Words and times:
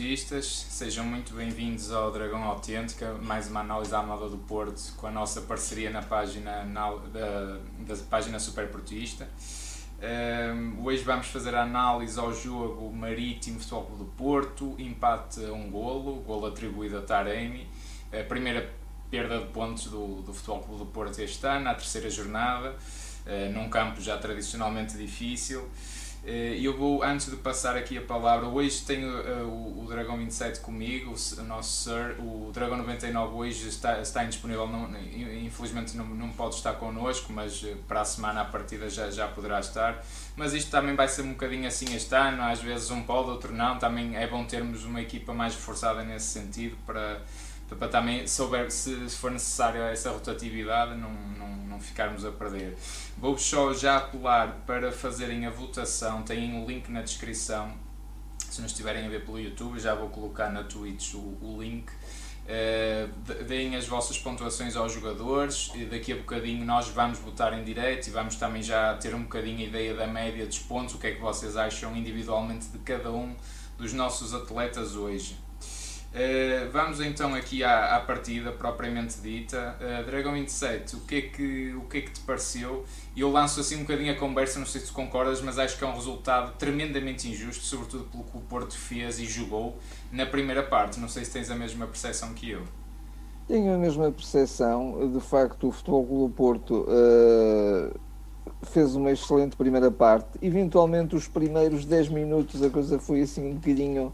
Sejam 0.00 1.04
muito 1.04 1.34
bem-vindos 1.34 1.90
ao 1.90 2.12
Dragão 2.12 2.44
Autêntica, 2.44 3.14
mais 3.14 3.50
uma 3.50 3.58
análise 3.58 3.92
à 3.92 4.00
moda 4.00 4.28
do 4.28 4.36
Porto 4.36 4.94
com 4.96 5.08
a 5.08 5.10
nossa 5.10 5.40
parceria 5.40 5.90
na 5.90 6.00
página 6.00 6.64
na, 6.64 6.94
da, 7.12 7.58
da 7.80 7.96
página 8.08 8.38
Super 8.38 8.68
Portista. 8.68 9.28
Um, 10.00 10.84
hoje 10.84 11.02
vamos 11.02 11.26
fazer 11.26 11.52
a 11.52 11.64
análise 11.64 12.16
ao 12.16 12.32
jogo 12.32 12.92
Marítimo 12.92 13.58
Futebol 13.58 13.86
Clube 13.86 14.04
do 14.04 14.10
Porto, 14.12 14.76
empate 14.78 15.44
a 15.44 15.52
um 15.52 15.68
golo, 15.68 16.20
golo 16.20 16.46
atribuído 16.46 16.98
a 16.98 17.02
Taremi, 17.02 17.66
a 18.12 18.22
primeira 18.22 18.72
perda 19.10 19.40
de 19.40 19.46
pontos 19.46 19.86
do, 19.86 20.22
do 20.22 20.32
Futebol 20.32 20.60
Clube 20.60 20.78
do 20.78 20.86
Porto 20.86 21.18
este 21.18 21.44
ano, 21.44 21.70
a 21.70 21.74
terceira 21.74 22.08
jornada, 22.08 22.76
uh, 23.26 23.52
num 23.52 23.68
campo 23.68 24.00
já 24.00 24.16
tradicionalmente 24.16 24.96
difícil. 24.96 25.68
Eh, 26.24 26.58
eu 26.60 26.76
vou, 26.76 27.02
antes 27.02 27.30
de 27.30 27.36
passar 27.36 27.76
aqui 27.76 27.96
a 27.96 28.02
palavra, 28.02 28.46
hoje 28.46 28.82
tenho 28.82 29.08
uh, 29.08 29.46
o, 29.46 29.84
o 29.84 29.86
Dragão 29.88 30.18
27 30.18 30.60
comigo, 30.60 31.12
o, 31.12 31.40
o, 31.40 31.44
nosso 31.44 31.84
Sir, 31.84 32.16
o 32.20 32.50
Dragão 32.52 32.76
99 32.76 33.34
hoje 33.34 33.68
está, 33.68 34.00
está 34.00 34.24
indisponível, 34.24 34.66
não, 34.66 34.90
infelizmente 35.42 35.96
não, 35.96 36.04
não 36.04 36.28
pode 36.30 36.56
estar 36.56 36.74
connosco, 36.74 37.32
mas 37.32 37.62
eh, 37.64 37.76
para 37.86 38.00
a 38.00 38.04
semana 38.04 38.42
a 38.42 38.44
partida 38.44 38.90
já, 38.90 39.10
já 39.10 39.28
poderá 39.28 39.60
estar. 39.60 40.04
Mas 40.36 40.52
isto 40.52 40.70
também 40.70 40.94
vai 40.94 41.08
ser 41.08 41.22
um 41.22 41.30
bocadinho 41.30 41.66
assim 41.66 41.94
este 41.94 42.14
ano, 42.14 42.42
às 42.42 42.60
vezes 42.60 42.90
um 42.90 43.02
pode, 43.02 43.30
outro 43.30 43.54
não, 43.54 43.78
também 43.78 44.16
é 44.16 44.26
bom 44.26 44.44
termos 44.44 44.84
uma 44.84 45.00
equipa 45.00 45.32
mais 45.32 45.54
reforçada 45.54 46.02
nesse 46.02 46.26
sentido 46.26 46.76
para, 46.84 47.22
para 47.76 47.88
também, 47.88 48.26
souber, 48.26 48.70
se, 48.70 49.08
for 49.10 49.30
necessário 49.30 49.82
essa 49.82 50.10
rotatividade, 50.10 50.94
não, 50.96 51.12
não, 51.12 51.56
não 51.66 51.80
ficarmos 51.80 52.24
a 52.24 52.32
perder. 52.32 52.76
Vou 53.16 53.36
só 53.36 53.72
já 53.74 53.98
apelar 53.98 54.62
para 54.66 54.90
fazerem 54.90 55.44
a 55.46 55.50
votação, 55.50 56.22
têm 56.22 56.54
um 56.54 56.66
link 56.66 56.90
na 56.90 57.02
descrição. 57.02 57.72
Se 58.50 58.60
não 58.60 58.66
estiverem 58.66 59.06
a 59.06 59.08
ver 59.08 59.24
pelo 59.24 59.38
YouTube, 59.38 59.78
já 59.78 59.94
vou 59.94 60.08
colocar 60.08 60.50
na 60.50 60.64
Twitch 60.64 61.14
o, 61.14 61.38
o 61.42 61.58
link. 61.60 61.90
Uh, 62.48 63.44
deem 63.44 63.76
as 63.76 63.86
vossas 63.86 64.18
pontuações 64.18 64.74
aos 64.74 64.90
jogadores 64.94 65.70
e 65.74 65.84
daqui 65.84 66.14
a 66.14 66.16
bocadinho 66.16 66.64
nós 66.64 66.88
vamos 66.88 67.18
votar 67.18 67.52
em 67.52 67.62
direto 67.62 68.06
e 68.06 68.10
vamos 68.10 68.36
também 68.36 68.62
já 68.62 68.94
ter 68.94 69.14
um 69.14 69.24
bocadinho 69.24 69.58
a 69.58 69.64
ideia 69.64 69.94
da 69.94 70.06
média 70.06 70.46
dos 70.46 70.58
pontos, 70.58 70.94
o 70.94 70.98
que 70.98 71.08
é 71.08 71.12
que 71.12 71.20
vocês 71.20 71.58
acham 71.58 71.94
individualmente 71.94 72.68
de 72.68 72.78
cada 72.78 73.12
um 73.12 73.36
dos 73.76 73.92
nossos 73.92 74.32
atletas 74.32 74.96
hoje. 74.96 75.36
Uh, 76.08 76.70
vamos 76.72 77.00
então 77.00 77.34
aqui 77.34 77.62
à, 77.62 77.96
à 77.96 78.00
partida 78.00 78.50
propriamente 78.50 79.20
dita. 79.20 79.76
Uh, 79.78 80.06
Dragão 80.06 80.32
27, 80.32 80.96
o 80.96 81.00
que, 81.00 81.14
é 81.16 81.20
que, 81.22 81.74
o 81.74 81.82
que 81.82 81.98
é 81.98 82.00
que 82.00 82.10
te 82.12 82.20
pareceu? 82.20 82.84
Eu 83.14 83.30
lanço 83.30 83.60
assim 83.60 83.76
um 83.76 83.80
bocadinho 83.80 84.12
a 84.12 84.16
conversa, 84.16 84.58
não 84.58 84.66
sei 84.66 84.80
se 84.80 84.86
tu 84.86 84.94
concordas, 84.94 85.42
mas 85.42 85.58
acho 85.58 85.76
que 85.76 85.84
é 85.84 85.86
um 85.86 85.94
resultado 85.94 86.56
tremendamente 86.58 87.28
injusto, 87.28 87.62
sobretudo 87.62 88.04
pelo 88.04 88.24
que 88.24 88.38
o 88.38 88.40
Porto 88.40 88.76
fez 88.76 89.18
e 89.18 89.26
jogou 89.26 89.76
na 90.10 90.24
primeira 90.24 90.62
parte. 90.62 90.98
Não 90.98 91.08
sei 91.08 91.24
se 91.24 91.30
tens 91.30 91.50
a 91.50 91.54
mesma 91.54 91.86
percepção 91.86 92.32
que 92.32 92.50
eu. 92.50 92.62
Tenho 93.46 93.74
a 93.74 93.78
mesma 93.78 94.10
percepção. 94.10 95.10
De 95.12 95.20
facto, 95.20 95.68
o 95.68 95.72
Futebol 95.72 96.06
Clube 96.06 96.34
Porto 96.34 96.86
uh, 96.88 97.98
fez 98.62 98.94
uma 98.94 99.10
excelente 99.10 99.56
primeira 99.56 99.90
parte. 99.90 100.38
Eventualmente, 100.40 101.14
os 101.14 101.28
primeiros 101.28 101.84
10 101.84 102.08
minutos, 102.08 102.62
a 102.62 102.70
coisa 102.70 102.98
foi 102.98 103.20
assim 103.20 103.50
um 103.50 103.54
bocadinho 103.54 104.12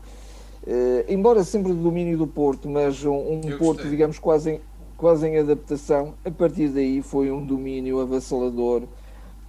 Uh, 0.67 1.05
embora 1.09 1.45
sempre 1.45 1.73
do 1.73 1.83
domínio 1.83 2.17
do 2.17 2.27
Porto, 2.27 2.71
mas 2.71 3.05
um, 3.05 3.13
um 3.13 3.59
Porto, 3.59 3.87
digamos, 3.87 4.19
quase 4.19 4.53
em, 4.53 4.61
quase 4.97 5.29
em 5.29 5.37
adaptação, 5.39 6.15
a 6.25 6.31
partir 6.31 6.69
daí 6.69 7.03
foi 7.03 7.31
um 7.31 7.45
domínio 7.45 8.01
avassalador. 8.01 8.85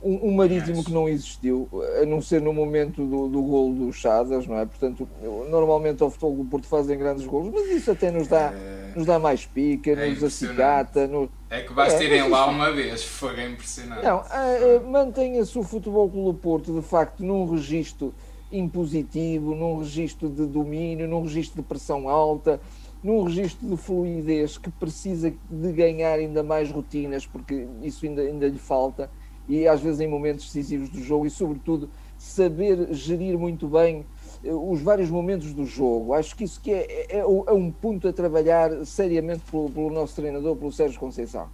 Um, 0.04 0.28
um 0.28 0.36
marítimo 0.36 0.84
que 0.84 0.92
não 0.92 1.08
existiu, 1.08 1.70
a 2.02 2.06
não 2.06 2.22
ser 2.22 2.42
no 2.42 2.52
momento 2.52 3.06
do, 3.06 3.30
do 3.30 3.42
golo 3.42 3.74
do 3.74 3.94
Chadas, 3.94 4.46
não 4.46 4.60
é? 4.60 4.66
Portanto, 4.66 5.08
normalmente 5.50 6.04
ao 6.04 6.12
futebol 6.12 6.36
do 6.36 6.46
Porto 6.46 6.68
fazem 6.68 6.98
grandes 6.98 7.26
golos, 7.26 7.52
mas 7.54 7.70
isso 7.70 7.90
até 7.90 8.12
nos 8.12 8.28
dá, 8.28 8.52
é... 8.54 8.92
nos 8.94 9.06
dá 9.06 9.18
mais 9.18 9.46
pica, 9.46 9.92
é 9.92 10.10
nos 10.10 10.22
acicata. 10.22 11.08
No... 11.08 11.30
É 11.50 11.62
que 11.62 11.74
basta 11.74 12.04
é, 12.04 12.08
irem 12.08 12.30
lá 12.30 12.46
uma 12.46 12.72
vez, 12.72 13.04
foi 13.04 13.42
impressionante. 13.46 14.04
Não, 14.04 14.20
uh, 14.20 14.92
mantenha-se 14.92 15.58
o 15.58 15.64
Futebol 15.64 16.10
do 16.10 16.34
Porto, 16.34 16.74
de 16.74 16.82
facto, 16.82 17.24
num 17.24 17.50
registro 17.50 18.14
impositivo, 18.52 19.56
num 19.56 19.80
registro 19.80 20.30
de 20.30 20.46
domínio, 20.46 21.08
num 21.08 21.24
registro 21.24 21.62
de 21.62 21.68
pressão 21.68 22.08
alta, 22.08 22.60
num 23.04 23.24
registro 23.24 23.68
de 23.68 23.78
fluidez 23.78 24.58
que 24.58 24.72
precisa 24.72 25.34
de 25.50 25.72
ganhar 25.72 26.14
ainda 26.14 26.42
mais 26.42 26.72
rotinas, 26.72 27.26
porque 27.26 27.68
isso 27.84 28.06
ainda, 28.06 28.22
ainda 28.22 28.48
lhe 28.48 28.58
falta, 28.58 29.10
e 29.48 29.68
às 29.68 29.80
vezes 29.82 30.00
em 30.00 30.08
momentos 30.08 30.46
decisivos 30.46 30.90
do 30.90 31.02
jogo, 31.04 31.26
e 31.26 31.30
sobretudo 31.30 31.90
saber 32.18 32.94
gerir 32.94 33.38
muito 33.38 33.68
bem 33.68 34.06
eh, 34.44 34.52
os 34.52 34.82
vários 34.82 35.10
momentos 35.10 35.54
do 35.54 35.66
jogo. 35.66 36.14
Acho 36.14 36.36
que 36.36 36.44
isso 36.44 36.60
que 36.60 36.72
é, 36.72 37.08
é, 37.10 37.20
é 37.20 37.54
um 37.54 37.72
ponto 37.72 38.08
a 38.08 38.14
trabalhar 38.14 38.86
seriamente 38.86 39.42
pelo, 39.52 39.70
pelo, 39.70 39.90
nosso 39.92 40.16
treinador, 40.16 40.56
pelo 40.56 40.72
Sérgio 40.72 41.00
Conceição. 41.00 41.48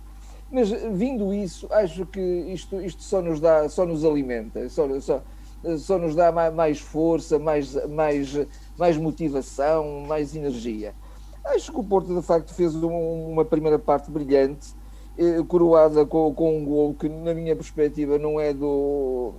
Mas 0.50 0.69
vindo 0.69 1.34
isso, 1.34 1.68
acho 1.72 2.06
que 2.06 2.19
isto, 2.19 2.81
isto 2.81 3.03
só 3.03 3.22
nos 3.22 3.40
dá, 3.40 3.68
só 3.69 3.85
nos 3.85 4.03
alimenta, 4.03 4.68
só, 4.69 5.00
só, 5.00 5.23
só 5.77 5.97
nos 5.97 6.16
dá 6.16 6.31
mais 6.31 6.79
força, 6.79 7.38
mais, 7.38 7.73
mais, 7.88 8.47
mais 8.77 8.97
motivação, 8.97 10.01
mais 10.07 10.35
energia. 10.35 10.94
Acho 11.44 11.72
que 11.72 11.79
o 11.79 11.83
Porto, 11.83 12.13
de 12.13 12.22
facto, 12.22 12.53
fez 12.53 12.75
uma 12.75 13.44
primeira 13.44 13.79
parte 13.79 14.11
brilhante, 14.11 14.75
eh, 15.17 15.41
coroada 15.47 16.05
com, 16.05 16.33
com 16.33 16.57
um 16.57 16.66
gol 16.66 16.94
que, 16.94 17.09
na 17.09 17.33
minha 17.33 17.55
perspectiva, 17.55 18.17
não 18.17 18.39
é 18.39 18.53
do. 18.53 19.33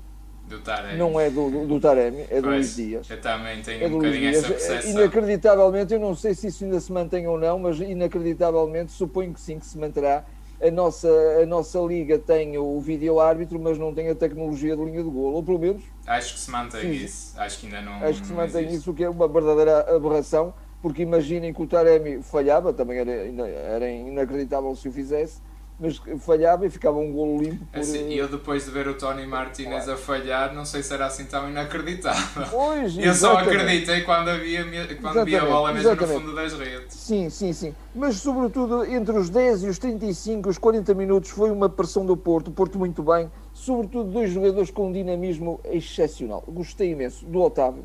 Do 0.49 0.61
Taremi. 0.61 0.99
Não 0.99 1.19
é 1.19 1.31
do, 1.31 1.51
do, 1.51 1.67
do 1.67 1.81
Taremi, 1.81 2.27
é 2.29 2.41
do 2.41 2.49
Luís 2.49 2.75
Dias. 2.75 3.09
Eu 3.09 3.21
também 3.21 3.63
tenho 3.63 3.85
é 3.85 3.87
um 3.87 3.91
bocadinho 3.93 4.21
Dias. 4.21 4.39
essa 4.39 4.49
percepção. 4.49 4.91
Inacreditavelmente, 4.91 5.95
eu 5.95 6.01
não 6.01 6.15
sei 6.15 6.35
se 6.35 6.49
isso 6.49 6.65
ainda 6.65 6.81
se 6.81 6.93
mantém 6.93 7.27
ou 7.27 7.39
não, 7.39 7.59
mas 7.59 7.81
inacreditavelmente 7.81 8.93
suponho 8.93 9.33
que 9.33 9.41
sim, 9.41 9.59
que 9.59 9.65
se 9.65 9.79
manterá 9.79 10.25
a 10.63 10.71
nossa, 10.71 11.09
a 11.43 11.45
nossa 11.45 11.79
liga 11.81 12.19
tem 12.19 12.57
o 12.57 12.81
vídeo 12.81 13.19
árbitro, 13.19 13.59
mas 13.59 13.77
não 13.77 13.93
tem 13.93 14.09
a 14.09 14.15
tecnologia 14.15 14.77
de 14.77 14.85
linha 14.85 15.03
de 15.03 15.11
golo, 15.11 15.37
ou 15.37 15.43
pelo 15.43 15.59
menos. 15.59 15.83
Acho 16.07 16.35
que 16.35 16.41
se 16.41 16.51
mantém 16.51 16.81
Sim. 16.81 17.05
isso. 17.05 17.41
Acho 17.41 17.59
que 17.59 17.67
ainda 17.67 17.83
não. 17.83 17.95
Acho 18.05 18.21
que 18.21 18.27
se 18.29 18.33
mantém 18.33 18.61
existe. 18.63 18.77
isso, 18.79 18.91
o 18.93 18.95
que 18.95 19.03
é 19.03 19.11
uma 19.11 19.27
verdadeira 19.27 19.81
aberração, 19.95 20.55
porque 20.81 21.03
imaginem 21.03 21.53
que 21.53 21.61
o 21.61 21.67
Taremi 21.67 22.23
falhava, 22.23 22.73
também 22.73 22.99
era, 22.99 23.11
era 23.11 23.91
inacreditável 23.91 24.75
se 24.77 24.89
o 24.89 24.93
fizesse 24.93 25.41
mas 25.83 26.01
falhava 26.21 26.65
e 26.65 26.71
ficava 26.71 26.97
um 26.97 27.13
golo 27.13 27.43
limpo. 27.43 27.67
Por... 27.67 27.81
Assim, 27.81 28.15
eu 28.15 28.29
depois 28.29 28.65
de 28.65 28.71
ver 28.71 28.87
o 28.87 28.95
Tony 28.95 29.27
Martinez 29.27 29.89
a 29.89 29.97
falhar, 29.97 30.55
não 30.55 30.65
sei 30.65 30.81
se 30.81 30.95
era 30.95 31.07
assim 31.07 31.25
tão 31.25 31.51
inacreditável. 31.51 32.47
Pois, 32.49 32.97
eu 32.97 33.13
só 33.13 33.39
acreditei 33.39 34.03
quando, 34.03 34.29
havia, 34.29 34.65
quando 35.01 35.25
vi 35.25 35.37
a 35.37 35.45
bola 35.45 35.73
mesmo 35.73 35.91
exatamente. 35.91 36.15
no 36.15 36.21
fundo 36.21 36.37
das 36.37 36.53
redes. 36.53 36.95
Sim, 36.95 37.29
sim, 37.29 37.53
sim. 37.53 37.75
Mas 37.93 38.17
sobretudo 38.17 38.85
entre 38.85 39.19
os 39.19 39.29
10 39.29 39.65
e 39.65 39.69
os 39.69 39.79
35, 39.79 40.49
os 40.49 40.57
40 40.57 40.95
minutos, 40.95 41.31
foi 41.31 41.51
uma 41.51 41.69
pressão 41.69 42.07
do 42.07 42.17
Porto, 42.17 42.49
o 42.49 42.53
Porto 42.53 42.79
muito 42.79 43.03
bem, 43.03 43.29
sobretudo 43.53 44.09
dois 44.09 44.31
jogadores 44.31 44.71
com 44.71 44.87
um 44.87 44.93
dinamismo 44.93 45.59
excepcional. 45.65 46.45
Gostei 46.47 46.93
imenso 46.93 47.27
do 47.27 47.43
Otávio. 47.43 47.85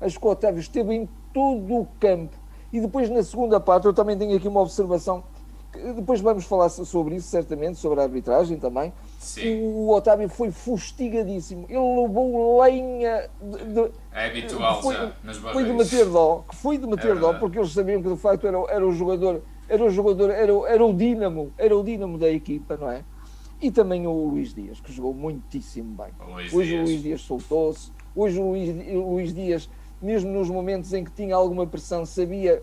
Acho 0.00 0.18
que 0.18 0.26
o 0.26 0.30
Otávio 0.30 0.60
esteve 0.60 0.94
em 0.94 1.08
todo 1.32 1.74
o 1.74 1.86
campo. 2.00 2.34
E 2.72 2.80
depois 2.80 3.10
na 3.10 3.22
segunda 3.22 3.60
parte, 3.60 3.84
eu 3.84 3.92
também 3.92 4.16
tenho 4.16 4.34
aqui 4.34 4.48
uma 4.48 4.60
observação 4.60 5.22
depois 5.94 6.20
vamos 6.20 6.44
falar 6.44 6.68
sobre 6.68 7.16
isso, 7.16 7.28
certamente, 7.28 7.78
sobre 7.78 8.00
a 8.00 8.04
arbitragem 8.04 8.58
também. 8.58 8.92
Sim. 9.18 9.62
O 9.62 9.90
Otávio 9.90 10.28
foi 10.28 10.50
fustigadíssimo. 10.50 11.66
Ele 11.68 12.02
levou 12.02 12.62
lenha. 12.62 13.28
De, 13.40 13.64
de, 13.64 13.90
é 14.12 14.26
habitual 14.26 14.82
foi, 14.82 14.94
já, 14.94 15.12
nas 15.22 15.38
barreiras. 15.38 15.52
Foi 15.52 15.64
de 15.64 15.72
meter 15.72 16.10
dó, 16.10 16.44
que 16.48 16.56
foi 16.56 16.78
de 16.78 16.86
meter 16.86 17.16
é 17.16 17.18
dó, 17.18 17.34
porque 17.34 17.58
eles 17.58 17.72
sabiam 17.72 18.02
que 18.02 18.08
de 18.08 18.16
facto 18.16 18.46
era, 18.46 18.58
era 18.68 18.86
o 18.86 18.92
jogador, 18.92 19.42
era 19.68 19.84
o 19.84 19.90
jogador, 19.90 20.30
era, 20.30 20.52
era 20.68 20.84
o 20.84 20.94
dínamo, 20.94 21.52
era 21.58 21.76
o 21.76 21.82
dínamo 21.82 22.18
da 22.18 22.30
equipa, 22.30 22.76
não 22.76 22.90
é? 22.90 23.04
E 23.60 23.70
também 23.70 24.06
o 24.06 24.12
Luís 24.28 24.54
Dias, 24.54 24.80
que 24.80 24.92
jogou 24.92 25.14
muitíssimo 25.14 25.96
bem. 25.96 26.12
O 26.20 26.34
Luís 26.34 26.52
Hoje 26.52 26.68
Dias. 26.70 26.80
o 26.80 26.84
Luís 26.84 27.02
Dias 27.02 27.20
soltou-se. 27.22 27.90
Hoje 28.14 28.38
o 28.38 28.50
Luís, 28.50 28.68
o 28.94 29.10
Luís 29.12 29.34
Dias, 29.34 29.70
mesmo 30.00 30.30
nos 30.30 30.50
momentos 30.50 30.92
em 30.92 31.02
que 31.02 31.10
tinha 31.10 31.34
alguma 31.34 31.66
pressão, 31.66 32.04
sabia 32.04 32.62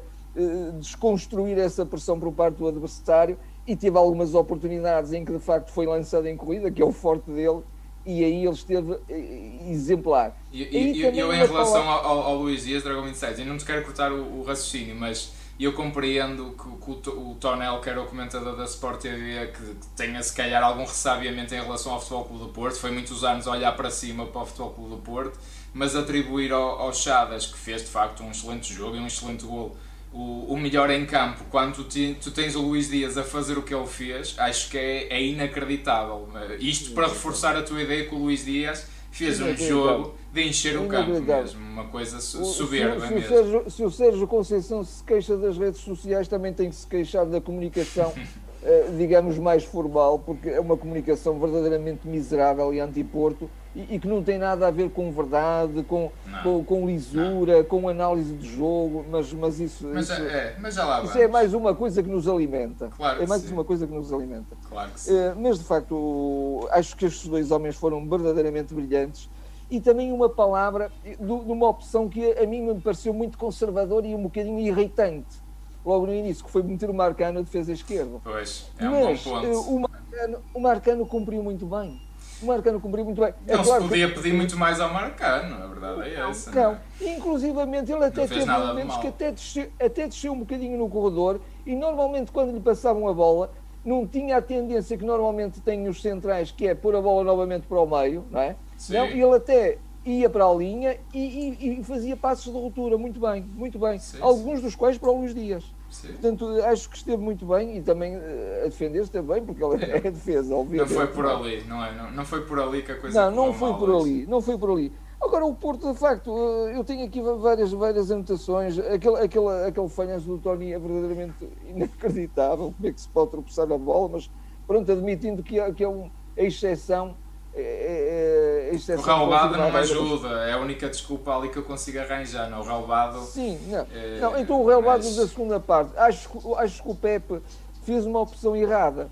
desconstruir 0.79 1.57
essa 1.57 1.85
pressão 1.85 2.19
por 2.19 2.31
parte 2.31 2.57
do 2.57 2.67
adversário 2.67 3.37
e 3.67 3.75
teve 3.75 3.97
algumas 3.97 4.33
oportunidades 4.33 5.13
em 5.13 5.23
que 5.23 5.31
de 5.31 5.39
facto 5.39 5.71
foi 5.71 5.85
lançado 5.85 6.27
em 6.27 6.35
corrida, 6.35 6.71
que 6.71 6.81
é 6.81 6.85
o 6.85 6.91
forte 6.91 7.29
dele, 7.29 7.61
e 8.05 8.23
aí 8.23 8.45
ele 8.45 8.53
esteve 8.53 8.97
eh, 9.09 9.69
exemplar. 9.69 10.35
E, 10.51 10.63
e, 10.63 10.93
e 10.97 11.19
eu, 11.19 11.31
em 11.31 11.45
relação 11.45 11.87
ao, 11.87 12.21
ao, 12.21 12.35
Luís 12.37 12.63
Dias, 12.63 12.83
Dragão 12.83 13.03
27, 13.03 13.41
eu 13.41 13.47
não 13.47 13.57
te 13.57 13.65
quero 13.65 13.83
cortar 13.83 14.11
o, 14.11 14.39
o 14.39 14.43
raciocínio, 14.43 14.95
mas 14.95 15.33
eu 15.59 15.73
compreendo 15.73 16.55
que, 16.57 17.01
que 17.03 17.09
o, 17.09 17.31
o 17.31 17.35
Tonel, 17.35 17.79
que 17.79 17.89
era 17.89 18.01
o 18.01 18.07
comentador 18.07 18.55
da 18.55 18.63
Sport 18.63 19.01
TV, 19.01 19.47
que 19.47 19.75
tenha 19.95 20.21
se 20.23 20.33
calhar 20.33 20.63
algum 20.63 20.83
ressabiamento 20.83 21.53
em 21.53 21.61
relação 21.61 21.93
ao 21.93 21.99
Futebol 21.99 22.25
Clube 22.25 22.43
do 22.45 22.49
Porto, 22.49 22.79
foi 22.79 22.89
muitos 22.89 23.23
anos 23.23 23.45
olhar 23.45 23.73
para 23.73 23.91
cima 23.91 24.25
para 24.25 24.41
o 24.41 24.45
Futebol 24.47 24.71
Clube 24.71 24.89
do 24.89 24.97
Porto, 24.97 25.39
mas 25.71 25.95
atribuir 25.95 26.51
ao, 26.51 26.79
ao 26.79 26.93
Chadas, 26.93 27.45
que 27.45 27.57
fez 27.57 27.83
de 27.83 27.89
facto 27.89 28.23
um 28.23 28.31
excelente 28.31 28.73
jogo 28.73 28.95
e 28.95 28.99
um 28.99 29.05
excelente 29.05 29.45
gol 29.45 29.77
o, 30.13 30.53
o 30.53 30.57
melhor 30.57 30.89
em 30.89 31.05
campo, 31.05 31.45
quando 31.49 31.75
tu, 31.75 31.83
te, 31.85 32.17
tu, 32.21 32.31
tens 32.31 32.55
o 32.55 32.61
Luís 32.61 32.89
Dias 32.89 33.17
a 33.17 33.23
fazer 33.23 33.57
o 33.57 33.61
que 33.61 33.73
ele 33.73 33.87
fez, 33.87 34.35
acho 34.37 34.69
que 34.69 34.77
é, 34.77 35.07
é 35.13 35.23
inacreditável. 35.23 36.27
Isto 36.59 36.91
para 36.91 37.07
reforçar 37.07 37.55
a 37.55 37.61
tua 37.61 37.81
ideia 37.81 38.05
que 38.05 38.13
o 38.13 38.17
Luís 38.17 38.43
Dias 38.43 38.87
fez 39.09 39.39
um 39.39 39.55
jogo 39.55 40.15
de 40.33 40.47
encher 40.47 40.77
o 40.77 40.87
campo 40.87 41.19
mesmo, 41.21 41.61
uma 41.61 41.85
coisa 41.85 42.19
soberba 42.19 43.01
se, 43.01 43.07
se, 43.07 43.13
mesmo. 43.13 43.25
O 43.25 43.29
Sérgio, 43.29 43.69
se 43.69 43.83
o 43.83 43.91
Sérgio 43.91 44.27
Conceição 44.27 44.83
se 44.83 45.03
queixa 45.03 45.37
das 45.37 45.57
redes 45.57 45.81
sociais, 45.81 46.27
também 46.27 46.53
tem 46.53 46.69
que 46.69 46.75
se 46.75 46.87
queixar 46.87 47.25
da 47.25 47.41
comunicação, 47.41 48.13
eh, 48.63 48.89
digamos, 48.97 49.37
mais 49.37 49.63
formal, 49.63 50.19
porque 50.19 50.49
é 50.49 50.59
uma 50.59 50.77
comunicação 50.77 51.39
verdadeiramente 51.39 52.07
miserável 52.07 52.73
e 52.73 52.79
anti-Porto 52.79 53.49
e, 53.75 53.95
e, 53.95 53.99
que 53.99 54.07
não 54.07 54.21
tem 54.21 54.37
nada 54.37 54.67
a 54.67 54.71
ver 54.71 54.89
com 54.89 55.11
verdade, 55.11 55.83
com, 55.83 56.11
com, 56.43 56.63
com, 56.63 56.85
lisura, 56.85 57.57
não. 57.57 57.63
com 57.63 57.87
análise 57.87 58.33
de 58.33 58.55
jogo, 58.55 59.05
mas, 59.09 59.31
mas 59.31 59.59
isso, 59.59 59.87
mas, 59.93 60.09
isso, 60.09 60.21
é, 60.21 60.55
mas 60.59 60.75
já 60.75 60.85
lá 60.85 61.03
isso 61.03 61.17
é 61.17 61.27
mais 61.27 61.53
uma 61.53 61.73
coisa 61.73 62.03
que 62.03 62.09
nos 62.09 62.27
alimenta. 62.27 62.89
Claro 62.89 63.23
é 63.23 63.25
mais 63.25 63.41
sim. 63.41 63.53
uma 63.53 63.63
coisa 63.63 63.87
que 63.87 63.93
nos 63.93 64.11
alimenta. 64.11 64.57
Claro 64.67 64.91
que 64.91 64.99
sim. 64.99 65.13
Uh, 65.13 65.35
mas 65.37 65.57
de 65.57 65.63
facto, 65.63 66.67
acho 66.71 66.95
que 66.97 67.05
estes 67.05 67.27
dois 67.27 67.49
homens 67.51 67.75
foram 67.75 68.07
verdadeiramente 68.07 68.73
brilhantes 68.73 69.29
e 69.69 69.79
também 69.79 70.11
uma 70.11 70.27
palavra 70.27 70.91
de 71.03 71.31
uma 71.31 71.69
opção 71.69 72.09
que 72.09 72.33
a 72.33 72.45
mim 72.45 72.61
me 72.61 72.81
pareceu 72.81 73.13
muito 73.13 73.37
conservadora 73.37 74.05
e 74.05 74.13
um 74.13 74.23
bocadinho 74.23 74.59
irritante. 74.59 75.39
Logo 75.85 76.05
no 76.05 76.13
início, 76.13 76.43
que 76.43 76.51
foi 76.51 76.61
meter 76.61 76.89
o 76.89 76.93
Marcano 76.93 77.39
a 77.39 77.41
defesa 77.41 77.71
esquerda. 77.71 78.19
Pois, 78.23 78.69
é 78.77 78.87
um 78.87 79.05
Mas 79.05 79.23
bom 79.23 79.31
ponto. 79.31 79.47
Uh, 79.47 79.75
o, 79.75 79.79
Marcano, 79.79 80.37
o 80.53 80.59
Marcano 80.59 81.05
cumpriu 81.05 81.41
muito 81.41 81.65
bem 81.65 81.99
o 82.41 82.45
Marcano 82.45 82.79
cumpriu 82.79 83.05
muito 83.05 83.21
bem. 83.21 83.33
É 83.47 83.55
não 83.55 83.63
claro 83.63 83.83
se 83.83 83.89
podia 83.89 84.07
que... 84.07 84.15
pedir 84.15 84.33
muito 84.33 84.57
mais 84.57 84.79
ao 84.79 84.91
Marcano, 84.91 85.63
a 85.63 85.67
verdade 85.67 86.09
é 86.09 86.29
essa. 86.29 86.51
Não, 86.51 86.71
não. 86.71 87.07
inclusivamente 87.07 87.91
ele 87.91 88.03
até 88.03 88.27
teve 88.27 88.45
momentos 88.45 88.97
que 88.97 89.07
até 89.07 89.31
desceu, 89.31 89.69
até 89.79 90.07
desceu 90.07 90.33
um 90.33 90.39
bocadinho 90.39 90.77
no 90.77 90.89
corredor 90.89 91.41
e 91.65 91.75
normalmente 91.75 92.31
quando 92.31 92.51
lhe 92.51 92.59
passavam 92.59 93.07
a 93.07 93.13
bola 93.13 93.51
não 93.83 94.05
tinha 94.05 94.37
a 94.37 94.41
tendência 94.41 94.97
que 94.97 95.03
normalmente 95.03 95.59
têm 95.59 95.87
os 95.87 96.01
centrais, 96.01 96.51
que 96.51 96.67
é 96.67 96.75
pôr 96.75 96.95
a 96.95 97.01
bola 97.01 97.23
novamente 97.23 97.65
para 97.65 97.79
o 97.79 97.85
meio, 97.85 98.25
não 98.29 98.39
é? 98.39 98.55
Sim. 98.77 98.93
Não, 98.93 99.05
ele 99.05 99.35
até 99.35 99.77
ia 100.05 100.29
para 100.29 100.45
a 100.45 100.53
linha 100.53 100.97
e, 101.13 101.55
e, 101.59 101.79
e, 101.79 101.83
fazia 101.83 102.17
passos 102.17 102.51
de 102.51 102.59
ruptura, 102.59 102.97
muito 102.97 103.19
bem, 103.19 103.43
muito 103.43 103.77
bem. 103.77 103.99
Sim, 103.99 104.17
Alguns 104.21 104.59
sim. 104.59 104.65
dos 104.65 104.75
quais 104.75 104.97
para 104.97 105.09
o 105.11 105.19
Luís 105.19 105.33
Dias. 105.33 105.63
Sim. 105.89 106.07
Portanto, 106.07 106.47
acho 106.63 106.89
que 106.89 106.97
esteve 106.97 107.21
muito 107.21 107.45
bem 107.45 107.77
e 107.77 107.81
também 107.81 108.15
uh, 108.15 108.21
a 108.61 108.67
defender 108.67 109.01
esteve 109.03 109.27
bem, 109.27 109.43
porque 109.43 109.63
ele 109.63 109.83
é, 109.83 109.97
é 109.97 110.11
defesa, 110.11 110.55
obviamente. 110.55 110.89
Não 110.89 110.97
foi 110.97 111.07
por 111.07 111.25
ali, 111.25 111.63
não 111.67 111.83
é? 111.83 111.93
Não, 111.93 112.11
não 112.11 112.25
foi 112.25 112.45
por 112.45 112.59
ali 112.59 112.81
que 112.81 112.91
a 112.93 112.95
coisa 112.97 113.29
Não, 113.29 113.47
não 113.47 113.53
foi 113.53 113.73
por 113.73 113.89
hoje. 113.89 114.09
ali, 114.09 114.25
não 114.25 114.41
foi 114.41 114.57
por 114.57 114.71
ali. 114.71 114.91
Agora, 115.21 115.45
o 115.45 115.53
Porto, 115.53 115.93
de 115.93 115.99
facto, 115.99 116.35
eu 116.73 116.83
tenho 116.83 117.05
aqui 117.05 117.21
várias, 117.21 117.71
várias 117.71 118.09
anotações. 118.09 118.79
Aquele, 118.79 119.17
aquele, 119.17 119.49
aquele 119.67 119.87
falhanço 119.87 120.25
do 120.25 120.39
Tony 120.39 120.73
é 120.73 120.79
verdadeiramente 120.79 121.47
inacreditável. 121.67 122.73
Como 122.75 122.87
é 122.87 122.91
que 122.91 123.01
se 123.01 123.07
pode 123.07 123.29
tropeçar 123.29 123.67
na 123.67 123.77
bola? 123.77 124.09
Mas, 124.13 124.31
pronto, 124.65 124.91
admitindo 124.91 125.43
que 125.43 125.59
é, 125.59 125.71
que 125.71 125.83
é 125.83 125.87
um, 125.87 126.09
a 126.35 126.41
exceção. 126.41 127.15
É, 127.53 128.71
é, 128.73 128.95
o 128.95 129.01
relevado 129.01 129.57
não 129.57 129.75
ajuda, 129.75 130.29
é 130.47 130.53
a 130.53 130.57
única 130.57 130.89
desculpa 130.89 131.35
ali 131.35 131.49
que 131.49 131.57
eu 131.57 131.63
consigo 131.63 131.99
arranjar. 131.99 132.49
Não, 132.49 132.61
o 132.61 132.63
relevado. 132.63 133.19
Sim, 133.23 133.59
não. 133.67 133.87
É, 133.93 134.19
não 134.21 134.37
então 134.37 134.61
o 134.61 134.67
relevado 134.67 135.03
mas... 135.03 135.15
da 135.17 135.27
segunda 135.27 135.59
parte. 135.59 135.91
Acho, 135.97 136.55
acho 136.55 136.81
que 136.81 136.89
o 136.89 136.95
Pepe 136.95 137.41
fez 137.83 138.05
uma 138.05 138.21
opção 138.21 138.55
errada. 138.55 139.09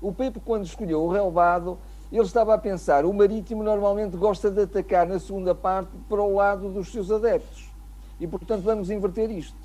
O 0.00 0.12
Pepe, 0.12 0.40
quando 0.40 0.64
escolheu 0.64 1.02
o 1.02 1.08
relevado, 1.08 1.78
ele 2.12 2.22
estava 2.22 2.54
a 2.54 2.58
pensar: 2.58 3.04
o 3.04 3.12
Marítimo 3.12 3.62
normalmente 3.64 4.16
gosta 4.16 4.50
de 4.50 4.62
atacar 4.62 5.06
na 5.06 5.18
segunda 5.18 5.54
parte 5.54 5.90
para 6.08 6.22
o 6.22 6.36
lado 6.36 6.70
dos 6.70 6.92
seus 6.92 7.10
adeptos. 7.10 7.68
E 8.20 8.26
portanto 8.26 8.62
vamos 8.62 8.90
inverter 8.90 9.30
isto. 9.30 9.58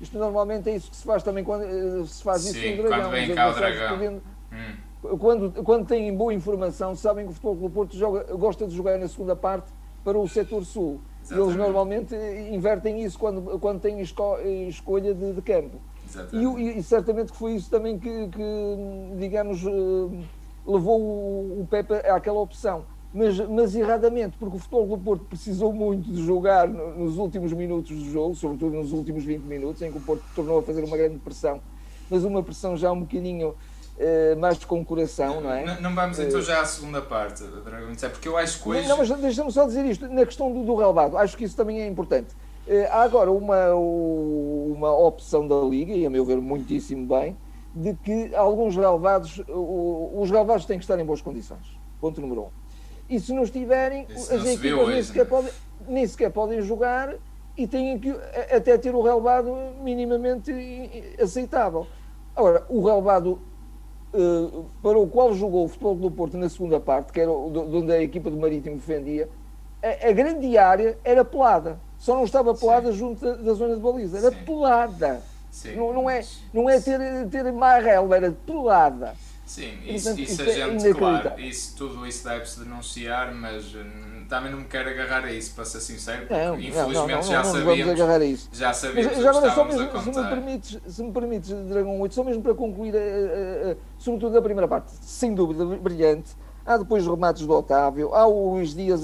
Isto 0.00 0.18
normalmente 0.18 0.68
é 0.68 0.76
isso 0.76 0.90
que 0.90 0.96
se 0.96 1.04
faz 1.04 1.22
também 1.22 1.42
quando 1.42 1.62
eh, 1.62 2.04
se 2.06 2.22
faz 2.22 2.42
Sim, 2.42 2.50
isso 2.50 2.58
em 2.58 2.76
Dragão. 2.76 3.00
Quando 3.00 3.10
vem 3.10 3.34
cá 3.34 3.48
o 3.48 3.54
Dragão. 3.54 4.20
Hum 4.52 4.91
quando, 5.18 5.62
quando 5.64 5.86
têm 5.86 6.14
boa 6.16 6.32
informação, 6.32 6.94
sabem 6.94 7.24
que 7.26 7.32
o 7.32 7.34
Futebol 7.34 7.56
Clube 7.56 7.74
Porto 7.74 7.96
joga, 7.96 8.34
gosta 8.36 8.66
de 8.66 8.74
jogar 8.74 8.98
na 8.98 9.08
segunda 9.08 9.34
parte 9.34 9.72
para 10.04 10.18
o 10.18 10.28
setor 10.28 10.64
sul. 10.64 11.00
Exatamente. 11.22 11.48
Eles 11.48 11.56
normalmente 11.56 12.14
invertem 12.52 13.02
isso 13.02 13.18
quando, 13.18 13.58
quando 13.58 13.80
têm 13.80 14.00
esco, 14.00 14.38
escolha 14.68 15.14
de, 15.14 15.32
de 15.32 15.42
campo. 15.42 15.80
E, 16.32 16.78
e, 16.78 16.82
certamente 16.82 17.32
que 17.32 17.38
foi 17.38 17.54
isso 17.54 17.70
também 17.70 17.98
que, 17.98 18.28
que 18.28 19.16
digamos, 19.18 19.64
eh, 19.64 20.24
levou 20.66 21.00
o, 21.00 21.60
o 21.62 21.66
Pepe 21.68 21.94
àquela 21.94 22.40
opção. 22.40 22.84
Mas, 23.14 23.38
mas 23.40 23.74
erradamente, 23.74 24.36
porque 24.38 24.56
o 24.56 24.58
Futebol 24.58 24.86
Clube 24.86 25.04
Porto 25.04 25.24
precisou 25.26 25.72
muito 25.72 26.10
de 26.10 26.24
jogar 26.24 26.66
nos 26.66 27.18
últimos 27.18 27.52
minutos 27.52 27.96
do 27.96 28.10
jogo, 28.10 28.34
sobretudo 28.34 28.76
nos 28.76 28.92
últimos 28.92 29.22
20 29.22 29.42
minutos, 29.42 29.82
em 29.82 29.92
que 29.92 29.98
o 29.98 30.00
Porto 30.00 30.24
tornou 30.34 30.60
a 30.60 30.62
fazer 30.62 30.82
uma 30.82 30.96
grande 30.96 31.18
pressão, 31.18 31.60
mas 32.10 32.24
uma 32.24 32.42
pressão 32.42 32.74
já 32.76 32.90
um 32.90 33.00
bocadinho 33.00 33.54
Uh, 33.94 34.36
mais 34.40 34.64
com 34.64 34.84
coração, 34.84 35.40
não 35.40 35.52
é? 35.52 35.64
Não, 35.64 35.80
não 35.82 35.94
vamos 35.94 36.18
então 36.18 36.40
já 36.40 36.62
à 36.62 36.64
segunda 36.64 37.00
parte, 37.02 37.44
é 38.02 38.08
porque 38.08 38.26
eu 38.26 38.36
acho 38.36 38.62
que 38.62 38.68
hoje... 38.68 38.88
Não, 38.88 38.96
mas 38.96 39.08
deixa-me 39.10 39.52
só 39.52 39.66
dizer 39.66 39.84
isto, 39.84 40.08
na 40.08 40.24
questão 40.24 40.50
do, 40.50 40.64
do 40.64 40.74
relevado, 40.74 41.16
acho 41.18 41.36
que 41.36 41.44
isso 41.44 41.54
também 41.54 41.80
é 41.82 41.86
importante. 41.86 42.34
Uh, 42.66 42.86
há 42.90 43.02
agora 43.02 43.30
uma, 43.30 43.74
uma 43.74 44.96
opção 44.96 45.46
da 45.46 45.56
Liga, 45.56 45.92
e 45.92 46.06
a 46.06 46.10
meu 46.10 46.24
ver 46.24 46.40
muitíssimo 46.40 47.06
bem, 47.06 47.36
de 47.74 47.94
que 47.94 48.34
alguns 48.34 48.76
relevados, 48.76 49.40
os 49.48 50.30
relevados 50.30 50.64
têm 50.64 50.78
que 50.78 50.84
estar 50.84 50.98
em 50.98 51.04
boas 51.04 51.20
condições. 51.20 51.78
Ponto 52.00 52.20
número 52.20 52.42
um. 52.42 52.48
E 53.08 53.20
se 53.20 53.32
não 53.32 53.42
estiverem, 53.42 54.06
isso 54.10 54.32
as 54.32 54.42
não 54.42 54.50
equipas 54.52 54.88
nem, 54.88 55.02
sequer 55.02 55.24
né? 55.24 55.30
podem, 55.30 55.52
nem 55.86 56.06
sequer 56.06 56.30
podem 56.30 56.62
jogar 56.62 57.14
e 57.56 57.66
têm 57.66 57.98
que 57.98 58.10
até 58.50 58.76
ter 58.78 58.94
o 58.94 59.02
relevado 59.02 59.54
minimamente 59.82 60.50
aceitável. 61.20 61.86
Agora, 62.34 62.64
o 62.68 62.82
relevado 62.82 63.40
para 64.82 64.98
o 64.98 65.06
qual 65.06 65.34
jogou 65.34 65.64
o 65.64 65.68
Futebol 65.68 65.94
do 65.96 66.10
Porto 66.10 66.36
na 66.36 66.48
segunda 66.48 66.78
parte, 66.78 67.12
que 67.12 67.20
era 67.20 67.30
onde 67.30 67.92
a 67.92 68.02
equipa 68.02 68.30
do 68.30 68.36
Marítimo 68.36 68.76
defendia, 68.76 69.28
a, 69.82 70.08
a, 70.08 70.12
grande 70.12 70.56
área 70.58 70.98
era 71.02 71.24
pelada. 71.24 71.80
Só 71.98 72.14
não 72.14 72.24
estava 72.24 72.54
pelada 72.54 72.92
Sim. 72.92 72.98
junto 72.98 73.24
da, 73.24 73.34
da, 73.34 73.54
zona 73.54 73.74
de 73.74 73.80
baliza. 73.80 74.18
Era 74.18 74.30
Sim. 74.30 74.44
pelada. 74.44 75.22
Sim, 75.50 75.76
não, 75.76 75.92
não, 75.92 76.10
é, 76.10 76.24
não 76.52 76.68
é 76.68 76.80
ter, 76.80 76.98
ter 77.28 77.44
relva, 77.82 78.16
era 78.16 78.32
pelada. 78.32 79.14
Sim, 79.44 79.78
isso, 79.84 80.04
portanto, 80.04 80.20
isso 80.20 80.32
isso 80.32 80.42
a 80.42 80.46
é 80.46 80.78
gente, 80.78 80.94
claro, 80.94 81.40
isso, 81.40 81.76
tudo 81.76 82.06
isso 82.06 82.24
deve-se 82.26 82.60
denunciar, 82.60 83.34
mas 83.34 83.74
hum, 83.74 84.11
também 84.32 84.50
não 84.50 84.60
me 84.60 84.64
quero 84.64 84.88
agarrar 84.88 85.24
a 85.26 85.30
isso, 85.30 85.54
para 85.54 85.66
ser 85.66 85.80
sincero, 85.82 86.26
porque 86.26 86.34
Não, 86.34 86.56
infelizmente 86.56 86.94
não, 86.94 87.06
não, 87.06 87.22
já 87.22 87.44
sabíamos, 87.44 88.00
agarrar 88.00 88.20
a 88.22 88.24
isso. 88.24 88.48
já 88.50 88.68
Mas 88.68 88.74
sabíamos 88.76 89.12
já 89.12 89.20
o 89.20 89.22
que 89.22 89.28
agora, 89.28 89.50
só 89.50 89.64
mesmo, 89.66 89.98
se 90.00 90.10
me, 90.10 90.24
permites, 90.26 90.80
se 90.94 91.02
me 91.02 91.12
permites, 91.12 91.50
Dragão 91.50 92.00
8, 92.00 92.14
só 92.14 92.24
mesmo 92.24 92.42
para 92.42 92.54
concluir, 92.54 92.94
eh, 92.94 92.98
eh, 92.98 93.76
sobretudo 93.98 94.38
a 94.38 94.40
primeira 94.40 94.66
parte, 94.66 94.90
sem 95.02 95.34
dúvida, 95.34 95.66
brilhante. 95.66 96.34
Há 96.64 96.78
depois 96.78 97.06
remates 97.06 97.46
do 97.46 97.52
Otávio, 97.52 98.14
há 98.14 98.26
o 98.26 98.54
Luís 98.54 98.74
Dias, 98.74 99.02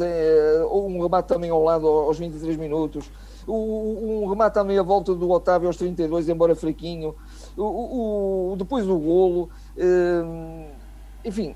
um 0.73 1.03
remate 1.03 1.29
também 1.29 1.51
ao 1.51 1.63
lado 1.63 1.87
aos 1.87 2.19
23 2.19 2.57
minutos, 2.57 3.11
o- 3.47 4.23
um 4.25 4.29
remate 4.31 4.55
também 4.55 4.79
à 4.79 4.83
volta 4.83 5.15
do 5.15 5.29
Otávio 5.31 5.67
aos 5.67 5.77
32, 5.77 6.27
embora 6.31 6.55
fraquinho, 6.55 7.15
o, 7.55 8.53
o- 8.53 8.57
depois 8.57 8.89
o 8.89 8.97
golo, 8.99 9.51
enfim, 11.25 11.55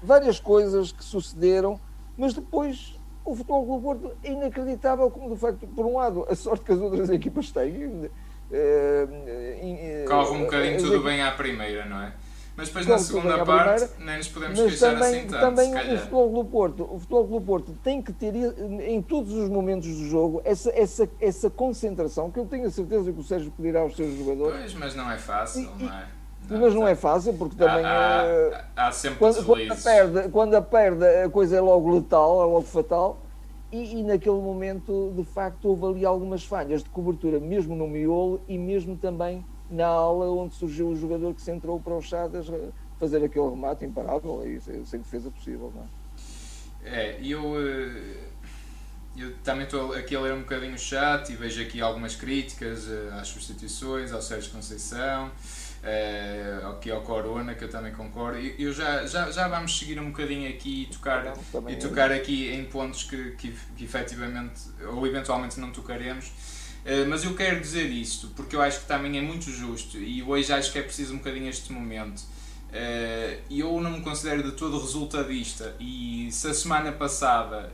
várias 0.00 0.40
coisas 0.40 0.92
que 0.92 1.04
sucederam, 1.04 1.78
mas 2.16 2.32
depois 2.32 3.01
o 3.24 3.34
Futebol 3.34 3.64
Clube 3.66 3.82
Porto 3.84 4.12
é 4.24 4.30
inacreditável 4.32 5.10
como, 5.10 5.30
de 5.34 5.40
facto, 5.40 5.66
por 5.68 5.86
um 5.86 5.96
lado, 5.96 6.26
a 6.28 6.34
sorte 6.34 6.64
que 6.64 6.72
as 6.72 6.78
outras 6.80 7.08
equipas 7.10 7.50
têm. 7.50 8.10
eh, 8.50 10.04
Corre 10.08 10.30
um 10.36 10.40
bocadinho 10.42 10.76
tudo 10.78 10.94
equipas- 10.94 11.04
bem 11.12 11.22
à 11.22 11.30
primeira, 11.32 11.84
não 11.86 12.00
é? 12.02 12.12
Mas 12.54 12.68
depois 12.68 12.86
na 12.86 12.98
segunda 12.98 13.42
parte 13.46 13.86
primeira, 13.86 14.04
nem 14.10 14.16
nos 14.18 14.28
podemos 14.28 14.60
queixar 14.60 14.92
também, 14.92 15.18
assim 15.20 15.26
tanto, 15.26 15.40
também 15.40 15.74
o. 15.74 15.98
Futebol 15.98 16.30
Clube 16.32 16.50
Porto, 16.50 16.82
o 16.84 16.98
Futebol 16.98 17.26
Clube 17.28 17.46
Porto 17.46 17.72
tem 17.82 18.02
que 18.02 18.12
ter 18.12 18.34
em 18.34 19.00
todos 19.00 19.32
os 19.32 19.48
momentos 19.48 19.88
do 19.88 20.04
jogo 20.06 20.42
essa, 20.44 20.70
essa, 20.78 21.08
essa 21.18 21.48
concentração 21.48 22.30
que 22.30 22.38
eu 22.38 22.44
tenho 22.44 22.66
a 22.66 22.70
certeza 22.70 23.10
que 23.10 23.18
o 23.18 23.22
Sérgio 23.24 23.50
pedirá 23.56 23.80
aos 23.80 23.96
seus 23.96 24.14
jogadores, 24.18 24.58
Pois, 24.60 24.74
mas 24.74 24.94
não 24.94 25.10
é 25.10 25.16
fácil, 25.16 25.62
E- 25.80 25.84
e- 25.84 25.88
não 26.48 26.56
é? 26.56 26.60
mas 26.60 26.74
não 26.74 26.88
é 26.88 26.94
fácil 26.94 27.34
porque 27.34 27.56
também 27.56 27.84
há, 27.84 28.64
há, 28.76 28.88
há 28.88 28.92
sempre 28.92 29.18
quando, 29.18 29.44
quando, 29.44 29.72
a 29.72 29.76
perde, 29.76 30.28
quando 30.30 30.54
a 30.54 30.62
perde, 30.62 31.04
a 31.04 31.28
coisa 31.28 31.56
é 31.56 31.60
logo 31.60 31.94
letal, 31.94 32.42
é 32.42 32.46
logo 32.46 32.62
fatal. 32.62 33.20
E, 33.70 34.00
e 34.00 34.02
naquele 34.02 34.36
momento, 34.36 35.14
de 35.16 35.24
facto, 35.24 35.66
houve 35.66 35.86
ali 35.86 36.04
algumas 36.04 36.44
falhas 36.44 36.82
de 36.82 36.90
cobertura, 36.90 37.40
mesmo 37.40 37.74
no 37.74 37.88
miolo 37.88 38.42
e 38.46 38.58
mesmo 38.58 38.98
também 38.98 39.42
na 39.70 39.86
ala 39.86 40.30
onde 40.30 40.54
surgiu 40.54 40.88
o 40.88 40.96
jogador 40.96 41.32
que 41.32 41.40
se 41.40 41.50
entrou 41.50 41.80
para 41.80 41.94
o 41.94 42.02
Chadas 42.02 42.46
fazer 43.00 43.24
aquele 43.24 43.48
remate 43.48 43.84
imparável 43.84 44.46
e 44.46 44.60
sem, 44.60 45.00
defesa 45.00 45.30
possível. 45.30 45.72
Não 45.74 45.82
é? 45.82 46.02
É, 46.84 47.18
eu, 47.20 47.40
eh, 47.58 48.16
eu 49.16 49.34
também 49.38 49.64
estou 49.64 49.92
aqui 49.92 50.14
a 50.14 50.20
ler 50.20 50.34
um 50.34 50.40
bocadinho 50.40 50.74
o 50.74 50.78
chat 50.78 51.32
e 51.32 51.36
vejo 51.36 51.62
aqui 51.62 51.80
algumas 51.80 52.14
críticas 52.14 52.88
eh, 52.88 53.08
às 53.12 53.28
substituições, 53.28 54.12
ao 54.12 54.20
Sérgio 54.20 54.52
Conceição, 54.52 55.30
eh, 55.82 56.60
aqui 56.70 56.90
ao 56.90 57.00
Corona, 57.00 57.54
que 57.54 57.64
eu 57.64 57.70
também 57.70 57.92
concordo. 57.92 58.38
E 58.38 58.54
Eu 58.58 58.72
já, 58.72 59.04
já, 59.06 59.30
já 59.30 59.48
vamos 59.48 59.76
seguir 59.78 59.98
um 59.98 60.10
bocadinho 60.10 60.48
aqui 60.48 60.82
e 60.84 60.86
tocar, 60.86 61.24
Não, 61.24 61.70
e 61.70 61.72
é. 61.72 61.76
tocar 61.76 62.12
aqui 62.12 62.50
em 62.52 62.64
pontos 62.64 63.02
que, 63.02 63.32
que, 63.32 63.52
que 63.76 63.84
efetivamente 63.84 64.60
ou 64.86 65.06
eventualmente 65.06 65.58
não 65.58 65.70
tocaremos. 65.72 66.30
Eh, 66.84 67.04
mas 67.04 67.24
eu 67.24 67.34
quero 67.34 67.60
dizer 67.60 67.86
isto 67.90 68.28
porque 68.28 68.54
eu 68.56 68.62
acho 68.62 68.80
que 68.80 68.86
também 68.86 69.18
é 69.18 69.22
muito 69.22 69.50
justo 69.50 69.98
e 69.98 70.22
hoje 70.22 70.52
acho 70.52 70.72
que 70.72 70.78
é 70.78 70.82
preciso 70.82 71.14
um 71.14 71.18
bocadinho 71.18 71.48
este 71.48 71.72
momento. 71.72 72.22
E 73.50 73.60
eu 73.60 73.78
não 73.82 73.90
me 73.90 74.00
considero 74.00 74.42
de 74.42 74.52
todo 74.52 74.80
resultadista 74.80 75.76
e 75.78 76.28
se 76.32 76.48
a 76.48 76.54
semana 76.54 76.90
passada 76.90 77.70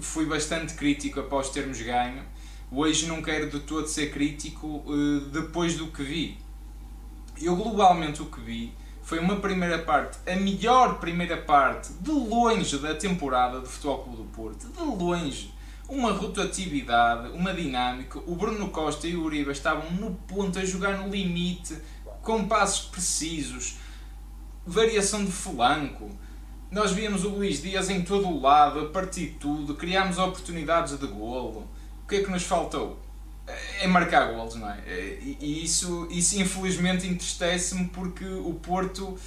fui 0.00 0.24
bastante 0.24 0.74
crítico 0.74 1.20
após 1.20 1.50
termos 1.50 1.80
ganho, 1.80 2.24
hoje 2.74 3.06
não 3.06 3.20
quero 3.22 3.50
de 3.50 3.60
todo 3.60 3.86
ser 3.86 4.10
crítico 4.12 4.84
depois 5.30 5.76
do 5.76 5.88
que 5.88 6.02
vi. 6.02 6.38
Eu 7.40 7.56
globalmente 7.56 8.22
o 8.22 8.26
que 8.26 8.40
vi 8.40 8.72
foi 9.02 9.18
uma 9.18 9.36
primeira 9.36 9.80
parte, 9.80 10.18
a 10.30 10.36
melhor 10.36 11.00
primeira 11.00 11.36
parte 11.36 11.92
de 11.94 12.10
longe 12.10 12.78
da 12.78 12.94
temporada 12.94 13.60
do 13.60 13.68
Futebol 13.68 14.04
Clube 14.04 14.16
do 14.18 14.24
Porto, 14.24 14.68
de 14.68 14.80
longe. 14.80 15.52
Uma 15.88 16.12
rotatividade, 16.12 17.32
uma 17.32 17.52
dinâmica. 17.52 18.18
O 18.20 18.34
Bruno 18.36 18.68
Costa 18.68 19.06
e 19.06 19.16
o 19.16 19.24
Uribe 19.24 19.50
estavam 19.50 19.90
no 19.90 20.14
ponto 20.14 20.58
a 20.58 20.64
jogar 20.64 20.96
no 20.98 21.10
limite, 21.10 21.76
com 22.22 22.46
passos 22.46 22.86
precisos, 22.86 23.76
variação 24.64 25.24
de 25.24 25.32
flanco. 25.32 26.08
Nós 26.70 26.92
víamos 26.92 27.24
o 27.24 27.28
Luís 27.28 27.60
Dias 27.60 27.90
em 27.90 28.02
todo 28.02 28.28
o 28.28 28.40
lado, 28.40 28.80
a 28.80 28.88
partir 28.88 29.30
de 29.30 29.32
tudo, 29.32 29.74
criámos 29.74 30.16
oportunidades 30.16 30.96
de 30.98 31.06
golo. 31.08 31.68
Que 32.12 32.18
é 32.18 32.22
que 32.24 32.30
nos 32.30 32.42
faltou? 32.42 33.00
é 33.80 33.86
marcar 33.86 34.32
golos, 34.32 34.54
não 34.54 34.70
é? 34.70 34.78
E 35.40 35.64
isso, 35.64 36.06
isso 36.10 36.38
infelizmente 36.38 37.06
entristece-me 37.06 37.86
porque 37.86 38.24
o 38.24 38.52
Porto 38.54 39.18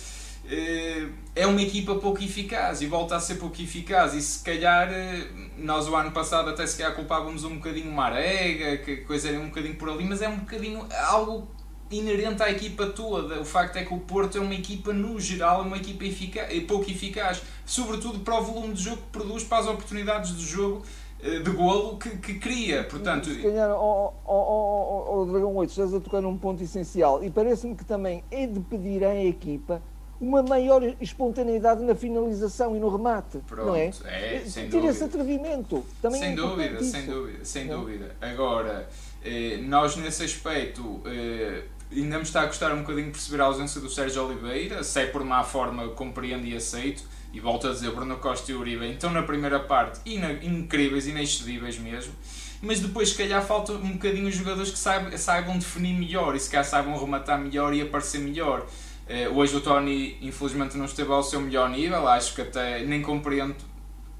eh, 0.48 1.08
é 1.36 1.48
uma 1.48 1.62
equipa 1.62 1.96
pouco 1.96 2.24
eficaz 2.24 2.82
e 2.84 2.86
volta 2.86 3.16
a 3.16 3.20
ser 3.20 3.36
pouco 3.36 3.60
eficaz 3.60 4.14
e 4.14 4.22
se 4.22 4.44
calhar 4.44 4.88
eh, 4.92 5.28
nós 5.58 5.88
o 5.88 5.96
ano 5.96 6.12
passado 6.12 6.50
até 6.50 6.66
se 6.68 6.78
calhar 6.78 6.96
culpávamos 6.96 7.44
um 7.44 7.56
bocadinho 7.56 7.92
Marega, 7.92 8.78
que 8.78 8.92
a 8.92 9.06
coisa 9.06 9.30
era 9.30 9.40
um 9.40 9.48
bocadinho 9.48 9.76
por 9.76 9.90
ali, 9.90 10.06
mas 10.06 10.22
é 10.22 10.30
um 10.30 10.38
bocadinho 10.38 10.88
algo 11.10 11.48
inerente 11.90 12.44
à 12.44 12.52
equipa 12.52 12.86
toda. 12.86 13.42
O 13.42 13.46
facto 13.46 13.78
é 13.78 13.84
que 13.84 13.94
o 13.94 14.00
Porto 14.00 14.38
é 14.38 14.42
uma 14.42 14.54
equipa, 14.54 14.94
no 14.94 15.20
geral, 15.20 15.64
uma 15.64 15.78
equipa 15.78 16.06
eficaz, 16.06 16.64
pouco 16.64 16.90
eficaz, 16.90 17.42
sobretudo 17.66 18.20
para 18.20 18.40
o 18.40 18.44
volume 18.44 18.74
de 18.76 18.84
jogo 18.84 18.98
que 18.98 19.10
produz, 19.12 19.44
para 19.44 19.58
as 19.58 19.68
oportunidades 19.68 20.38
de 20.38 20.46
jogo 20.46 20.86
de 21.22 21.52
golo 21.52 21.98
que, 21.98 22.10
que 22.18 22.36
cria. 22.36 22.84
Portanto, 22.84 23.30
se 23.30 23.42
calhar, 23.42 23.70
ao, 23.70 24.22
ao, 24.26 25.20
ao, 25.20 25.26
Dragão 25.26 25.56
8, 25.56 25.70
estás 25.70 25.94
a 25.94 26.00
tocar 26.00 26.22
num 26.22 26.38
ponto 26.38 26.64
essencial 26.64 27.24
e 27.24 27.30
parece-me 27.30 27.76
que 27.76 27.86
também 27.86 28.24
é 28.30 28.46
de 28.46 28.60
pedir 28.60 29.04
à 29.04 29.16
equipa 29.16 29.82
uma 30.20 30.42
maior 30.42 30.82
espontaneidade 31.02 31.84
na 31.84 31.96
finalização 31.96 32.76
e 32.76 32.80
no 32.80 32.90
remate. 32.90 33.40
Pronto, 33.48 33.68
não 33.68 33.76
é? 33.76 33.88
é 34.06 34.44
sem 34.46 34.70
Ter 34.70 34.84
esse 34.86 35.04
atrevimento. 35.04 35.86
Também 36.02 36.20
sem 36.20 36.32
é 36.32 36.36
dúvida, 36.36 36.80
isso. 36.80 36.92
sem 36.92 37.06
dúvida, 37.06 37.46
sem 37.46 37.66
não? 37.66 37.82
dúvida. 37.82 38.16
Agora, 38.22 38.88
eh, 39.24 39.58
nós 39.58 39.96
nesse 39.96 40.24
aspecto. 40.24 41.02
Eh, 41.06 41.64
ainda 41.92 42.18
me 42.18 42.24
está 42.24 42.42
a 42.42 42.48
custar 42.48 42.74
um 42.74 42.82
bocadinho 42.82 43.12
perceber 43.12 43.42
a 43.42 43.46
ausência 43.46 43.80
do 43.80 43.90
Sérgio 43.90 44.26
Oliveira, 44.26 44.84
se 44.84 45.02
é 45.02 45.06
por 45.06 45.24
má 45.24 45.44
forma 45.44 45.88
compreendo 45.90 46.46
e 46.46 46.56
aceito, 46.56 47.04
e 47.36 47.40
volto 47.42 47.68
a 47.68 47.72
dizer, 47.72 47.92
Bruno 47.92 48.16
Costa 48.16 48.50
e 48.50 48.56
Uribe, 48.56 48.88
então 48.88 49.12
na 49.12 49.22
primeira 49.22 49.60
parte, 49.60 50.00
incríveis, 50.42 51.06
inexcedíveis 51.06 51.78
mesmo, 51.78 52.14
mas 52.62 52.80
depois 52.80 53.10
se 53.10 53.18
calhar 53.18 53.46
falta 53.46 53.74
um 53.74 53.92
bocadinho 53.92 54.30
os 54.30 54.36
jogadores 54.36 54.72
que 54.72 54.80
saibam, 54.80 55.18
saibam 55.18 55.60
definir 55.60 55.94
melhor 55.94 56.34
e 56.34 56.40
se 56.40 56.50
calhar 56.50 56.64
saibam 56.64 56.98
rematar 56.98 57.38
melhor 57.38 57.74
e 57.74 57.82
aparecer 57.82 58.22
melhor. 58.22 58.66
Uh, 59.06 59.38
hoje 59.38 59.54
o 59.54 59.60
Tony 59.60 60.18
infelizmente 60.22 60.78
não 60.78 60.86
esteve 60.86 61.12
ao 61.12 61.22
seu 61.22 61.42
melhor 61.42 61.70
nível, 61.70 62.08
acho 62.08 62.34
que 62.34 62.42
até 62.42 62.84
nem 62.86 63.02
compreendo 63.02 63.58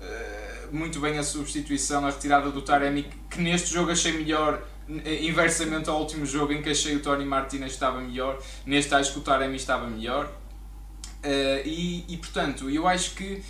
uh, 0.02 0.76
muito 0.76 1.00
bem 1.00 1.18
a 1.18 1.24
substituição, 1.24 2.06
a 2.06 2.10
retirada 2.10 2.52
do 2.52 2.62
Taremi, 2.62 3.08
que 3.30 3.40
neste 3.40 3.74
jogo 3.74 3.92
achei 3.92 4.12
melhor 4.12 4.62
eh, 5.06 5.24
inversamente 5.24 5.90
ao 5.90 6.00
último 6.00 6.26
jogo 6.26 6.52
em 6.52 6.62
que 6.62 6.70
achei 6.70 6.96
o 6.96 7.00
Tony 7.02 7.26
Martinez 7.26 7.72
estava 7.72 8.00
melhor, 8.02 8.38
neste 8.66 8.94
acho 8.94 9.14
que 9.14 9.20
o 9.20 9.22
Taremi 9.22 9.56
estava 9.56 9.88
melhor. 9.88 10.30
Uh, 11.26 11.66
e, 11.66 12.06
e, 12.08 12.18
portanto, 12.18 12.70
eu 12.70 12.88
acho 12.88 13.16
que 13.16 13.42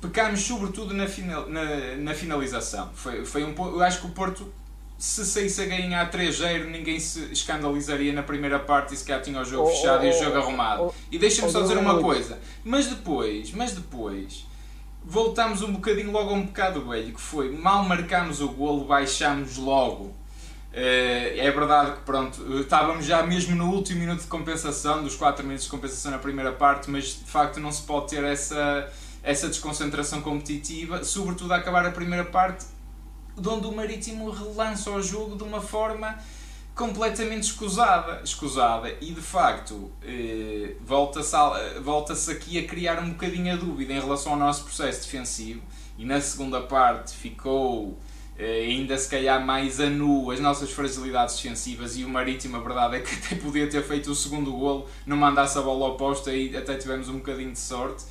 pecámos 0.00 0.40
sobretudo 0.40 0.92
na, 0.92 1.06
final, 1.06 1.48
na, 1.48 1.96
na, 1.96 2.12
finalização. 2.12 2.90
Foi, 2.92 3.24
foi 3.24 3.44
um, 3.44 3.54
eu 3.56 3.80
acho 3.82 4.00
que 4.00 4.06
o 4.06 4.10
Porto, 4.10 4.52
se 4.98 5.24
saísse 5.24 5.62
a 5.62 5.66
ganhar 5.66 6.10
3-0, 6.10 6.66
ninguém 6.66 6.98
se 6.98 7.32
escandalizaria 7.32 8.12
na 8.12 8.24
primeira 8.24 8.58
parte 8.58 8.94
e 8.94 8.96
se 8.96 9.04
calhar 9.04 9.22
tinha 9.22 9.40
o 9.40 9.44
jogo 9.44 9.68
oh, 9.68 9.70
fechado 9.70 10.02
oh, 10.02 10.06
e 10.06 10.10
o 10.10 10.12
jogo 10.12 10.36
oh, 10.36 10.40
arrumado. 10.40 10.82
Oh, 10.86 10.92
e 11.10 11.18
deixa-me 11.18 11.50
só 11.52 11.62
dizer 11.62 11.78
uma 11.78 12.00
coisa, 12.00 12.40
mas 12.64 12.88
depois, 12.88 13.52
mas 13.52 13.72
depois 13.72 14.44
voltámos 15.04 15.62
um 15.62 15.72
bocadinho 15.72 16.10
logo 16.10 16.30
a 16.30 16.34
um 16.34 16.46
bocado 16.46 16.88
velho, 16.88 17.12
que 17.12 17.20
foi 17.20 17.50
mal 17.50 17.84
marcámos 17.84 18.40
o 18.40 18.48
golo, 18.48 18.84
baixámos 18.84 19.56
logo 19.56 20.06
eh, 20.06 20.21
é 20.72 21.50
verdade 21.50 21.92
que 21.92 22.00
pronto, 22.00 22.60
estávamos 22.60 23.04
já 23.04 23.22
mesmo 23.22 23.54
no 23.54 23.70
último 23.70 24.00
minuto 24.00 24.20
de 24.20 24.26
compensação, 24.26 25.02
dos 25.02 25.14
4 25.16 25.44
minutos 25.44 25.64
de 25.64 25.70
compensação 25.70 26.10
na 26.10 26.18
primeira 26.18 26.52
parte, 26.52 26.90
mas 26.90 27.04
de 27.04 27.30
facto 27.30 27.60
não 27.60 27.70
se 27.70 27.82
pode 27.82 28.08
ter 28.08 28.24
essa, 28.24 28.90
essa 29.22 29.48
desconcentração 29.48 30.22
competitiva, 30.22 31.04
sobretudo 31.04 31.52
a 31.52 31.56
acabar 31.56 31.84
a 31.84 31.90
primeira 31.90 32.24
parte, 32.24 32.64
onde 33.36 33.66
o 33.66 33.72
Marítimo 33.72 34.30
relança 34.30 34.90
o 34.90 35.02
jogo 35.02 35.36
de 35.36 35.42
uma 35.42 35.60
forma 35.60 36.18
completamente 36.74 37.44
escusada, 37.44 38.22
escusada. 38.24 38.90
E 39.00 39.12
de 39.12 39.20
facto 39.20 39.90
eh, 40.02 40.74
volta-se 40.80 41.36
volta 41.82 42.14
aqui 42.30 42.58
a 42.58 42.66
criar 42.66 42.98
um 42.98 43.10
bocadinho 43.10 43.52
a 43.52 43.56
dúvida 43.56 43.92
em 43.92 44.00
relação 44.00 44.32
ao 44.32 44.38
nosso 44.38 44.64
processo 44.64 45.02
defensivo. 45.02 45.62
E 45.98 46.04
na 46.04 46.20
segunda 46.20 46.60
parte 46.62 47.14
ficou 47.14 47.98
eh, 47.98 48.11
ainda 48.38 48.96
se 48.96 49.08
calhar 49.08 49.44
mais 49.44 49.78
a 49.80 49.86
nu 49.86 50.30
as 50.30 50.40
nossas 50.40 50.70
fragilidades 50.70 51.36
defensivas 51.36 51.96
e 51.96 52.04
o 52.04 52.08
Marítimo, 52.08 52.56
a 52.56 52.60
verdade 52.60 52.96
é 52.96 53.00
que 53.00 53.14
até 53.24 53.36
podia 53.36 53.68
ter 53.68 53.82
feito 53.82 54.10
o 54.10 54.14
segundo 54.14 54.52
golo, 54.52 54.86
não 55.06 55.16
mandasse 55.16 55.58
a 55.58 55.62
bola 55.62 55.88
oposta 55.88 56.32
e 56.32 56.56
até 56.56 56.76
tivemos 56.76 57.08
um 57.08 57.14
bocadinho 57.14 57.52
de 57.52 57.58
sorte. 57.58 58.04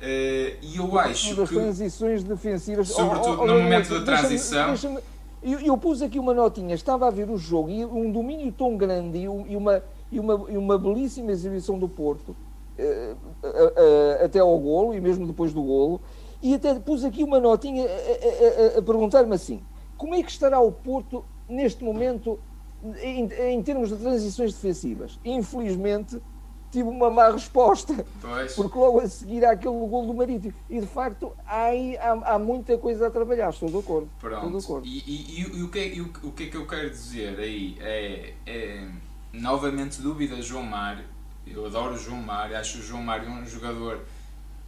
Eh, 0.00 0.56
e 0.60 0.76
eu 0.76 0.98
acho 0.98 1.36
das 1.36 1.48
que. 1.48 1.54
transições 1.54 2.24
defensivas. 2.24 2.88
Sobretudo 2.88 3.40
oh, 3.40 3.42
oh, 3.44 3.46
no 3.46 3.54
oh, 3.54 3.62
momento 3.62 3.88
da 3.88 4.04
transição. 4.04 4.68
Deixa 4.68 4.88
-me, 4.88 4.94
deixa 4.96 5.08
-me, 5.44 5.52
eu, 5.52 5.60
eu, 5.60 5.78
pus 5.78 6.02
aqui 6.02 6.18
uma 6.18 6.34
notinha, 6.34 6.74
estava 6.74 7.06
a 7.06 7.10
ver 7.10 7.30
o 7.30 7.36
jogo 7.36 7.70
e 7.70 7.84
um 7.84 8.10
domínio 8.10 8.50
tão 8.52 8.76
grande 8.76 9.18
e, 9.18 9.28
uma, 9.28 9.82
e, 10.10 10.18
uma, 10.18 10.46
e 10.48 10.56
uma 10.56 10.78
belíssima 10.78 11.32
exibição 11.32 11.78
do 11.78 11.88
Porto, 11.88 12.36
eh, 12.78 13.14
até 14.24 14.38
ao 14.38 14.56
golo 14.58 14.94
e 14.94 15.00
mesmo 15.00 15.26
depois 15.26 15.52
do 15.52 15.62
golo 15.62 16.00
e 16.42 16.54
até 16.54 16.74
pus 16.74 17.04
aqui 17.04 17.22
uma 17.22 17.38
notinha 17.38 17.86
a, 17.86 18.76
a, 18.76 18.78
a 18.78 18.82
perguntar-me 18.82 19.34
assim: 19.34 19.62
como 19.96 20.14
é 20.14 20.22
que 20.22 20.30
estará 20.30 20.60
o 20.60 20.72
Porto 20.72 21.24
neste 21.48 21.84
momento 21.84 22.40
em, 23.00 23.26
em, 23.26 23.62
termos 23.62 23.88
de 23.88 23.96
transições 23.96 24.52
defensivas? 24.52 25.18
Infelizmente 25.24 26.20
tive 26.72 26.88
uma 26.88 27.10
má 27.10 27.30
resposta, 27.30 28.04
pois. 28.20 28.54
porque 28.54 28.78
logo 28.78 29.00
a 29.00 29.06
seguir 29.06 29.44
há 29.44 29.52
aquele 29.52 29.74
gol 29.74 30.06
do 30.06 30.14
Marítimo. 30.14 30.54
E 30.70 30.80
de 30.80 30.86
facto 30.86 31.32
há, 31.46 31.66
há, 32.00 32.34
há, 32.34 32.38
muita 32.38 32.78
coisa 32.78 33.06
a 33.06 33.10
trabalhar, 33.10 33.50
estou 33.50 33.68
de 33.68 33.78
acordo. 33.78 34.10
Pronto. 34.18 34.46
Estou 34.46 34.58
de 34.58 34.64
acordo. 34.64 34.86
E, 34.86 34.98
e, 35.06 35.40
e, 35.40 35.58
e 35.58 35.62
o, 35.62 35.68
que 35.68 35.78
é, 35.78 36.00
o, 36.00 36.28
o, 36.28 36.32
que 36.32 36.44
é 36.44 36.46
que 36.46 36.56
eu 36.56 36.66
quero 36.66 36.90
dizer 36.90 37.38
aí 37.38 37.76
é, 37.78 38.32
é 38.46 38.88
novamente 39.32 40.00
dúvida 40.00 40.40
João 40.40 40.64
Mário. 40.64 41.04
Eu 41.46 41.66
adoro 41.66 41.94
o 41.94 41.98
João 41.98 42.22
Mário, 42.22 42.56
acho 42.56 42.78
o 42.78 42.82
João 42.82 43.02
Mário 43.02 43.28
um 43.28 43.44
jogador 43.44 44.00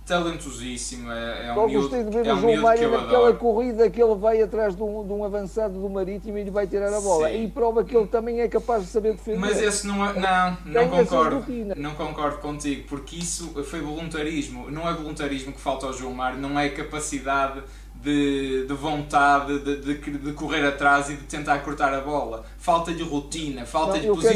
talentosíssimo, 0.07 1.11
é, 1.11 1.47
é 1.47 1.53
um 1.53 1.67
miúdo, 1.67 1.89
gostei 1.89 2.05
de 2.05 2.11
ver 2.11 2.27
é 2.27 2.35
o 2.35 2.37
João 2.39 2.57
Mário 2.61 2.91
naquela 2.91 3.33
corrida 3.33 3.89
que 3.89 4.03
ele 4.03 4.15
vai 4.15 4.43
atrás 4.43 4.77
de 4.77 4.83
um, 4.83 5.07
de 5.07 5.13
um, 5.13 5.25
avançado 5.25 5.81
do 5.81 5.89
Marítimo 5.89 6.37
e 6.37 6.45
lhe 6.45 6.51
vai 6.51 6.67
tirar 6.67 6.93
a 6.93 7.01
bola. 7.01 7.29
Sim. 7.31 7.45
E 7.45 7.49
prova 7.49 7.83
que 7.83 7.97
ele 7.97 8.07
também 8.07 8.41
é 8.41 8.49
capaz 8.49 8.83
de 8.83 8.91
saber 8.91 9.13
defender. 9.13 9.39
Mas 9.39 9.61
esse 9.63 9.87
não 9.87 10.05
é, 10.05 10.13
não, 10.13 10.59
não 10.67 10.89
concordo. 10.91 11.45
Não 11.77 11.95
concordo 11.95 12.39
contigo, 12.39 12.87
porque 12.87 13.17
isso 13.17 13.55
foi 13.65 13.81
voluntarismo. 13.81 14.71
Não 14.71 14.87
é 14.89 14.93
voluntarismo 14.93 15.53
que 15.53 15.61
falta 15.61 15.87
ao 15.87 15.93
João 15.93 16.13
Mário, 16.13 16.39
não 16.39 16.59
é 16.59 16.69
capacidade 16.69 17.63
de, 17.95 18.67
de 18.67 18.75
vontade 18.75 19.59
de, 19.61 19.77
de, 19.77 20.19
de, 20.19 20.33
correr 20.33 20.67
atrás 20.67 21.09
e 21.09 21.15
de 21.15 21.25
tentar 21.25 21.61
cortar 21.61 21.95
a 21.95 22.03
bola. 22.03 22.45
Falta-lhe 22.59 23.03
rotina, 23.03 23.65
falta-lhe 23.65 24.07
posi 24.07 24.35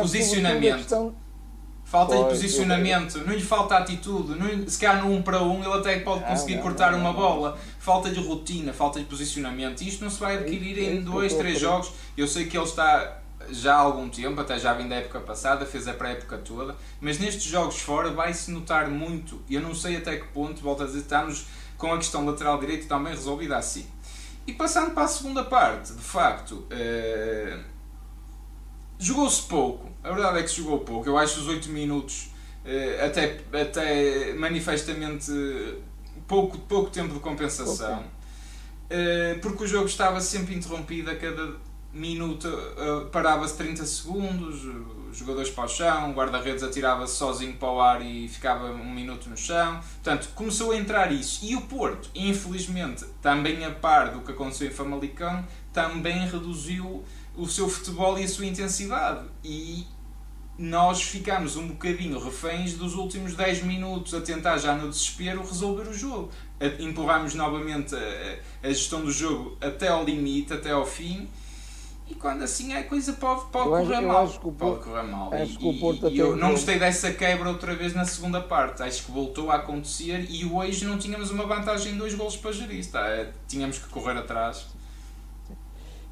posicionamento. 0.00 1.12
Falta 1.90 2.16
de 2.16 2.22
posicionamento, 2.22 3.18
não 3.26 3.34
lhe 3.34 3.42
falta 3.42 3.76
atitude, 3.76 4.38
não, 4.38 4.68
se 4.68 4.78
calhar 4.78 5.02
no 5.02 5.10
1 5.10 5.16
um 5.16 5.22
para 5.22 5.42
1 5.42 5.50
um, 5.50 5.64
ele 5.64 5.74
até 5.74 5.98
pode 5.98 6.22
conseguir 6.22 6.54
não, 6.54 6.62
cortar 6.62 6.92
não, 6.92 7.00
uma 7.00 7.12
bola. 7.12 7.58
Falta 7.80 8.10
de 8.10 8.20
rotina, 8.20 8.72
falta 8.72 9.00
de 9.00 9.06
posicionamento. 9.06 9.80
Isto 9.82 10.04
não 10.04 10.10
se 10.10 10.20
vai 10.20 10.36
adquirir 10.36 10.78
em 10.78 11.02
2, 11.02 11.34
3 11.34 11.58
jogos. 11.58 11.90
Eu 12.16 12.28
sei 12.28 12.46
que 12.46 12.56
ele 12.56 12.64
está 12.64 13.18
já 13.50 13.74
há 13.74 13.78
algum 13.78 14.08
tempo, 14.08 14.40
até 14.40 14.56
já 14.56 14.72
vem 14.72 14.86
da 14.86 14.94
época 14.96 15.18
passada, 15.18 15.66
fez 15.66 15.88
a 15.88 15.92
pré-época 15.92 16.38
toda, 16.38 16.76
mas 17.00 17.18
nestes 17.18 17.42
jogos 17.42 17.80
fora 17.80 18.10
vai-se 18.10 18.52
notar 18.52 18.88
muito. 18.88 19.42
Eu 19.50 19.60
não 19.60 19.74
sei 19.74 19.96
até 19.96 20.16
que 20.16 20.28
ponto, 20.28 20.60
volto 20.62 20.84
a 20.84 20.86
dizer, 20.86 21.00
estamos 21.00 21.46
com 21.76 21.92
a 21.92 21.96
questão 21.96 22.24
lateral 22.24 22.60
direito 22.60 22.86
também 22.86 23.12
resolvida 23.12 23.56
assim. 23.56 23.84
E 24.46 24.52
passando 24.52 24.92
para 24.92 25.04
a 25.04 25.08
segunda 25.08 25.42
parte, 25.42 25.92
de 25.92 26.02
facto, 26.02 26.66
uh, 26.70 27.60
jogou-se 29.00 29.42
pouco 29.42 29.90
a 30.02 30.10
verdade 30.12 30.38
é 30.38 30.42
que 30.42 30.48
se 30.48 30.56
jogou 30.56 30.80
pouco. 30.80 31.08
Eu 31.08 31.18
acho 31.18 31.40
os 31.40 31.46
8 31.46 31.68
minutos 31.68 32.30
eh, 32.64 33.04
até, 33.04 33.40
até 33.60 34.32
manifestamente 34.34 35.30
pouco, 36.26 36.58
pouco 36.58 36.90
tempo 36.90 37.12
de 37.12 37.20
compensação. 37.20 37.98
Okay. 37.98 38.06
Eh, 38.90 39.38
porque 39.42 39.64
o 39.64 39.66
jogo 39.66 39.86
estava 39.86 40.20
sempre 40.20 40.54
interrompido 40.54 41.10
a 41.10 41.16
cada 41.16 41.54
minuto 41.92 42.46
uh, 42.46 43.06
parava-se 43.06 43.56
30 43.56 43.84
segundos, 43.84 44.64
os 45.10 45.16
jogadores 45.16 45.50
para 45.50 45.64
o 45.64 45.68
chão, 45.68 46.10
o 46.10 46.14
guarda-redes 46.14 46.62
atirava-se 46.62 47.16
sozinho 47.16 47.54
para 47.54 47.68
o 47.68 47.80
ar 47.80 48.00
e 48.00 48.28
ficava 48.28 48.70
um 48.70 48.94
minuto 48.94 49.28
no 49.28 49.36
chão. 49.36 49.80
Portanto, 49.94 50.28
começou 50.34 50.70
a 50.70 50.76
entrar 50.76 51.10
isso. 51.10 51.44
E 51.44 51.56
o 51.56 51.62
Porto, 51.62 52.08
infelizmente, 52.14 53.04
também 53.20 53.64
a 53.64 53.72
par 53.72 54.12
do 54.12 54.20
que 54.20 54.30
aconteceu 54.30 54.68
em 54.68 54.70
Famalicão, 54.70 55.44
também 55.72 56.26
reduziu 56.28 57.04
o 57.40 57.48
seu 57.48 57.68
futebol 57.68 58.18
e 58.18 58.24
a 58.24 58.28
sua 58.28 58.46
intensidade. 58.46 59.26
E 59.42 59.86
nós 60.58 61.02
ficámos 61.02 61.56
um 61.56 61.68
bocadinho 61.68 62.18
reféns 62.18 62.74
dos 62.74 62.94
últimos 62.94 63.34
10 63.34 63.62
minutos 63.62 64.12
a 64.12 64.20
tentar 64.20 64.58
já 64.58 64.74
no 64.74 64.88
desespero 64.90 65.40
resolver 65.40 65.88
o 65.88 65.94
jogo. 65.94 66.30
Empurramos 66.78 67.34
novamente 67.34 67.94
a, 67.94 68.38
a 68.62 68.68
gestão 68.68 69.00
do 69.00 69.10
jogo 69.10 69.56
até 69.60 69.88
ao 69.88 70.04
limite, 70.04 70.52
até 70.52 70.70
ao 70.70 70.84
fim 70.84 71.28
e 72.10 72.14
quando 72.16 72.42
assim 72.42 72.72
a 72.72 72.82
coisa 72.82 73.12
pode, 73.12 73.46
pode 73.52 73.68
correr 73.68 73.94
acho, 73.94 74.06
mal. 74.06 74.24
Acho 74.24 74.40
que 74.40 74.50
pode 74.50 74.80
correr 74.80 75.02
mal. 75.04 75.32
Acho 75.32 75.52
e, 75.52 75.56
que 75.56 75.66
o 75.68 75.78
Porto 75.78 76.08
e, 76.08 76.14
e 76.14 76.18
eu 76.18 76.34
não 76.34 76.50
gostei 76.50 76.76
dessa 76.76 77.12
quebra 77.12 77.48
outra 77.48 77.74
vez 77.76 77.94
na 77.94 78.04
segunda 78.04 78.40
parte. 78.40 78.82
Acho 78.82 79.04
que 79.04 79.12
voltou 79.12 79.48
a 79.48 79.56
acontecer 79.56 80.26
e 80.28 80.44
hoje 80.44 80.84
não 80.84 80.98
tínhamos 80.98 81.30
uma 81.30 81.46
vantagem 81.46 81.92
de 81.92 81.98
dois 81.98 82.12
golos 82.14 82.36
para 82.36 82.50
gerir. 82.50 82.84
Tá? 82.90 83.28
Tínhamos 83.46 83.78
que 83.78 83.88
correr 83.88 84.18
atrás. 84.18 84.66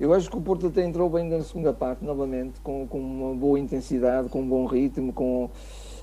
Eu 0.01 0.13
acho 0.15 0.31
que 0.31 0.37
o 0.37 0.41
Porto 0.41 0.69
até 0.69 0.85
entrou 0.85 1.11
bem 1.11 1.29
na 1.29 1.43
segunda 1.43 1.73
parte, 1.73 2.05
novamente, 2.05 2.61
com, 2.61 2.87
com 2.87 3.01
uma 3.01 3.35
boa 3.35 3.59
intensidade, 3.59 4.29
com 4.29 4.43
um 4.43 4.49
bom 4.49 4.65
ritmo, 4.65 5.13
com, 5.13 5.51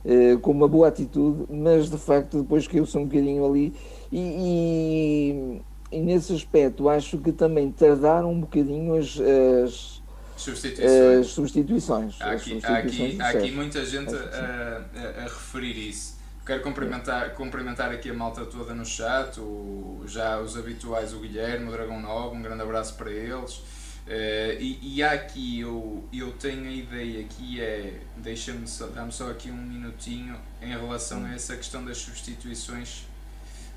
eh, 0.03 0.37
com 0.41 0.51
uma 0.51 0.67
boa 0.67 0.89
atitude, 0.89 1.45
mas 1.49 1.89
de 1.89 1.97
facto 1.97 2.41
depois 2.41 2.67
caiu-se 2.67 2.97
um 2.97 3.05
bocadinho 3.05 3.45
ali. 3.45 3.73
E, 4.11 5.61
e 5.91 6.01
nesse 6.01 6.33
aspecto 6.33 6.89
acho 6.89 7.17
que 7.19 7.31
também 7.31 7.71
tardaram 7.71 8.31
um 8.31 8.41
bocadinho 8.41 8.95
as, 8.95 9.17
as 9.19 10.03
substituições. 10.35 11.19
As 11.19 11.27
substituições. 11.27 12.21
Há 12.21 12.31
aqui, 12.31 12.59
há 12.63 12.77
aqui, 12.77 13.17
há 13.21 13.29
aqui 13.29 13.51
muita 13.51 13.85
gente 13.85 14.13
a, 14.13 14.85
a, 14.93 15.21
a, 15.21 15.23
referir 15.23 15.89
isso. 15.89 16.15
Quero 16.45 16.61
cumprimentar, 16.61 17.33
cumprimentar 17.33 17.91
aqui 17.91 18.09
a 18.09 18.13
malta 18.13 18.45
toda 18.45 18.75
no 18.75 18.85
chat, 18.85 19.39
o, 19.39 20.03
já 20.05 20.39
os 20.39 20.57
habituais, 20.57 21.13
o 21.13 21.19
Guilherme, 21.19 21.69
o 21.69 21.71
Dragão 21.71 21.99
Novo, 21.99 22.35
um 22.35 22.41
grande 22.41 22.61
abraço 22.61 22.95
para 22.95 23.09
eles. 23.09 23.63
Uh, 24.05 24.61
e, 24.61 24.97
e 24.97 25.03
há 25.03 25.13
aqui, 25.13 25.61
eu, 25.61 26.03
eu 26.13 26.31
tenho 26.33 26.67
a 26.67 26.71
ideia 26.71 27.23
que 27.23 27.59
é, 27.59 28.01
deixa-me 28.17 28.67
só, 28.67 28.85
dá-me 28.87 29.11
só 29.11 29.31
aqui 29.31 29.49
um 29.49 29.57
minutinho 29.57 30.39
em 30.61 30.69
relação 30.69 31.25
a 31.25 31.33
essa 31.33 31.55
questão 31.55 31.83
das 31.83 31.97
substituições 31.97 33.05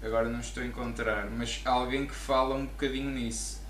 agora 0.03 0.29
não 0.29 0.41
estou 0.41 0.63
a 0.63 0.67
encontrar, 0.67 1.29
mas 1.31 1.61
alguém 1.65 2.07
que 2.07 2.15
fala 2.15 2.55
um 2.55 2.67
bocadinho 2.67 3.11
nisso. 3.11 3.61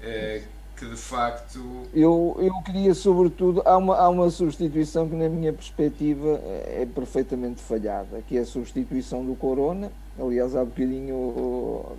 É, 0.00 0.42
que 0.76 0.86
de 0.86 0.96
facto. 0.96 1.86
Eu, 1.94 2.36
eu 2.40 2.52
queria, 2.62 2.92
sobretudo, 2.94 3.62
há 3.64 3.76
uma, 3.76 3.96
há 3.96 4.08
uma 4.08 4.28
substituição 4.28 5.08
que, 5.08 5.14
na 5.14 5.28
minha 5.28 5.52
perspectiva, 5.52 6.40
é 6.66 6.86
perfeitamente 6.92 7.60
falhada, 7.60 8.20
que 8.22 8.36
é 8.36 8.40
a 8.40 8.44
substituição 8.44 9.24
do 9.24 9.36
Corona. 9.36 9.92
Aliás, 10.18 10.56
há 10.56 10.64
bocadinho, 10.64 11.96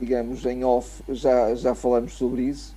digamos, 0.00 0.44
em 0.44 0.64
off, 0.64 1.02
já, 1.08 1.54
já 1.54 1.74
falamos 1.74 2.12
sobre 2.14 2.42
isso. 2.42 2.76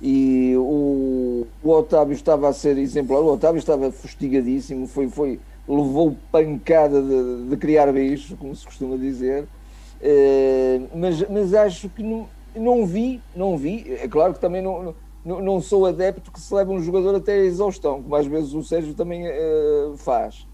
E 0.00 0.54
o, 0.56 1.46
o 1.62 1.70
Otávio 1.70 2.12
estava 2.12 2.48
a 2.48 2.52
ser 2.52 2.76
exemplar, 2.76 3.20
o 3.20 3.32
Otávio 3.32 3.58
estava 3.58 3.90
fustigadíssimo, 3.90 4.86
foi, 4.86 5.08
foi, 5.08 5.40
levou 5.66 6.16
pancada 6.30 7.02
de, 7.02 7.48
de 7.48 7.56
criar 7.56 7.90
bicho, 7.92 8.36
como 8.36 8.54
se 8.54 8.64
costuma 8.64 8.96
dizer, 8.96 9.44
uh, 9.44 10.88
mas, 10.94 11.26
mas 11.30 11.54
acho 11.54 11.88
que 11.88 12.02
não, 12.02 12.28
não 12.54 12.86
vi, 12.86 13.22
não 13.34 13.56
vi, 13.56 13.90
é 13.90 14.06
claro 14.06 14.34
que 14.34 14.40
também 14.40 14.60
não, 14.60 14.94
não, 15.24 15.40
não 15.40 15.60
sou 15.62 15.86
adepto 15.86 16.30
que 16.30 16.40
se 16.40 16.52
leve 16.52 16.70
um 16.70 16.82
jogador 16.82 17.14
até 17.14 17.32
a 17.32 17.44
exaustão, 17.44 18.02
como 18.02 18.14
às 18.14 18.26
vezes 18.26 18.52
o 18.52 18.62
Sérgio 18.62 18.92
também 18.92 19.26
uh, 19.26 19.96
faz, 19.96 20.46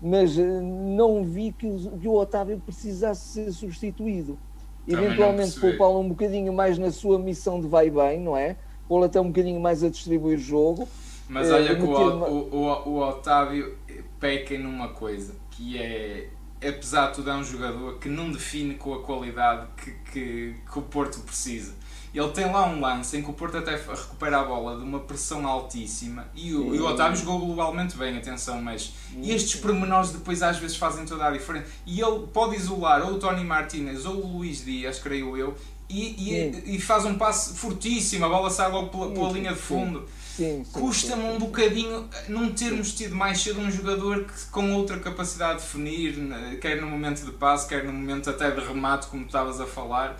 mas 0.00 0.38
uh, 0.38 0.62
não 0.62 1.24
vi 1.24 1.50
que, 1.50 1.66
que 2.00 2.06
o 2.06 2.14
Otávio 2.14 2.62
precisasse 2.64 3.26
ser 3.26 3.52
substituído. 3.52 4.38
Também 4.86 5.06
Eventualmente 5.06 5.58
poupá-lo 5.58 6.00
um 6.00 6.08
bocadinho 6.08 6.52
mais 6.52 6.78
na 6.78 6.90
sua 6.90 7.18
missão 7.18 7.60
de 7.60 7.66
vai 7.66 7.90
bem, 7.90 8.20
não 8.20 8.36
é? 8.36 8.56
Pô-lo 8.86 9.04
até 9.04 9.20
um 9.20 9.28
bocadinho 9.28 9.60
mais 9.60 9.82
a 9.82 9.88
distribuir 9.88 10.38
jogo. 10.38 10.88
Mas 11.28 11.50
olha 11.50 11.74
que 11.74 11.82
o, 11.82 11.88
o, 11.88 12.54
o, 12.54 12.88
o 12.90 13.08
Otávio 13.08 13.78
peca 14.20 14.58
numa 14.58 14.88
coisa, 14.88 15.34
que 15.50 15.78
é, 15.78 16.28
apesar 16.62 17.08
de 17.08 17.14
tudo, 17.14 17.30
é 17.30 17.34
um 17.34 17.44
jogador 17.44 17.98
que 17.98 18.08
não 18.08 18.30
define 18.30 18.74
com 18.74 18.92
a 18.92 19.02
qualidade 19.02 19.66
que, 19.76 19.90
que, 20.12 20.54
que 20.70 20.78
o 20.78 20.82
Porto 20.82 21.20
precisa. 21.20 21.72
Ele 22.14 22.28
tem 22.28 22.44
lá 22.44 22.64
um 22.68 22.80
lance 22.80 23.16
em 23.16 23.22
que 23.22 23.28
o 23.28 23.32
Porto 23.32 23.56
até 23.56 23.72
recupera 23.74 24.38
a 24.40 24.44
bola 24.44 24.76
de 24.76 24.84
uma 24.84 25.00
pressão 25.00 25.44
altíssima 25.46 26.28
e 26.32 26.54
o, 26.54 26.72
e 26.72 26.78
o 26.78 26.86
Otávio 26.86 27.16
jogou 27.16 27.40
globalmente 27.40 27.96
bem, 27.96 28.16
atenção, 28.16 28.62
mas 28.62 28.92
estes 29.20 29.60
pormenores 29.60 30.10
depois 30.10 30.40
às 30.40 30.58
vezes 30.58 30.76
fazem 30.76 31.04
toda 31.04 31.26
a 31.26 31.30
diferença. 31.32 31.66
E 31.84 32.00
ele 32.00 32.26
pode 32.32 32.54
isolar 32.54 33.02
ou 33.04 33.14
o 33.14 33.18
Tony 33.18 33.42
Martinez 33.42 34.06
ou 34.06 34.14
o 34.24 34.36
Luís 34.38 34.64
Dias, 34.64 35.00
creio 35.00 35.36
eu, 35.36 35.56
e, 35.88 36.30
e, 36.32 36.76
e 36.76 36.80
faz 36.80 37.04
um 37.04 37.16
passe 37.16 37.54
fortíssimo, 37.58 38.24
a 38.24 38.28
bola 38.28 38.48
sai 38.48 38.70
logo 38.70 38.88
pela, 38.88 39.10
pela 39.10 39.32
linha 39.32 39.52
de 39.52 39.58
fundo. 39.58 40.08
Custa-me 40.72 41.22
um 41.24 41.38
bocadinho 41.38 42.08
não 42.28 42.52
termos 42.52 42.92
tido 42.92 43.14
mais 43.14 43.40
cedo 43.40 43.60
um 43.60 43.70
jogador 43.70 44.24
que, 44.24 44.46
com 44.46 44.72
outra 44.74 44.98
capacidade 44.98 45.58
de 45.58 45.64
definir, 45.64 46.58
quer 46.60 46.80
no 46.80 46.88
momento 46.88 47.24
de 47.24 47.32
passe, 47.32 47.68
quer 47.68 47.84
no 47.84 47.92
momento 47.92 48.30
até 48.30 48.50
de 48.50 48.60
remate, 48.64 49.06
como 49.08 49.26
estavas 49.26 49.60
a 49.60 49.66
falar. 49.66 50.18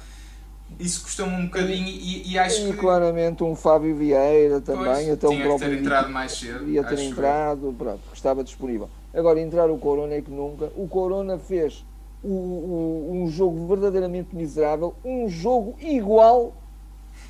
Isso 0.78 1.02
custa-me 1.02 1.32
um 1.34 1.44
bocadinho 1.46 1.88
e, 1.88 2.32
e 2.32 2.38
acho 2.38 2.62
e, 2.62 2.72
que. 2.72 2.76
claramente 2.76 3.42
um 3.42 3.54
Fábio 3.54 3.94
Vieira 3.94 4.60
também, 4.60 4.84
pois, 4.84 5.10
até 5.10 5.28
um 5.28 5.40
próprio. 5.40 5.70
ter 5.70 5.78
entrado 5.78 6.10
mais 6.10 6.32
cedo. 6.32 6.68
Ia 6.68 6.84
ter 6.84 6.98
entrado, 7.00 7.74
pronto, 7.76 8.02
estava 8.12 8.42
disponível. 8.42 8.88
Agora, 9.12 9.40
entrar 9.40 9.70
o 9.70 9.78
Corona 9.78 10.14
é 10.14 10.20
que 10.20 10.30
nunca. 10.30 10.70
O 10.76 10.88
Corona 10.88 11.38
fez 11.38 11.84
o, 12.22 12.28
o, 12.28 13.10
um 13.12 13.28
jogo 13.28 13.66
verdadeiramente 13.68 14.34
miserável, 14.34 14.94
um 15.04 15.28
jogo 15.28 15.76
igual 15.80 16.54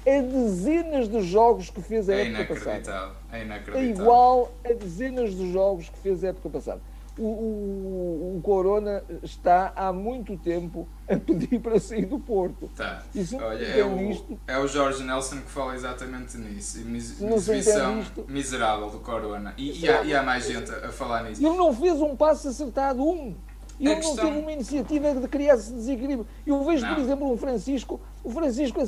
a 0.07 0.21
dezenas 0.23 1.09
de 1.09 1.23
jogos 1.23 1.71
que 1.71 1.83
fez 1.83 2.09
a 2.09 2.15
é 2.15 2.29
época 2.29 2.55
passada. 2.55 3.13
É 3.33 3.43
inacreditável. 3.43 3.81
É 3.81 3.85
igual 3.85 4.53
a 4.65 4.73
dezenas 4.73 5.35
de 5.35 5.53
jogos 5.53 5.89
que 5.89 5.99
fez 5.99 6.23
a 6.25 6.29
época 6.29 6.49
passada. 6.51 6.81
O, 7.17 7.23
o, 7.23 8.37
o, 8.37 8.41
Corona 8.43 9.05
está 9.23 9.73
há 9.77 9.93
muito 9.93 10.37
tempo 10.37 10.89
a 11.09 11.17
pedir 11.17 11.61
para 11.61 11.79
sair 11.79 12.07
do 12.07 12.19
Porto. 12.19 12.69
Tá. 12.77 13.05
Olha, 13.41 13.65
é, 13.65 13.85
o, 13.85 14.11
isto, 14.11 14.39
é 14.49 14.59
o 14.59 14.67
Jorge 14.67 15.05
Nelson 15.05 15.37
que 15.37 15.51
fala 15.51 15.77
exatamente 15.77 16.37
nisso. 16.37 16.85
Mis, 16.85 17.21
exibição 17.21 18.03
miserável 18.27 18.91
do 18.91 18.99
Corona. 18.99 19.55
E, 19.57 19.85
e, 19.85 19.89
há, 19.89 20.03
e, 20.03 20.15
há, 20.15 20.25
mais 20.25 20.45
gente 20.47 20.71
a 20.73 20.91
falar 20.91 21.23
nisso. 21.23 21.45
Ele 21.45 21.57
não 21.57 21.73
fez 21.73 22.01
um 22.01 22.17
passo 22.17 22.49
acertado, 22.49 23.03
um. 23.03 23.37
Ele 23.79 24.01
não 24.01 24.17
teve 24.17 24.39
uma 24.39 24.53
iniciativa 24.53 25.15
de 25.15 25.29
criar 25.29 25.55
esse 25.55 25.73
desequilíbrio. 25.73 26.27
Eu 26.47 26.65
vejo, 26.65 26.87
não. 26.87 26.95
por 26.95 27.03
exemplo, 27.03 27.33
o 27.33 27.37
Francisco. 27.37 28.01
O 28.23 28.31
Francisco 28.31 28.81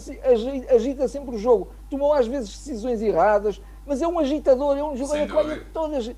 agita 0.74 1.08
sempre 1.08 1.34
o 1.34 1.38
jogo. 1.38 1.70
Tomou 1.90 2.12
às 2.12 2.26
vezes 2.26 2.50
decisões 2.50 3.02
erradas, 3.02 3.60
mas 3.84 4.00
é 4.00 4.06
um 4.06 4.18
agitador, 4.18 4.76
é 4.76 4.84
um 4.84 4.96
jogador 4.96 5.26
que 5.26 5.32
olha 5.32 5.66
todas. 5.72 6.12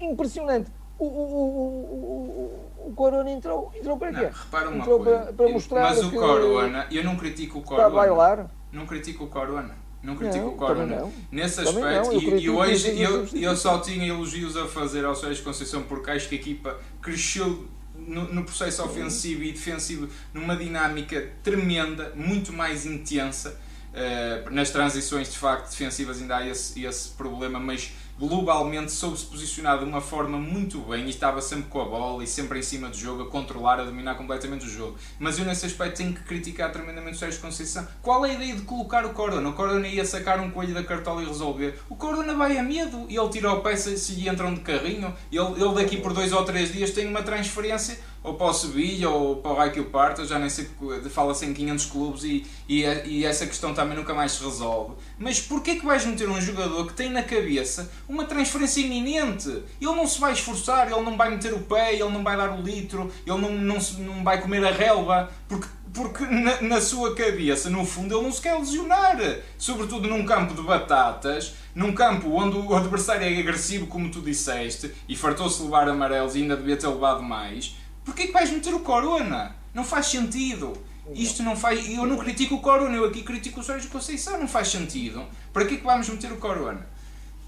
Impressionante. 0.00 0.70
O, 1.02 1.06
o, 1.06 2.86
o, 2.86 2.88
o, 2.88 2.92
Corona 2.94 3.28
entrou, 3.28 3.72
entrou 3.74 3.96
para 3.96 4.12
quê? 4.12 4.22
Não, 4.22 4.30
repara 4.30 4.68
uma 4.68 4.78
entrou 4.78 5.00
coisa. 5.00 5.18
Para, 5.18 5.32
para 5.32 5.48
mostrar 5.48 5.80
mas 5.82 6.04
o 6.04 6.12
Corona, 6.12 6.86
eu 6.92 7.02
não 7.02 7.16
critico 7.16 7.58
o 7.58 7.62
Corona. 7.62 7.88
Está 7.88 8.00
a 8.00 8.04
bailar? 8.06 8.50
Não 8.70 8.86
critico 8.86 9.24
o 9.24 9.26
Corona. 9.26 9.76
Não 10.00 10.16
critico 10.16 10.44
não, 10.44 10.52
o 10.52 10.56
Corona 10.56 11.12
nesse 11.30 11.60
aspecto. 11.60 12.12
E, 12.12 12.44
e, 12.44 12.50
hoje 12.50 13.00
eu, 13.00 13.26
eu 13.34 13.56
só 13.56 13.80
tinha 13.80 14.06
elogios 14.06 14.56
a 14.56 14.68
fazer 14.68 15.04
ao 15.04 15.16
Sérgio 15.16 15.42
Conceição 15.42 15.82
porque 15.82 16.10
acho 16.12 16.28
que 16.28 16.36
a 16.36 16.38
equipa 16.38 16.78
cresceu 17.00 17.66
no, 17.96 18.32
no, 18.32 18.44
processo 18.44 18.84
ofensivo 18.84 19.42
e 19.42 19.50
defensivo 19.50 20.08
numa 20.32 20.56
dinâmica 20.56 21.30
tremenda, 21.42 22.12
muito 22.14 22.52
mais 22.52 22.86
intensa. 22.86 23.60
Uh, 23.92 24.50
nas 24.50 24.70
transições 24.70 25.30
de 25.30 25.36
facto 25.36 25.68
defensivas 25.68 26.22
ainda 26.22 26.38
há 26.38 26.48
esse, 26.48 26.82
esse 26.82 27.10
problema, 27.10 27.60
mas 27.60 27.92
globalmente 28.18 28.92
soube-se 28.92 29.24
posicionar 29.24 29.78
de 29.78 29.84
uma 29.84 30.00
forma 30.00 30.38
muito 30.38 30.78
bem 30.80 31.06
e 31.06 31.10
estava 31.10 31.40
sempre 31.40 31.64
com 31.68 31.80
a 31.80 31.84
bola 31.84 32.22
e 32.22 32.26
sempre 32.26 32.58
em 32.58 32.62
cima 32.62 32.88
do 32.88 32.96
jogo, 32.96 33.22
a 33.22 33.26
controlar, 33.26 33.80
a 33.80 33.84
dominar 33.84 34.14
completamente 34.14 34.66
o 34.66 34.68
jogo. 34.68 34.96
Mas 35.18 35.38
eu 35.38 35.44
nesse 35.44 35.66
aspecto 35.66 35.96
tenho 35.96 36.12
que 36.12 36.22
criticar 36.22 36.70
tremendamente 36.70 37.16
o 37.16 37.18
Sérgio 37.18 37.40
Conceição. 37.40 37.86
Qual 38.00 38.24
é 38.24 38.30
a 38.30 38.34
ideia 38.34 38.54
de 38.54 38.62
colocar 38.62 39.04
o 39.04 39.10
Corona? 39.10 39.48
O 39.48 39.54
Corona 39.54 39.88
ia 39.88 40.04
sacar 40.04 40.40
um 40.40 40.50
coelho 40.50 40.74
da 40.74 40.84
cartola 40.84 41.22
e 41.22 41.26
resolver. 41.26 41.78
O 41.88 41.96
Corona 41.96 42.34
vai 42.34 42.56
a 42.58 42.62
medo 42.62 43.06
e 43.08 43.16
ele 43.16 43.28
tira 43.28 43.52
o 43.52 43.60
pé 43.60 43.76
se 43.76 44.28
entram 44.28 44.54
de 44.54 44.60
carrinho. 44.60 45.14
Ele, 45.30 45.62
ele 45.62 45.74
daqui 45.74 45.96
por 45.96 46.12
dois 46.12 46.32
ou 46.32 46.44
três 46.44 46.72
dias 46.72 46.90
tem 46.90 47.06
uma 47.06 47.22
transferência 47.22 47.98
ou 48.22 48.34
para 48.34 48.46
o 48.46 48.52
Sevilha 48.52 49.10
ou 49.10 49.36
para 49.36 49.50
o 49.50 49.54
Raio 49.54 49.84
Parto, 49.86 50.24
já 50.24 50.38
nem 50.38 50.48
sei, 50.48 50.68
fala-se 51.10 51.44
em 51.44 51.52
500 51.52 51.86
clubes 51.86 52.24
e, 52.24 52.46
e, 52.68 52.82
e, 52.82 53.24
essa 53.24 53.46
questão 53.46 53.74
também 53.74 53.96
nunca 53.96 54.14
mais 54.14 54.32
se 54.32 54.44
resolve. 54.44 54.94
Mas 55.18 55.40
porquê 55.40 55.76
que 55.76 55.84
vais 55.84 56.04
meter 56.04 56.28
um 56.28 56.40
jogador 56.40 56.86
que 56.86 56.94
tem 56.94 57.10
na 57.10 57.22
cabeça 57.22 57.90
uma 58.08 58.24
transferência 58.24 58.80
iminente. 58.80 59.48
Ele 59.48 59.94
não 59.94 60.06
se 60.06 60.20
vai 60.20 60.32
esforçar, 60.32 60.90
ele 60.90 61.00
não 61.00 61.16
vai 61.16 61.30
meter 61.30 61.52
o 61.52 61.60
pé, 61.60 61.94
ele 61.94 62.10
não 62.10 62.22
vai 62.22 62.36
dar 62.36 62.52
o 62.52 62.62
litro, 62.62 63.10
ele 63.26 63.38
não, 63.38 63.52
não, 63.52 63.80
se, 63.80 64.00
não 64.00 64.22
vai 64.22 64.40
comer 64.40 64.64
a 64.64 64.70
relva, 64.70 65.30
porque, 65.48 65.66
porque 65.92 66.24
na, 66.24 66.62
na 66.62 66.80
sua 66.80 67.14
cabeça, 67.14 67.68
no 67.70 67.84
fundo, 67.84 68.14
ele 68.14 68.22
não 68.22 68.32
se 68.32 68.40
quer 68.40 68.56
lesionar. 68.56 69.18
Sobretudo 69.58 70.08
num 70.08 70.24
campo 70.24 70.54
de 70.54 70.62
batatas, 70.62 71.54
num 71.74 71.92
campo 71.92 72.30
onde 72.30 72.56
o 72.56 72.74
adversário 72.74 73.24
é 73.24 73.40
agressivo, 73.40 73.86
como 73.86 74.10
tu 74.10 74.20
disseste, 74.20 74.92
e 75.08 75.16
fartou-se 75.16 75.62
levar 75.62 75.88
amarelos 75.88 76.36
e 76.36 76.42
ainda 76.42 76.56
devia 76.56 76.76
ter 76.76 76.88
levado 76.88 77.22
mais. 77.22 77.81
Porquê 78.04 78.26
que 78.26 78.32
vais 78.32 78.50
meter 78.50 78.74
o 78.74 78.80
Corona? 78.80 79.54
Não 79.74 79.84
faz 79.84 80.06
sentido. 80.06 80.72
Isto 81.14 81.42
não 81.42 81.56
faz. 81.56 81.88
Eu 81.88 82.06
não 82.06 82.16
critico 82.18 82.56
o 82.56 82.60
Corona, 82.60 82.94
eu 82.94 83.04
aqui 83.04 83.22
critico 83.22 83.60
o 83.60 83.62
Sérgio 83.62 83.90
Conceição, 83.90 84.38
não 84.38 84.48
faz 84.48 84.68
sentido. 84.68 85.24
Para 85.52 85.64
que 85.64 85.74
é 85.74 85.76
que 85.78 85.84
vamos 85.84 86.08
meter 86.08 86.30
o 86.32 86.36
Corona? 86.36 86.86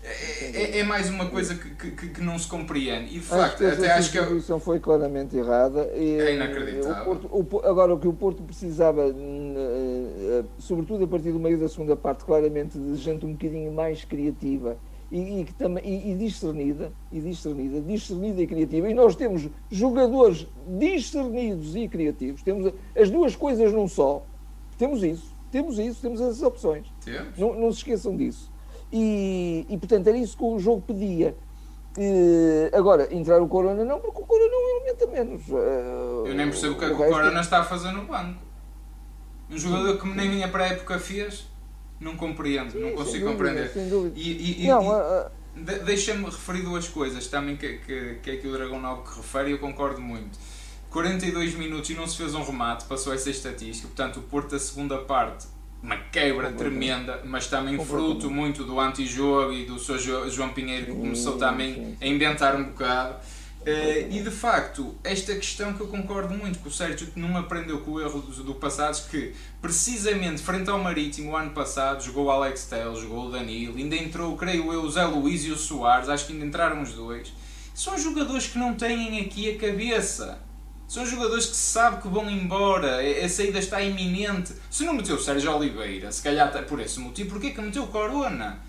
É, 0.02 0.76
é, 0.76 0.78
é 0.80 0.84
mais 0.84 1.08
uma 1.08 1.26
coisa 1.26 1.54
que, 1.54 1.90
que, 1.90 2.08
que, 2.08 2.20
não 2.20 2.38
se 2.38 2.46
compreende. 2.46 3.16
E 3.16 3.20
de 3.20 3.20
facto, 3.20 3.64
acho 3.64 3.78
até 3.78 3.92
acho 3.92 4.12
que. 4.12 4.18
A 4.18 4.22
substituição 4.22 4.60
foi 4.60 4.78
claramente 4.78 5.34
errada. 5.34 5.90
E, 5.96 6.20
é 6.20 6.34
inacreditável. 6.34 7.02
O 7.02 7.04
Porto, 7.04 7.56
o, 7.56 7.66
agora, 7.66 7.94
o 7.94 7.98
que 7.98 8.08
o 8.08 8.12
Porto 8.12 8.42
precisava, 8.42 9.02
eh, 9.06 10.44
sobretudo 10.58 11.04
a 11.04 11.08
partir 11.08 11.32
do 11.32 11.38
meio 11.38 11.58
da 11.58 11.68
segunda 11.68 11.96
parte, 11.96 12.24
claramente 12.24 12.78
de 12.78 12.96
gente 12.96 13.24
um 13.24 13.32
bocadinho 13.32 13.72
mais 13.72 14.04
criativa 14.04 14.76
e, 15.14 15.18
e, 15.18 15.46
e, 15.84 16.10
e, 16.10 16.16
discernida, 16.16 16.92
e 17.12 17.20
discernida, 17.20 17.80
discernida 17.80 18.42
e 18.42 18.46
criativa. 18.48 18.90
E 18.90 18.94
nós 18.94 19.14
temos 19.14 19.48
jogadores 19.70 20.48
discernidos 20.66 21.76
e 21.76 21.88
criativos. 21.88 22.42
Temos 22.42 22.74
as 22.98 23.10
duas 23.10 23.36
coisas 23.36 23.72
num 23.72 23.86
só. 23.86 24.26
Temos 24.76 25.04
isso, 25.04 25.32
temos 25.52 25.78
isso, 25.78 26.02
temos 26.02 26.20
essas 26.20 26.42
opções. 26.42 26.92
Não, 27.38 27.54
não 27.54 27.70
se 27.70 27.78
esqueçam 27.78 28.16
disso. 28.16 28.50
E, 28.92 29.64
e 29.68 29.78
portanto 29.78 30.08
era 30.08 30.18
isso 30.18 30.36
que 30.36 30.42
o 30.42 30.58
jogo 30.58 30.82
pedia. 30.82 31.36
E, 31.96 32.70
agora, 32.72 33.14
entrar 33.14 33.40
o 33.40 33.46
Corona 33.46 33.84
não, 33.84 34.00
porque 34.00 34.20
o 34.20 34.26
Corona 34.26 34.50
não 34.50 34.78
aumenta 34.78 35.06
menos. 35.06 35.48
Uh, 35.48 36.26
Eu 36.26 36.34
nem 36.34 36.48
percebo 36.48 36.74
o 36.74 36.78
que, 36.78 36.86
é 36.86 36.88
que 36.88 36.94
o 36.94 36.96
Corona 36.96 37.40
está 37.40 37.60
a 37.60 37.64
fazer 37.64 37.92
no 37.92 38.04
banco. 38.04 38.42
Um 39.48 39.56
jogador 39.56 39.96
que 39.96 40.08
nem 40.08 40.28
minha 40.28 40.48
pré-época 40.48 40.98
fez, 40.98 41.46
não 42.04 42.16
compreendo, 42.16 42.78
não 42.78 42.92
consigo 42.92 43.26
compreender. 43.26 43.72
E, 44.14 44.30
e, 44.30 44.66
e, 44.66 44.70
Deixa-me 45.84 46.24
referir 46.24 46.62
duas 46.62 46.88
coisas 46.88 47.26
também 47.28 47.56
que, 47.56 47.78
que, 47.78 48.18
que 48.22 48.30
é 48.30 48.36
que 48.36 48.46
o 48.46 48.52
Dragão 48.52 48.80
9 48.80 49.08
que 49.08 49.16
refere 49.16 49.50
e 49.50 49.52
eu 49.52 49.58
concordo 49.58 50.00
muito. 50.00 50.38
42 50.90 51.54
minutos 51.54 51.90
e 51.90 51.94
não 51.94 52.06
se 52.06 52.16
fez 52.16 52.34
um 52.34 52.42
remate, 52.44 52.84
passou 52.84 53.12
essa 53.12 53.30
estatística. 53.30 53.88
Portanto, 53.88 54.18
o 54.18 54.22
Porto, 54.22 54.54
a 54.54 54.58
segunda 54.58 54.98
parte, 54.98 55.46
uma 55.82 55.96
quebra 55.96 56.52
tremenda, 56.52 57.22
mas 57.24 57.46
também 57.46 57.82
fruto 57.84 58.30
muito 58.30 58.64
do 58.64 58.78
antijogo 58.78 59.52
e 59.52 59.64
do 59.64 59.78
seu 59.78 59.98
João 59.98 60.50
Pinheiro 60.50 60.86
que 60.86 60.92
começou 60.92 61.36
também 61.36 61.96
a 62.00 62.06
inventar 62.06 62.56
um 62.56 62.64
bocado. 62.64 63.16
Uh, 63.64 64.12
e 64.12 64.22
de 64.22 64.30
facto, 64.30 64.94
esta 65.02 65.34
questão 65.34 65.72
que 65.72 65.80
eu 65.80 65.86
concordo 65.86 66.34
muito 66.34 66.58
com 66.58 66.68
o 66.68 66.72
Sérgio 66.72 67.06
que 67.06 67.18
não 67.18 67.34
aprendeu 67.34 67.80
com 67.80 67.92
o 67.92 68.00
erro 68.00 68.20
do, 68.20 68.44
do 68.44 68.54
passado, 68.56 69.08
que 69.08 69.32
precisamente 69.62 70.42
frente 70.42 70.68
ao 70.68 70.78
Marítimo 70.78 71.30
o 71.30 71.36
ano 71.36 71.52
passado 71.52 72.04
jogou 72.04 72.26
o 72.26 72.30
Alex 72.30 72.66
Telles, 72.66 72.98
jogou 72.98 73.28
o 73.28 73.30
Danilo, 73.30 73.78
ainda 73.78 73.96
entrou, 73.96 74.36
creio 74.36 74.70
eu, 74.70 74.82
o 74.82 74.90
Zé 74.90 75.06
Luís 75.06 75.46
e 75.46 75.50
o 75.50 75.56
Soares, 75.56 76.10
acho 76.10 76.26
que 76.26 76.34
ainda 76.34 76.44
entraram 76.44 76.82
os 76.82 76.92
dois. 76.92 77.32
São 77.74 77.96
jogadores 77.96 78.48
que 78.48 78.58
não 78.58 78.74
têm 78.74 79.18
aqui 79.22 79.50
a 79.50 79.58
cabeça. 79.58 80.38
São 80.86 81.06
jogadores 81.06 81.46
que 81.46 81.56
se 81.56 81.72
sabe 81.72 82.02
que 82.02 82.08
vão 82.08 82.30
embora, 82.30 82.98
a 83.00 83.28
saída 83.30 83.58
está 83.58 83.80
iminente. 83.80 84.52
Se 84.70 84.84
não 84.84 84.92
meteu 84.92 85.16
o 85.16 85.18
Sérgio 85.18 85.56
Oliveira, 85.56 86.12
se 86.12 86.22
calhar 86.22 86.52
por 86.66 86.78
esse 86.80 87.00
motivo, 87.00 87.30
porquê 87.30 87.50
que 87.50 87.60
meteu 87.62 87.84
o 87.84 87.88
Corona? 87.88 88.60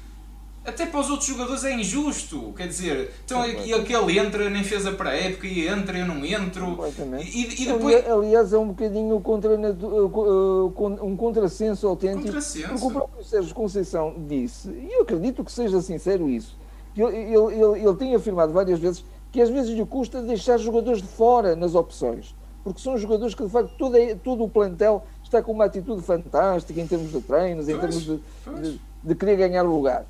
Até 0.65 0.85
para 0.85 0.99
os 0.99 1.09
outros 1.09 1.27
jogadores 1.29 1.63
é 1.63 1.73
injusto. 1.73 2.53
Quer 2.57 2.67
dizer, 2.67 3.11
então 3.23 3.41
aquele 3.41 4.17
entra, 4.17 4.49
nem 4.49 4.63
fez 4.63 4.85
a 4.87 4.91
pré-época, 4.91 5.45
e 5.45 5.67
entra, 5.67 5.97
eu 5.97 6.05
não 6.05 6.25
entro. 6.25 6.77
E, 7.21 7.63
e 7.63 7.65
depois... 7.67 8.07
Aliás, 8.07 8.51
é 8.51 8.57
um 8.57 8.69
bocadinho 8.69 9.19
contra, 9.21 9.51
um 9.55 11.15
contrassenso 11.15 11.87
autêntico. 11.87 12.25
Contrassenso. 12.25 12.69
Porque 12.69 12.85
o 12.85 12.91
próprio 12.91 13.23
Sérgio 13.23 13.53
Conceição 13.53 14.15
disse, 14.27 14.69
e 14.69 14.89
eu 14.91 15.03
acredito 15.03 15.43
que 15.43 15.51
seja 15.51 15.79
sincero 15.81 16.27
isso, 16.27 16.57
que 16.95 17.01
ele, 17.01 17.15
ele, 17.15 17.81
ele, 17.81 17.95
tem 17.95 18.15
afirmado 18.15 18.51
várias 18.51 18.79
vezes 18.79 19.03
que 19.31 19.41
às 19.41 19.49
vezes 19.49 19.69
lhe 19.71 19.85
custa 19.85 20.21
deixar 20.21 20.57
jogadores 20.57 21.01
de 21.01 21.07
fora 21.09 21.55
nas 21.57 21.75
opções, 21.75 22.33
porque 22.63 22.79
são 22.79 22.97
jogadores 22.97 23.35
que 23.35 23.43
de 23.43 23.49
facto 23.49 23.71
todo, 23.77 23.97
todo 24.23 24.43
o 24.45 24.49
plantel 24.49 25.03
está 25.21 25.43
com 25.43 25.51
uma 25.51 25.65
atitude 25.65 26.01
fantástica 26.01 26.79
em 26.79 26.87
termos 26.87 27.11
de 27.11 27.19
treinos, 27.19 27.67
em 27.67 27.77
termos 27.77 28.01
de, 28.01 28.19
de, 28.61 28.81
de, 29.03 29.15
querer 29.15 29.35
ganhar 29.35 29.63
lugar. 29.63 30.05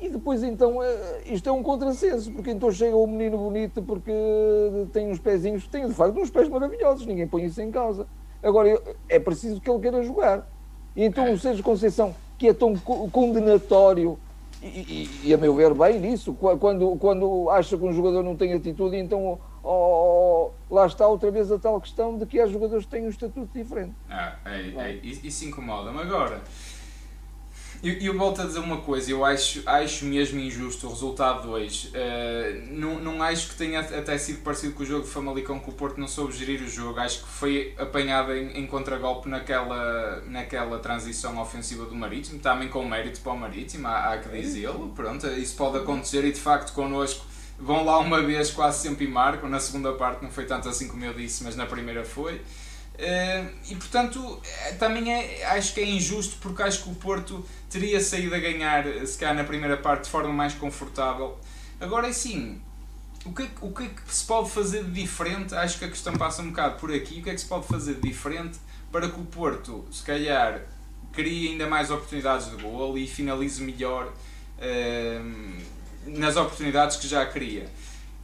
E 0.00 0.08
depois 0.08 0.42
então 0.42 0.82
eh, 0.82 1.22
isto 1.26 1.48
é 1.48 1.52
um 1.52 1.62
contrassenso, 1.62 2.32
porque 2.32 2.50
então 2.50 2.72
chega 2.72 2.96
o 2.96 3.04
um 3.04 3.06
menino 3.06 3.36
bonito 3.36 3.82
porque 3.82 4.12
tem 4.92 5.10
uns 5.10 5.18
pezinhos, 5.18 5.66
tem 5.68 5.86
de 5.86 5.94
facto 5.94 6.18
uns 6.18 6.30
pés 6.30 6.48
maravilhosos, 6.48 7.06
ninguém 7.06 7.26
põe 7.26 7.44
isso 7.44 7.60
em 7.60 7.70
causa. 7.70 8.06
Agora 8.42 8.80
é 9.08 9.18
preciso 9.18 9.60
que 9.60 9.70
ele 9.70 9.80
queira 9.80 10.02
jogar. 10.02 10.48
E 10.96 11.04
então 11.04 11.30
o 11.32 11.38
Sérgio 11.38 11.62
Conceição, 11.62 12.14
que 12.38 12.48
é 12.48 12.54
tão 12.54 12.74
condenatório 12.76 14.18
e, 14.62 14.66
e, 14.66 15.28
e, 15.28 15.34
a 15.34 15.38
meu 15.38 15.54
ver, 15.54 15.72
bem 15.72 15.98
nisso. 15.98 16.34
Quando, 16.34 16.96
quando 16.96 17.48
acha 17.50 17.78
que 17.78 17.84
um 17.84 17.92
jogador 17.92 18.22
não 18.22 18.36
tem 18.36 18.52
atitude, 18.52 18.96
então 18.96 19.38
oh, 19.62 20.50
lá 20.70 20.86
está 20.86 21.06
outra 21.06 21.30
vez 21.30 21.50
a 21.50 21.58
tal 21.58 21.80
questão 21.80 22.18
de 22.18 22.26
que 22.26 22.38
há 22.38 22.46
jogadores 22.46 22.84
que 22.84 22.90
têm 22.90 23.06
um 23.06 23.08
estatuto 23.08 23.48
diferente. 23.54 23.92
Ah, 24.08 24.36
é, 24.44 24.90
é, 24.90 25.00
isso 25.02 25.46
incomoda-me. 25.46 26.00
Agora, 26.00 26.42
eu, 27.82 27.94
eu 27.94 28.18
volto 28.18 28.42
a 28.42 28.44
dizer 28.44 28.58
uma 28.58 28.78
coisa, 28.78 29.10
eu 29.10 29.24
acho, 29.24 29.62
acho 29.64 30.04
mesmo 30.04 30.38
injusto 30.38 30.86
o 30.86 30.90
resultado 30.90 31.48
2. 31.48 31.84
Uh, 31.84 31.88
eh, 31.94 32.62
não, 32.70 33.00
não 33.00 33.22
acho 33.22 33.48
que 33.48 33.56
tenha 33.56 33.80
até 33.80 34.18
sido 34.18 34.42
parecido 34.42 34.74
com 34.74 34.82
o 34.82 34.86
jogo 34.86 35.04
de 35.04 35.10
Famalicão 35.10 35.58
que 35.58 35.70
o 35.70 35.72
Porto 35.72 35.98
não 35.98 36.06
soube 36.06 36.32
gerir 36.32 36.60
o 36.62 36.68
jogo. 36.68 37.00
Acho 37.00 37.20
que 37.22 37.28
foi 37.28 37.74
apanhado 37.78 38.34
em, 38.34 38.58
em 38.58 38.66
contragolpe 38.66 39.28
naquela, 39.28 40.22
naquela 40.26 40.78
transição 40.78 41.40
ofensiva 41.40 41.86
do 41.86 41.94
Marítimo, 41.94 42.38
também 42.38 42.68
com 42.68 42.84
mérito 42.84 43.20
para 43.20 43.32
o 43.32 43.38
Marítimo, 43.38 43.88
há, 43.88 44.12
há 44.12 44.18
que 44.18 44.28
dizê-lo. 44.28 44.92
Pronto, 44.94 45.26
isso 45.28 45.56
pode 45.56 45.78
acontecer 45.78 46.24
e 46.24 46.32
de 46.32 46.40
facto 46.40 46.74
connosco 46.74 47.24
vão 47.58 47.84
lá 47.84 47.98
uma 47.98 48.22
vez 48.22 48.50
quase 48.50 48.82
sempre 48.82 49.04
e 49.06 49.08
marcam. 49.08 49.48
Na 49.48 49.60
segunda 49.60 49.92
parte 49.92 50.22
não 50.22 50.30
foi 50.30 50.44
tanto 50.44 50.68
assim 50.68 50.88
como 50.88 51.04
eu 51.04 51.14
disse, 51.14 51.44
mas 51.44 51.56
na 51.56 51.66
primeira 51.66 52.04
foi. 52.04 52.40
Uh, 53.00 53.50
e 53.70 53.74
portanto, 53.76 54.42
eh, 54.44 54.72
também 54.72 55.10
é, 55.10 55.46
acho 55.46 55.72
que 55.72 55.80
é 55.80 55.88
injusto 55.88 56.36
porque 56.38 56.62
acho 56.62 56.82
que 56.82 56.90
o 56.90 56.94
Porto 56.94 57.42
teria 57.70 57.98
saído 57.98 58.34
a 58.34 58.38
ganhar, 58.38 58.84
se 59.06 59.16
calhar 59.16 59.34
na 59.34 59.44
primeira 59.44 59.78
parte, 59.78 60.04
de 60.04 60.10
forma 60.10 60.30
mais 60.30 60.52
confortável. 60.52 61.38
Agora 61.80 62.08
é 62.08 62.12
sim, 62.12 62.60
o 63.24 63.32
que, 63.32 63.44
é, 63.44 63.48
o 63.62 63.72
que 63.72 63.84
é 63.84 63.86
que 63.88 64.14
se 64.14 64.24
pode 64.26 64.50
fazer 64.50 64.84
de 64.84 64.90
diferente? 64.90 65.54
Acho 65.54 65.78
que 65.78 65.86
a 65.86 65.88
questão 65.88 66.12
passa 66.12 66.42
um 66.42 66.50
bocado 66.50 66.78
por 66.78 66.92
aqui. 66.92 67.20
O 67.20 67.22
que 67.22 67.30
é 67.30 67.34
que 67.34 67.40
se 67.40 67.46
pode 67.46 67.66
fazer 67.66 67.94
de 67.94 68.02
diferente 68.02 68.58
para 68.92 69.08
que 69.08 69.18
o 69.18 69.24
Porto, 69.24 69.86
se 69.90 70.02
calhar, 70.02 70.60
crie 71.12 71.48
ainda 71.48 71.66
mais 71.66 71.90
oportunidades 71.90 72.50
de 72.50 72.62
gol 72.62 72.98
e 72.98 73.06
finalize 73.06 73.62
melhor 73.62 74.12
uh, 74.58 75.62
nas 76.06 76.36
oportunidades 76.36 76.96
que 76.96 77.08
já 77.08 77.24
cria? 77.24 77.66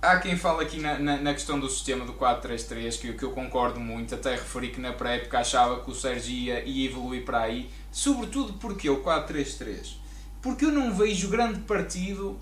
Há 0.01 0.19
quem 0.19 0.37
fala 0.37 0.63
aqui 0.63 0.81
na, 0.81 0.99
na, 0.99 1.17
na, 1.17 1.33
questão 1.33 1.59
do 1.59 1.69
sistema 1.69 2.05
do 2.05 2.15
4-3-3, 2.15 3.01
que, 3.01 3.13
que 3.13 3.23
eu 3.23 3.31
concordo 3.33 3.81
muito, 3.81 4.15
até 4.15 4.33
referi 4.33 4.69
que 4.69 4.81
na 4.81 4.93
pré-época 4.93 5.39
achava 5.39 5.81
que 5.81 5.91
o 5.91 5.95
Sérgio 5.95 6.33
ia, 6.33 6.65
ia 6.65 6.89
evoluir 6.89 7.25
para 7.25 7.41
aí, 7.41 7.71
sobretudo 7.91 8.55
porque 8.55 8.89
o 8.89 9.03
4-3-3. 9.03 9.95
Porque 10.43 10.65
eu 10.65 10.71
não 10.71 10.95
vejo 10.95 11.29
grande 11.29 11.61
partido, 11.61 12.39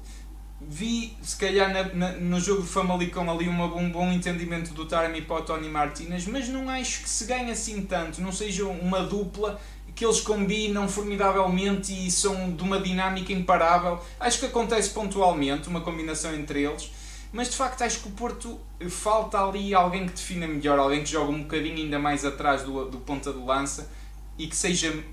vi 0.61 1.17
se 1.23 1.37
calhar 1.37 1.95
na, 1.95 2.13
no 2.13 2.41
jogo 2.41 2.63
de 2.63 2.69
Famalicão 2.69 3.31
ali 3.31 3.49
uma, 3.49 3.67
um 3.67 3.91
bom 3.91 4.13
entendimento 4.13 4.75
do 4.75 4.85
Taremi 4.85 5.23
para 5.23 5.37
o 5.37 5.43
Tony 5.43 5.69
Martinez, 5.69 6.27
mas 6.27 6.49
não 6.49 6.69
acho 6.69 7.03
que 7.03 7.09
se 7.09 7.25
ganhe 7.25 7.51
assim 7.51 7.83
tanto, 7.83 8.21
não 8.21 8.33
seja 8.33 8.67
uma 8.67 9.01
dupla 9.01 9.61
que 9.95 10.05
eles 10.05 10.21
combinam 10.21 10.89
formidavelmente 10.89 11.93
e 12.07 12.11
são 12.11 12.53
de 12.53 12.63
uma 12.65 12.81
dinâmica 12.81 13.33
imparável. 13.33 14.01
Acho 14.19 14.41
que 14.41 14.47
acontece 14.47 14.91
pontualmente 14.91 15.69
uma 15.69 15.83
combinação 15.83 16.35
entre 16.35 16.65
eles 16.65 16.91
mas 17.35 17.51
de 17.51 17.57
facto 17.57 17.83
acho 17.83 17.99
que 17.99 18.09
o 18.09 18.13
Porto 18.13 18.61
falta 18.89 19.45
ali 19.45 19.75
alguém 19.75 20.07
que 20.07 20.13
defina 20.13 20.47
melhor, 20.47 20.79
alguém 20.79 21.03
que 21.03 21.11
joga 21.11 21.33
um 21.33 21.43
bocadinho 21.43 21.79
ainda 21.79 21.99
mais 21.99 22.25
atrás 22.25 22.63
do, 22.63 22.89
do 22.89 22.99
ponta 22.99 23.33
de 23.33 23.41
lança 23.41 23.91
e 24.39 24.47
que 24.47 24.55
seja 24.55 25.05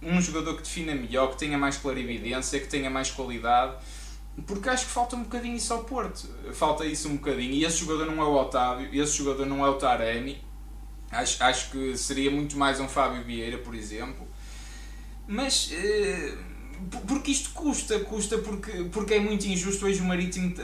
um 0.00 0.18
jogador 0.18 0.56
que 0.56 0.62
defina 0.62 0.94
melhor, 0.94 1.28
que 1.28 1.36
tenha 1.36 1.58
mais 1.58 1.76
clarividência, 1.76 2.58
que 2.58 2.66
tenha 2.66 2.88
mais 2.88 3.10
qualidade, 3.10 3.76
porque 4.46 4.70
acho 4.70 4.86
que 4.86 4.90
falta 4.90 5.16
um 5.16 5.24
bocadinho 5.24 5.54
isso 5.54 5.74
ao 5.74 5.84
Porto. 5.84 6.26
Falta 6.54 6.86
isso 6.86 7.08
um 7.08 7.16
bocadinho. 7.16 7.52
E 7.52 7.64
esse 7.64 7.78
jogador 7.78 8.06
não 8.06 8.22
é 8.22 8.26
o 8.26 8.34
Otávio, 8.34 8.88
esse 8.92 9.18
jogador 9.18 9.44
não 9.44 9.64
é 9.64 9.68
o 9.68 9.74
Taremi. 9.74 10.42
Acho, 11.10 11.44
acho 11.44 11.70
que 11.70 11.96
seria 11.96 12.30
muito 12.30 12.56
mais 12.56 12.80
um 12.80 12.88
Fábio 12.88 13.22
Vieira, 13.22 13.58
por 13.58 13.74
exemplo. 13.74 14.26
Mas. 15.26 15.70
Eh, 15.72 16.34
porque 17.06 17.30
isto 17.30 17.50
custa, 17.50 17.98
custa 18.00 18.38
porque, 18.38 18.84
porque 18.92 19.14
é 19.14 19.20
muito 19.20 19.46
injusto 19.46 19.86
hoje 19.86 20.00
o 20.00 20.04
Marítimo 20.04 20.54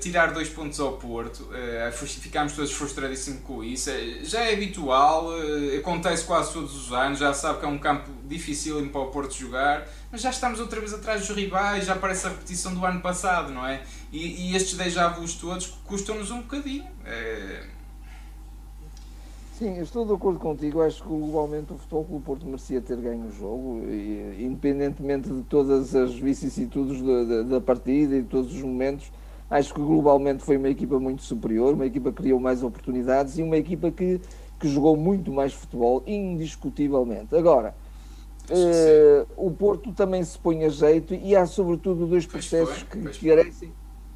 tirar 0.00 0.32
dois 0.32 0.48
pontos 0.48 0.78
ao 0.80 0.92
Porto. 0.94 1.48
Eh, 1.52 1.90
ficámos 1.92 2.52
todos 2.54 2.72
frustradíssimos 2.72 3.42
com 3.42 3.62
isso. 3.62 3.90
É, 3.90 4.20
já 4.22 4.40
é 4.40 4.54
habitual, 4.54 5.30
eh, 5.38 5.78
acontece 5.78 6.24
quase 6.24 6.52
todos 6.52 6.74
os 6.74 6.92
anos, 6.92 7.18
já 7.18 7.34
sabe 7.34 7.60
que 7.60 7.64
é 7.64 7.68
um 7.68 7.78
campo 7.78 8.10
difícil 8.24 8.88
para 8.90 9.00
o 9.00 9.06
Porto 9.06 9.34
jogar, 9.34 9.86
mas 10.10 10.20
já 10.20 10.30
estamos 10.30 10.60
outra 10.60 10.80
vez 10.80 10.94
atrás 10.94 11.26
dos 11.26 11.36
rivais, 11.36 11.86
já 11.86 11.96
parece 11.96 12.26
a 12.26 12.30
repetição 12.30 12.74
do 12.74 12.84
ano 12.84 13.00
passado, 13.00 13.52
não 13.52 13.66
é? 13.66 13.82
E, 14.12 14.50
e 14.50 14.56
estes 14.56 14.74
déjà 14.74 15.08
vus 15.08 15.34
todos 15.34 15.66
custam-nos 15.84 16.30
um 16.30 16.42
bocadinho. 16.42 16.86
Sim, 19.58 19.80
estou 19.80 20.04
de 20.04 20.12
acordo 20.12 20.38
contigo. 20.38 20.82
Acho 20.82 21.02
que 21.02 21.08
globalmente 21.08 21.72
o 21.72 21.78
Futebol 21.78 22.04
Clube 22.04 22.24
Porto 22.24 22.46
merecia 22.46 22.80
ter 22.80 22.96
ganho 22.96 23.26
o 23.26 23.30
jogo, 23.30 23.80
e, 23.88 24.44
independentemente 24.44 25.30
de 25.30 25.42
todas 25.42 25.94
as 25.94 26.14
vicissitudes 26.14 27.00
da, 27.00 27.24
da, 27.24 27.42
da 27.42 27.60
partida 27.60 28.16
e 28.16 28.22
de 28.22 28.28
todos 28.28 28.52
os 28.52 28.62
momentos. 28.62 29.12
Acho 29.48 29.72
que 29.72 29.80
globalmente 29.80 30.42
foi 30.42 30.56
uma 30.56 30.68
equipa 30.68 30.98
muito 30.98 31.22
superior, 31.22 31.74
uma 31.74 31.86
equipa 31.86 32.10
que 32.10 32.16
criou 32.16 32.40
mais 32.40 32.62
oportunidades 32.62 33.38
e 33.38 33.42
uma 33.42 33.56
equipa 33.56 33.90
que 33.90 34.20
que 34.58 34.68
jogou 34.68 34.96
muito 34.96 35.32
mais 35.32 35.52
futebol, 35.52 36.02
indiscutivelmente. 36.06 37.34
Agora, 37.36 37.74
uh, 38.50 39.26
o 39.36 39.50
Porto 39.50 39.92
também 39.92 40.22
se 40.24 40.38
põe 40.38 40.64
a 40.64 40.68
jeito 40.68 41.14
e 41.14 41.36
há 41.36 41.44
sobretudo 41.44 42.06
dois 42.06 42.26
processos 42.26 42.82
que, 42.84 42.98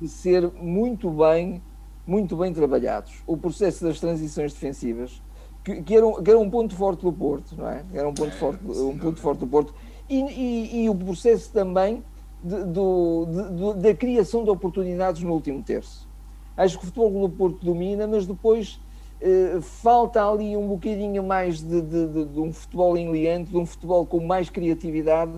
de 0.01 0.09
ser 0.09 0.51
muito 0.53 1.11
bem, 1.11 1.63
muito 2.07 2.37
bem 2.37 2.53
trabalhados. 2.53 3.13
O 3.27 3.37
processo 3.37 3.85
das 3.85 4.01
transições 4.01 4.53
defensivas, 4.53 5.21
que, 5.69 5.83
que, 5.83 5.97
era, 5.97 6.07
um, 6.07 6.23
que 6.23 6.31
era 6.31 6.39
um 6.39 6.49
ponto 6.49 6.75
forte 6.75 7.03
do 7.03 7.13
Porto, 7.13 7.55
não 7.55 7.69
é? 7.69 7.85
Era 7.93 8.09
um 8.09 8.15
ponto, 8.15 8.33
é, 8.33 8.37
forte, 8.37 8.65
um 8.65 8.97
ponto 8.97 9.21
forte 9.21 9.41
do 9.41 9.47
Porto. 9.47 9.75
E, 10.09 10.19
e, 10.19 10.85
e 10.85 10.89
o 10.89 10.95
processo 10.95 11.53
também 11.53 12.03
de, 12.43 12.65
do, 12.65 13.27
de, 13.27 13.75
de, 13.75 13.83
da 13.83 13.95
criação 13.95 14.45
de 14.45 14.51
oportunidades 14.51 15.23
no 15.23 15.33
último 15.33 15.63
terço. 15.63 16.09
Acho 16.57 16.79
que 16.79 16.85
o 16.85 16.87
futebol 16.87 17.29
do 17.29 17.37
Porto 17.37 17.65
domina, 17.65 18.07
mas 18.07 18.27
depois 18.27 18.81
Uh, 19.21 19.61
falta 19.61 20.25
ali 20.25 20.57
um 20.57 20.69
bocadinho 20.69 21.25
mais 21.25 21.61
de, 21.61 21.83
de, 21.83 22.39
um 22.39 22.53
futebol 22.53 22.97
enliante, 22.97 23.51
de 23.51 23.57
um 23.57 23.67
futebol 23.67 24.07
com 24.07 24.21
mais 24.21 24.49
criatividade 24.49 25.33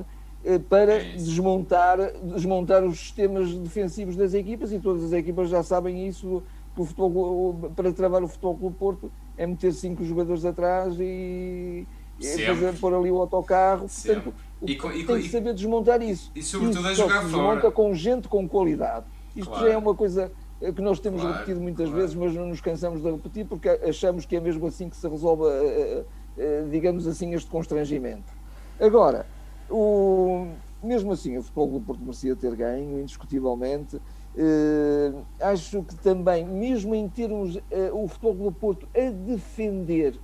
uh, 0.44 0.60
para 0.68 0.96
é 0.96 1.12
desmontar, 1.12 1.96
desmontar 2.22 2.84
os 2.84 2.98
sistemas 2.98 3.50
defensivos 3.54 4.16
das 4.16 4.34
equipas 4.34 4.70
e 4.70 4.78
todas 4.78 5.04
as 5.04 5.12
equipas 5.12 5.48
já 5.48 5.62
sabem 5.62 6.06
isso. 6.06 6.42
Que 6.74 6.82
o 6.82 6.84
futebol, 6.84 7.70
para 7.74 7.90
travar 7.90 8.22
o 8.22 8.28
futebol 8.28 8.54
pelo 8.54 8.70
Porto 8.70 9.10
é 9.40 9.46
meter 9.46 9.72
cinco 9.72 10.04
jogadores 10.04 10.44
atrás 10.44 10.94
e, 11.00 11.86
e 12.20 12.26
fazer 12.44 12.74
pôr 12.78 12.92
ali 12.92 13.10
o 13.10 13.16
autocarro. 13.16 13.88
Portanto, 13.88 14.34
e, 14.60 14.76
com, 14.76 14.92
e, 14.92 15.06
tem 15.06 15.22
que 15.22 15.30
saber 15.30 15.54
desmontar 15.54 16.02
isso. 16.02 16.30
E 16.34 16.42
sobretudo 16.42 16.86
a 16.86 16.92
jogar 16.92 17.24
se 17.24 17.30
fora. 17.30 17.42
desmonta 17.54 17.70
com 17.70 17.94
gente 17.94 18.28
com 18.28 18.46
qualidade. 18.46 19.06
Isto 19.34 19.48
claro. 19.48 19.66
já 19.66 19.72
é 19.72 19.78
uma 19.78 19.94
coisa 19.94 20.30
é 20.60 20.70
que 20.70 20.82
nós 20.82 21.00
temos 21.00 21.22
claro, 21.22 21.38
repetido 21.38 21.58
muitas 21.58 21.86
claro. 21.86 22.02
vezes, 22.02 22.14
mas 22.14 22.34
não 22.34 22.48
nos 22.48 22.60
cansamos 22.60 23.00
de 23.00 23.10
repetir 23.10 23.46
porque 23.46 23.66
achamos 23.70 24.26
que 24.26 24.36
é 24.36 24.40
mesmo 24.40 24.66
assim 24.66 24.90
que 24.90 24.96
se 24.96 25.08
resolve, 25.08 25.44
eh, 25.46 26.04
eh, 26.36 26.64
digamos 26.70 27.06
assim, 27.06 27.32
este 27.32 27.48
constrangimento. 27.48 28.30
Agora, 28.78 29.24
o, 29.70 30.48
mesmo 30.82 31.12
assim, 31.12 31.38
o 31.38 31.42
futebol 31.42 31.66
do 31.66 31.80
Porto 31.80 32.00
merecia 32.00 32.36
ter 32.36 32.54
ganho, 32.54 33.00
indiscutivelmente. 33.00 33.98
Uh, 34.32 35.24
acho 35.40 35.82
que 35.82 35.96
também, 35.96 36.44
mesmo 36.44 36.94
em 36.94 37.08
termos 37.08 37.56
uh, 37.56 37.60
o 37.92 38.06
futebol 38.06 38.34
do 38.34 38.52
Porto 38.52 38.88
a 38.94 39.10
defender, 39.10 40.14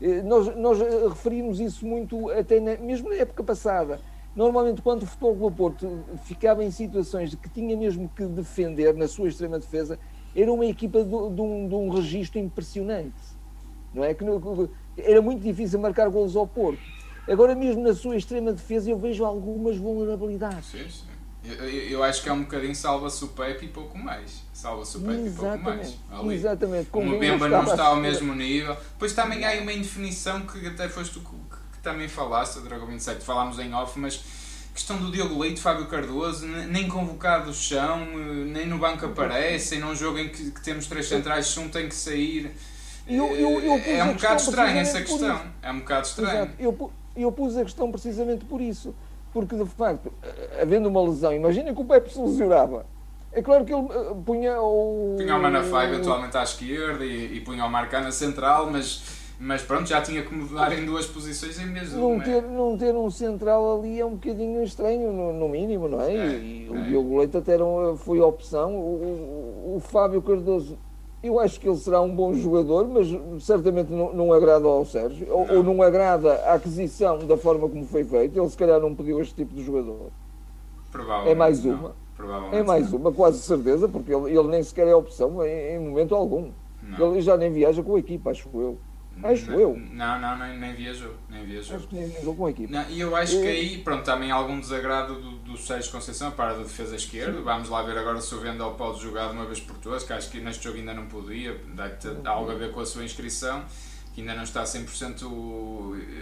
uh, 0.00 0.22
nós, 0.24 0.54
nós 0.56 0.78
referimos 1.08 1.58
isso 1.58 1.86
muito 1.86 2.30
até 2.30 2.60
na, 2.60 2.76
mesmo 2.76 3.08
na 3.08 3.16
época 3.16 3.42
passada 3.42 4.00
Normalmente, 4.38 4.82
quando 4.82 5.02
o 5.02 5.06
Futebol 5.06 5.50
do 5.50 5.56
Porto 5.56 6.04
ficava 6.22 6.62
em 6.62 6.70
situações 6.70 7.34
que 7.34 7.48
tinha 7.48 7.76
mesmo 7.76 8.08
que 8.08 8.24
defender 8.24 8.94
na 8.94 9.08
sua 9.08 9.28
extrema 9.28 9.58
defesa, 9.58 9.98
era 10.32 10.52
uma 10.52 10.64
equipa 10.64 11.02
de, 11.02 11.10
de, 11.10 11.40
um, 11.40 11.68
de 11.68 11.74
um 11.74 11.88
registro 11.88 12.38
impressionante. 12.38 13.16
Não 13.92 14.04
é? 14.04 14.14
que 14.14 14.24
Era 14.96 15.20
muito 15.20 15.42
difícil 15.42 15.80
marcar 15.80 16.08
golos 16.08 16.36
ao 16.36 16.46
Porto. 16.46 16.78
Agora, 17.26 17.56
mesmo 17.56 17.82
na 17.82 17.92
sua 17.94 18.14
extrema 18.14 18.52
defesa, 18.52 18.88
eu 18.88 18.96
vejo 18.96 19.24
algumas 19.24 19.76
vulnerabilidades. 19.76 20.66
Sim, 20.66 20.88
sim. 20.88 21.07
Eu, 21.44 21.68
eu, 21.68 22.04
acho 22.04 22.22
que 22.22 22.28
é 22.28 22.32
um 22.32 22.42
bocadinho 22.42 22.74
salva-se 22.74 23.24
o 23.24 23.28
Pepe 23.28 23.66
e 23.66 23.68
pouco 23.68 23.96
mais. 23.96 24.42
Salva-se 24.52 24.96
o 24.96 25.00
Pepe 25.00 25.28
e 25.28 25.30
pouco 25.30 25.58
mais. 25.58 25.96
Ali. 26.10 26.34
Exatamente. 26.34 26.90
Como 26.90 27.16
o 27.16 27.18
Bemba 27.18 27.48
não 27.48 27.64
está 27.64 27.86
ao 27.86 27.96
mesmo 27.96 28.34
nível. 28.34 28.74
Depois 28.74 29.12
também 29.12 29.44
há 29.44 29.60
uma 29.60 29.72
indefinição 29.72 30.40
que 30.46 30.66
até 30.66 30.88
foste 30.88 31.14
tu 31.14 31.20
que 31.20 31.78
também 31.82 32.08
falaste, 32.08 32.58
o 32.58 32.60
Dragão 32.60 32.86
27, 32.86 33.24
falámos 33.24 33.58
em 33.58 33.72
off, 33.72 33.98
mas 33.98 34.20
questão 34.74 34.96
do 34.96 35.10
Diogo 35.10 35.38
Leite, 35.38 35.60
Fábio 35.60 35.86
Cardoso, 35.86 36.46
nem 36.46 36.88
convocado 36.88 37.52
chão, 37.52 38.00
eh, 38.00 38.44
nem 38.46 38.66
no 38.66 38.78
banco 38.78 39.06
aparecem, 39.06 39.80
num 39.80 39.94
jogo 39.94 40.18
em 40.18 40.28
que, 40.28 40.50
que 40.50 40.62
temos 40.62 40.86
três 40.86 41.08
centrais, 41.08 41.46
se 41.46 41.58
um 41.58 41.68
tem 41.68 41.88
que 41.88 41.94
sair. 41.94 42.52
Eu, 43.06 43.34
eu, 43.34 43.60
eu 43.60 43.72
é 43.86 44.04
um 44.04 44.12
bocado 44.14 44.40
estranho 44.40 44.78
essa 44.78 45.00
questão. 45.00 45.40
É 45.62 45.72
um 45.72 45.78
bocado 45.80 46.06
estranho. 46.06 46.50
Eu, 46.58 46.92
eu 47.16 47.32
pus 47.32 47.56
a 47.56 47.64
questão 47.64 47.90
precisamente 47.90 48.44
por 48.44 48.60
isso. 48.60 48.94
Porque, 49.32 49.56
de 49.56 49.66
facto, 49.66 50.12
havendo 50.60 50.88
uma 50.88 51.02
lesão, 51.02 51.32
imagina 51.32 51.74
que 51.74 51.80
o 51.80 51.84
Pepe 51.84 52.12
se 52.12 52.20
lesionava. 52.20 52.86
É 53.30 53.42
claro 53.42 53.64
que 53.64 53.72
ele 53.72 53.86
eh, 53.90 54.14
punha 54.24 54.60
o. 54.60 55.16
Punha 55.18 55.36
o 55.36 55.42
Manafá 55.42 55.84
eventualmente 55.84 56.36
à 56.36 56.42
esquerda 56.42 57.04
e, 57.04 57.36
e 57.36 57.40
punha 57.40 57.64
o 57.64 57.70
Marcana 57.70 58.10
central, 58.10 58.70
mas 58.70 59.18
mas 59.40 59.62
pronto, 59.62 59.88
já 59.88 60.02
tinha 60.02 60.22
que 60.22 60.34
mudar 60.34 60.76
em 60.76 60.84
duas 60.84 61.06
posições 61.06 61.60
em 61.60 61.72
vez 61.72 61.90
de 61.90 61.96
não 61.96 62.18
ter, 62.18 62.42
não 62.42 62.76
ter 62.76 62.94
um 62.96 63.08
central 63.08 63.78
ali 63.78 64.00
é 64.00 64.04
um 64.04 64.16
bocadinho 64.16 64.64
estranho, 64.64 65.12
no, 65.12 65.32
no 65.32 65.48
mínimo, 65.48 65.88
não 65.88 66.00
é? 66.00 66.12
é 66.12 66.38
e 66.38 66.66
é. 66.66 66.70
o 66.70 66.82
Diogo 66.82 67.18
Leite 67.18 67.36
até 67.36 67.56
não 67.56 67.96
foi 67.96 68.20
opção. 68.20 68.74
O, 68.74 69.74
o, 69.74 69.76
o, 69.76 69.80
Fábio 69.80 70.20
Cardoso, 70.20 70.76
eu 71.22 71.40
acho 71.40 71.58
que 71.58 71.68
ele 71.68 71.76
será 71.76 72.00
um 72.00 72.14
bom 72.14 72.32
jogador, 72.34 72.86
mas 72.86 73.08
certamente 73.42 73.90
não, 73.90 74.12
não 74.12 74.32
agrada 74.32 74.66
ao 74.66 74.84
Sérgio, 74.84 75.26
ou, 75.30 75.56
ou, 75.56 75.62
não 75.64 75.82
agrada 75.82 76.32
a 76.44 76.54
aquisição 76.54 77.18
da 77.18 77.36
forma 77.36 77.68
como 77.68 77.84
foi 77.86 78.04
feito. 78.04 78.38
Ele 78.38 78.48
se 78.48 78.56
calhar 78.56 78.80
não 78.80 78.94
pediu 78.94 79.20
este 79.20 79.34
tipo 79.34 79.54
de 79.54 79.64
jogador. 79.64 80.10
Provavelmente. 80.92 81.32
É 81.32 81.34
mais 81.34 81.64
uma. 81.64 81.94
É 82.52 82.62
mais 82.62 82.92
uma, 82.92 83.12
quase 83.12 83.38
certeza, 83.38 83.88
porque 83.88 84.12
ele, 84.12 84.36
ele 84.36 84.48
nem 84.48 84.62
sequer 84.62 84.88
é 84.88 84.94
opção 84.94 85.44
em, 85.44 85.76
em 85.76 85.78
momento 85.78 86.14
algum. 86.14 86.50
Não. 86.82 87.12
Ele 87.12 87.20
já 87.20 87.36
nem 87.36 87.52
viaja 87.52 87.82
com 87.82 87.94
a 87.94 87.98
equipa, 87.98 88.30
acho 88.30 88.48
eu. 88.54 88.78
Acho 89.22 89.50
não, 89.50 89.60
eu. 89.60 89.76
Não, 89.92 90.20
não, 90.20 90.38
nem, 90.38 90.58
nem 90.58 90.74
viajou. 90.74 91.14
Nem 91.28 91.44
viajou. 91.44 91.76
Acho 91.76 91.86
que 91.86 91.94
nem 91.94 92.08
viajou 92.08 92.34
com 92.34 92.46
a 92.46 92.50
equipe. 92.50 92.72
Não, 92.72 92.88
e 92.88 93.00
eu 93.00 93.14
acho 93.16 93.40
que 93.40 93.46
aí, 93.46 93.78
pronto, 93.78 94.04
também 94.04 94.30
há 94.30 94.34
algum 94.34 94.58
desagrado 94.60 95.14
do, 95.14 95.30
do 95.38 95.56
Sérgio 95.56 95.90
Conceição 95.90 96.30
para 96.30 96.52
a 96.52 96.58
defesa 96.58 96.96
esquerda. 96.96 97.40
Vamos 97.40 97.68
lá 97.68 97.82
ver 97.82 97.98
agora 97.98 98.20
se 98.20 98.34
o 98.34 98.40
Vendel 98.40 98.70
pode 98.72 99.00
jogar 99.00 99.28
de 99.28 99.34
uma 99.34 99.44
vez 99.44 99.60
por 99.60 99.76
todas, 99.78 100.04
que 100.04 100.12
acho 100.12 100.30
que 100.30 100.40
neste 100.40 100.64
jogo 100.64 100.78
ainda 100.78 100.94
não 100.94 101.06
podia. 101.06 101.56
Deve 101.74 101.94
ter 101.96 102.16
algo 102.24 102.50
a 102.50 102.54
ver 102.54 102.72
com 102.72 102.80
a 102.80 102.86
sua 102.86 103.04
inscrição, 103.04 103.64
que 104.14 104.20
ainda 104.20 104.34
não 104.34 104.42
está 104.42 104.62
100% 104.64 105.22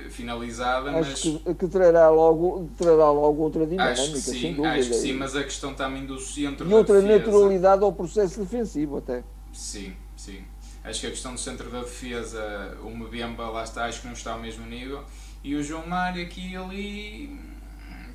eh, 0.06 0.10
finalizada. 0.10 0.90
Acho 0.90 1.10
mas... 1.10 1.42
que, 1.42 1.54
que 1.54 1.68
trará, 1.68 2.08
logo, 2.08 2.68
trará 2.76 3.10
logo 3.10 3.42
outra 3.42 3.66
dinâmica, 3.66 3.92
acho 3.92 4.12
que 4.12 4.20
sim, 4.20 4.40
sem 4.40 4.54
dúvida. 4.54 4.74
Acho 4.74 4.88
que 4.88 4.94
sim, 4.94 5.12
mas 5.12 5.36
a 5.36 5.42
questão 5.42 5.74
também 5.74 6.06
do 6.06 6.18
centro 6.18 6.68
E 6.68 6.74
outra 6.74 7.00
defesa... 7.00 7.18
naturalidade 7.18 7.82
ao 7.82 7.92
processo 7.92 8.40
defensivo 8.40 8.98
até. 8.98 9.22
Sim, 9.52 9.94
sim. 10.16 10.44
Acho 10.86 11.00
que 11.00 11.06
a 11.08 11.10
questão 11.10 11.34
do 11.34 11.40
centro 11.40 11.68
da 11.68 11.80
defesa, 11.80 12.78
o 12.80 12.90
Mbemba 12.90 13.48
lá 13.50 13.64
está, 13.64 13.86
acho 13.86 14.02
que 14.02 14.06
não 14.06 14.14
está 14.14 14.34
ao 14.34 14.38
mesmo 14.38 14.64
nível. 14.66 15.04
E 15.42 15.56
o 15.56 15.62
João 15.62 15.84
Mário 15.84 16.22
aqui 16.22 16.52
e 16.52 16.56
ali, 16.56 17.40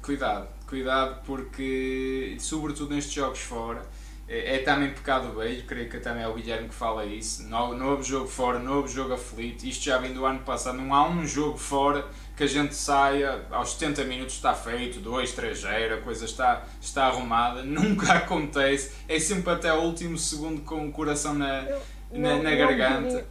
cuidado, 0.01 0.47
cuidado 0.65 1.21
porque, 1.25 2.37
sobretudo 2.39 2.95
nestes 2.95 3.13
jogos 3.13 3.39
fora, 3.39 3.85
é, 4.25 4.55
é 4.55 4.59
também 4.59 4.93
pecado 4.93 5.37
beijo, 5.37 5.65
creio 5.65 5.89
que 5.89 5.99
também 5.99 6.23
é 6.23 6.27
o 6.29 6.33
Guilherme 6.33 6.69
que 6.69 6.73
fala 6.73 7.05
isso. 7.05 7.43
No, 7.43 7.75
novo 7.75 8.01
jogo 8.01 8.29
fora, 8.29 8.57
novo 8.57 8.87
jogo 8.87 9.15
aflito. 9.15 9.65
Isto 9.65 9.83
já 9.83 9.97
vem 9.97 10.13
do 10.13 10.25
ano 10.25 10.39
passado, 10.39 10.77
não 10.77 10.95
há 10.95 11.09
um 11.09 11.27
jogo 11.27 11.57
fora 11.57 12.07
que 12.37 12.43
a 12.43 12.47
gente 12.47 12.73
saia 12.73 13.45
aos 13.51 13.73
70 13.73 14.05
minutos 14.05 14.35
está 14.35 14.53
feito, 14.53 15.01
2, 15.01 15.33
3 15.33 15.59
0, 15.59 15.95
a 15.95 15.97
coisa 15.97 16.23
está, 16.23 16.65
está 16.79 17.07
arrumada. 17.07 17.63
Nunca 17.67 18.13
acontece, 18.13 18.93
é 19.09 19.19
sempre 19.19 19.51
até 19.51 19.73
o 19.73 19.81
último 19.81 20.17
segundo 20.17 20.61
com 20.61 20.87
o 20.87 20.91
coração 20.93 21.33
na 21.33 21.67
na, 22.11 22.37
na 22.41 22.55
garganta. 22.55 23.25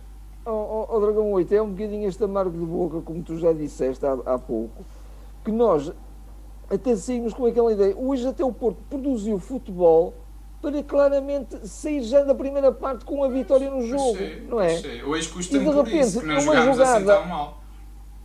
o 0.47 0.51
oh, 0.51 0.87
oh, 0.89 1.01
Dragão 1.01 1.33
8, 1.33 1.55
é 1.55 1.63
um 1.63 1.71
bocadinho 1.71 2.09
este 2.09 2.23
amargo 2.25 2.59
de 2.59 2.65
boca, 2.65 3.01
como 3.01 3.23
tu 3.23 3.39
já 3.39 3.53
disseste 3.53 4.05
há, 4.05 4.13
há 4.27 4.39
pouco, 4.39 4.85
que 5.45 5.51
nós 5.51 5.93
até 6.69 6.95
saímos 6.97 7.35
com 7.35 7.47
aquela 7.47 7.73
ideia. 7.73 7.95
Hoje 7.97 8.27
até 8.27 8.45
o 8.45 8.53
Porto 8.53 8.79
produziu 8.89 9.39
futebol 9.39 10.15
para 10.63 10.83
claramente 10.83 11.67
sair 11.67 12.03
já 12.03 12.23
da 12.23 12.35
primeira 12.35 12.71
parte 12.71 13.05
com 13.05 13.25
a 13.25 13.29
vitória 13.29 13.71
no 13.71 13.83
jogo, 13.87 14.17
sei, 14.17 14.47
não 14.49 14.61
é? 14.61 14.77
Sei. 14.77 15.03
Hoje 15.03 15.29
custa-me 15.29 15.65
por 15.65 15.75
repente, 15.75 16.01
isso, 16.01 16.21
que 16.21 16.27
não 16.27 16.41
jogamos 16.41 16.81
assim 16.81 17.01
jogada, 17.01 17.15
assim 17.15 17.23
tão 17.23 17.29
mal. 17.29 17.60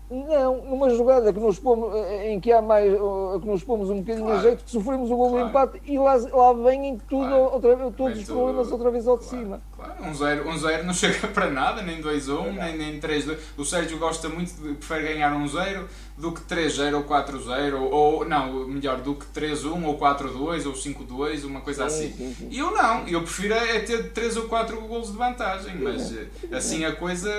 Não, 0.10 0.62
numa 0.66 0.88
jogada 0.92 1.34
que 1.34 1.40
nos 1.40 1.58
pomos, 1.58 1.92
em 2.26 2.40
que 2.40 2.52
há 2.52 2.62
mais, 2.62 2.94
que 2.94 3.48
nos 3.48 3.64
pomos 3.64 3.90
um 3.90 4.02
bocadinho 4.02 4.26
claro. 4.26 4.40
a 4.40 4.44
jeito, 4.44 4.64
que 4.64 4.70
sofremos 4.70 5.10
o 5.10 5.16
gol 5.16 5.30
claro. 5.32 5.46
do 5.46 5.50
empate 5.50 5.82
e 5.84 5.98
lá, 5.98 6.16
lá 6.16 6.54
vem 6.54 6.90
em 6.90 6.98
tudo, 6.98 7.28
claro. 7.28 7.54
outra, 7.54 7.76
todos 7.92 8.14
vem 8.14 8.22
os 8.22 8.28
problemas 8.28 8.68
tudo. 8.68 8.74
outra 8.74 8.92
vez 8.92 9.08
ao 9.08 9.18
de 9.18 9.26
cima. 9.26 9.62
Claro, 9.76 9.94
um 10.04 10.14
0 10.14 10.50
um 10.50 10.58
zero 10.58 10.84
não 10.86 10.94
chega 10.96 11.28
para 11.30 11.50
nada, 11.50 11.82
nem 11.82 12.02
2-1, 12.04 12.40
um, 12.40 12.54
nem, 12.54 12.78
nem 12.78 13.00
3-2. 13.00 13.38
O 13.58 13.66
Sérgio 13.66 13.98
gosta 13.98 14.30
muito, 14.30 14.54
de, 14.62 14.76
prefere 14.76 15.14
ganhar 15.14 15.36
um 15.36 15.48
0 15.48 15.88
do 16.18 16.32
que 16.32 16.42
3-0 16.42 16.96
ou 16.96 17.04
4-0, 17.04 17.74
ou, 17.92 18.26
não, 18.26 18.66
melhor, 18.68 19.02
do 19.02 19.16
que 19.16 19.26
3-1 19.38 19.84
ou 19.84 20.00
4-2 20.00 20.66
ou 20.66 20.74
5-2, 20.74 21.44
uma 21.44 21.60
coisa 21.60 21.86
assim. 21.86 22.36
E 22.50 22.58
eu 22.58 22.72
não, 22.72 23.06
eu 23.06 23.22
prefiro 23.22 23.54
é 23.54 23.80
ter 23.80 24.12
3 24.14 24.38
ou 24.38 24.48
4 24.48 24.80
golos 24.82 25.12
de 25.12 25.18
vantagem, 25.18 25.76
mas 25.78 26.16
eh, 26.16 26.28
assim 26.54 26.86
a 26.86 26.96
coisa, 26.96 27.30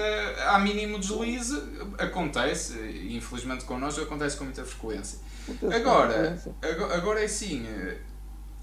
há 0.49 0.59
mínimo 0.59 0.99
deslize, 0.99 1.59
acontece, 1.99 2.75
e 2.79 3.17
infelizmente 3.17 3.65
connosco 3.65 4.03
acontece 4.03 4.37
com 4.37 4.45
muita 4.45 4.63
frequência. 4.65 5.21
Agora, 5.75 6.39
agora 6.95 7.23
é 7.23 7.25
assim, 7.25 7.67
eh, 7.67 7.97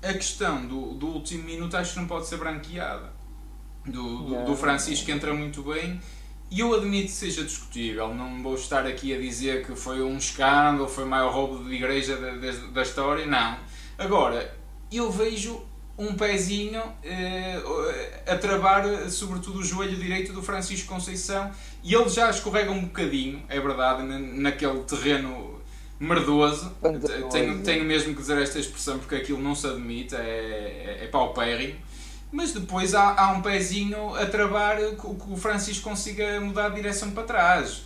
a 0.04 0.13
questão 0.13 0.63
do, 0.67 0.93
do 0.93 1.08
último 1.08 1.43
minuto 1.43 1.76
acho 1.76 1.93
que 1.93 1.99
não 1.99 2.08
pode 2.08 2.28
ser 2.28 2.38
branqueada. 2.38 3.12
Do, 3.84 4.23
do, 4.23 4.45
do 4.45 4.56
Francisco 4.56 5.12
entra 5.12 5.34
muito 5.34 5.62
bem 5.63 5.99
e 6.54 6.60
eu 6.60 6.72
admito 6.76 7.08
que 7.08 7.13
seja 7.13 7.44
discutível, 7.44 8.13
não 8.13 8.44
vou 8.44 8.54
estar 8.54 8.86
aqui 8.86 9.12
a 9.12 9.18
dizer 9.18 9.66
que 9.66 9.76
foi 9.76 10.04
um 10.04 10.18
escândalo, 10.18 10.88
foi 10.88 11.04
o 11.04 11.08
maior 11.08 11.34
roubo 11.34 11.63
de 11.63 11.74
igreja 11.74 12.16
da, 12.16 12.30
da, 12.36 12.52
da 12.72 12.82
história, 12.84 13.26
não. 13.26 13.58
Agora, 13.98 14.56
eu 14.92 15.12
vejo 15.12 15.66
um 15.98 16.13
pezinho 16.13 16.80
eh, 17.04 17.60
a 18.28 18.36
travar, 18.36 18.86
sobretudo, 19.10 19.62
o 19.62 19.63
joelho 19.63 19.96
direito 19.96 20.32
do 20.32 20.44
Francisco 20.44 20.94
Conceição 20.94 21.50
e 21.84 21.96
ele 21.96 22.08
já 22.08 22.30
escorrega 22.30 22.70
um 22.70 22.82
bocadinho, 22.82 23.44
é 23.50 23.60
verdade, 23.60 24.04
naquele 24.04 24.80
terreno 24.82 25.60
merdoso. 26.00 26.72
Tenho, 27.32 27.63
tenho 27.63 27.84
mesmo 27.84 28.13
que 28.13 28.22
dizer 28.22 28.39
esta 28.39 28.60
expressão 28.60 29.00
porque 29.00 29.16
aquilo 29.16 29.42
não 29.42 29.56
se 29.56 29.66
admite, 29.66 30.13
é, 30.13 30.20
é, 30.20 31.06
é 31.06 31.08
paupérrimo 31.08 31.80
mas 32.34 32.52
depois 32.52 32.96
há, 32.96 33.13
há 33.15 33.32
um 33.32 33.41
pezinho 33.43 34.15
a 34.15 34.26
travar 34.26 34.78
que 34.78 35.06
o 35.06 35.38
Francisco 35.38 35.88
consiga 35.88 36.41
mudar 36.41 36.69
de 36.69 36.76
direção 36.76 37.12
para 37.12 37.24
trás. 37.24 37.84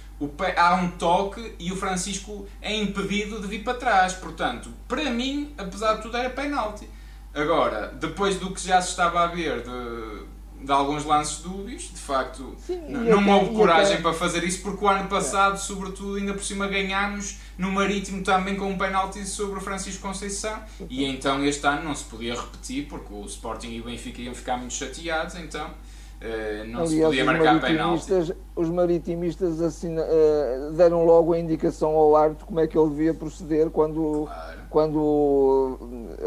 Há 0.56 0.76
um 0.76 0.92
toque 0.92 1.54
e 1.60 1.72
o 1.72 1.76
Francisco 1.76 2.48
é 2.62 2.74
impedido 2.74 3.42
de 3.42 3.48
vir 3.48 3.64
para 3.64 3.78
trás. 3.78 4.14
Portanto, 4.14 4.72
para 4.88 5.10
mim, 5.10 5.54
apesar 5.58 5.96
de 5.96 6.02
tudo, 6.02 6.16
era 6.16 6.30
penalti. 6.30 6.90
Agora, 7.36 7.94
depois 8.00 8.40
do 8.40 8.52
que 8.52 8.66
já 8.66 8.82
se 8.82 8.90
estava 8.90 9.22
a 9.26 9.28
ver 9.28 9.62
de, 9.62 10.27
de 10.60 10.72
alguns 10.72 11.06
lances 11.06 11.40
dúbios, 11.40 11.84
de 11.84 12.00
facto, 12.00 12.56
Sim, 12.58 12.82
não, 12.90 13.22
não 13.22 13.40
houve 13.40 13.56
coragem 13.56 13.94
até... 13.94 14.02
para 14.02 14.14
fazer 14.14 14.44
isso, 14.44 14.62
porque 14.62 14.84
o 14.84 14.88
ano 14.88 15.08
passado, 15.08 15.54
é. 15.54 15.58
sobretudo, 15.58 16.16
ainda 16.16 16.34
por 16.34 16.44
cima 16.44 16.68
ganhámos 16.68 17.38
no 17.58 17.72
Marítimo 17.72 18.24
também 18.24 18.56
com 18.56 18.68
um 18.68 18.78
penalti 18.78 19.26
sobre 19.26 19.60
o 19.60 19.62
Francisco 19.62 20.06
Conceição, 20.08 20.60
e 20.90 21.06
então 21.06 21.44
este 21.46 21.66
ano 21.66 21.84
não 21.84 21.96
se 21.96 22.04
podia 22.06 22.36
repetir, 22.36 22.88
porque 22.88 23.14
o 23.14 23.24
Sporting 23.26 23.70
e 23.70 23.82
o 23.82 23.86
Benfica 23.86 24.22
iam 24.22 24.34
ficar 24.34 24.58
muito 24.58 24.74
chateados, 24.74 25.36
então 25.36 25.68
uh, 25.68 26.68
não 26.68 26.82
Aliás, 26.82 26.90
se 26.90 27.02
podia 27.02 27.26
marcar 27.26 27.62
penalti. 27.62 28.36
Os 28.56 28.70
maritimistas 28.70 29.84
uh, 29.84 30.74
deram 30.76 31.06
logo 31.06 31.34
a 31.34 31.40
indicação 31.40 31.92
ao 31.92 32.16
árbitro 32.16 32.48
como 32.48 32.60
é 32.60 32.66
que 32.66 32.76
ele 32.76 32.90
devia 32.90 33.14
proceder 33.14 33.70
quando, 33.70 34.26
claro. 34.26 34.60
quando 34.72 35.80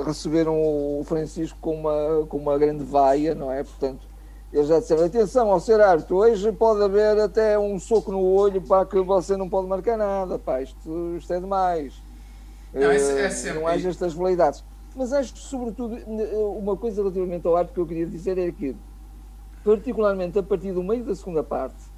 receberam 0.07 0.55
o 0.55 1.03
Francisco 1.05 1.59
com 1.61 1.75
uma, 1.75 2.27
com 2.29 2.37
uma 2.37 2.57
grande 2.57 2.85
vaia, 2.85 3.35
não 3.35 3.51
é? 3.51 3.65
Portanto, 3.65 4.10
eles 4.53 4.67
já 4.67 4.81
disseram, 4.81 5.05
atenção 5.05 5.51
ao 5.51 5.61
ser 5.61 5.81
árbitro, 5.81 6.17
hoje 6.17 6.51
pode 6.53 6.83
haver 6.83 7.19
até 7.21 7.59
um 7.59 7.79
soco 7.79 8.11
no 8.11 8.21
olho 8.21 8.61
para 8.61 8.85
que 8.85 9.01
você 9.01 9.37
não 9.37 9.49
pode 9.49 9.69
marcar 9.69 9.97
nada, 9.97 10.39
pá, 10.39 10.61
isto, 10.61 11.17
isto 11.17 11.33
é 11.33 11.39
demais. 11.39 12.03
Não, 12.75 12.91
é, 12.91 12.97
é 12.97 13.31
sempre... 13.31 13.61
não 13.61 13.67
haja 13.69 13.89
estas 13.89 14.13
validades. 14.13 14.65
Mas 14.95 15.13
acho 15.13 15.33
que, 15.33 15.39
sobretudo, 15.39 15.97
uma 16.59 16.77
coisa 16.77 17.01
relativamente 17.01 17.47
ao 17.47 17.57
árbitro 17.57 17.75
que 17.75 17.81
eu 17.81 17.87
queria 17.87 18.07
dizer 18.07 18.39
é 18.39 18.51
que, 18.51 18.77
particularmente 19.65 20.39
a 20.39 20.43
partir 20.43 20.73
do 20.73 20.83
meio 20.83 21.05
da 21.05 21.15
segunda 21.15 21.45
parte, 21.45 21.90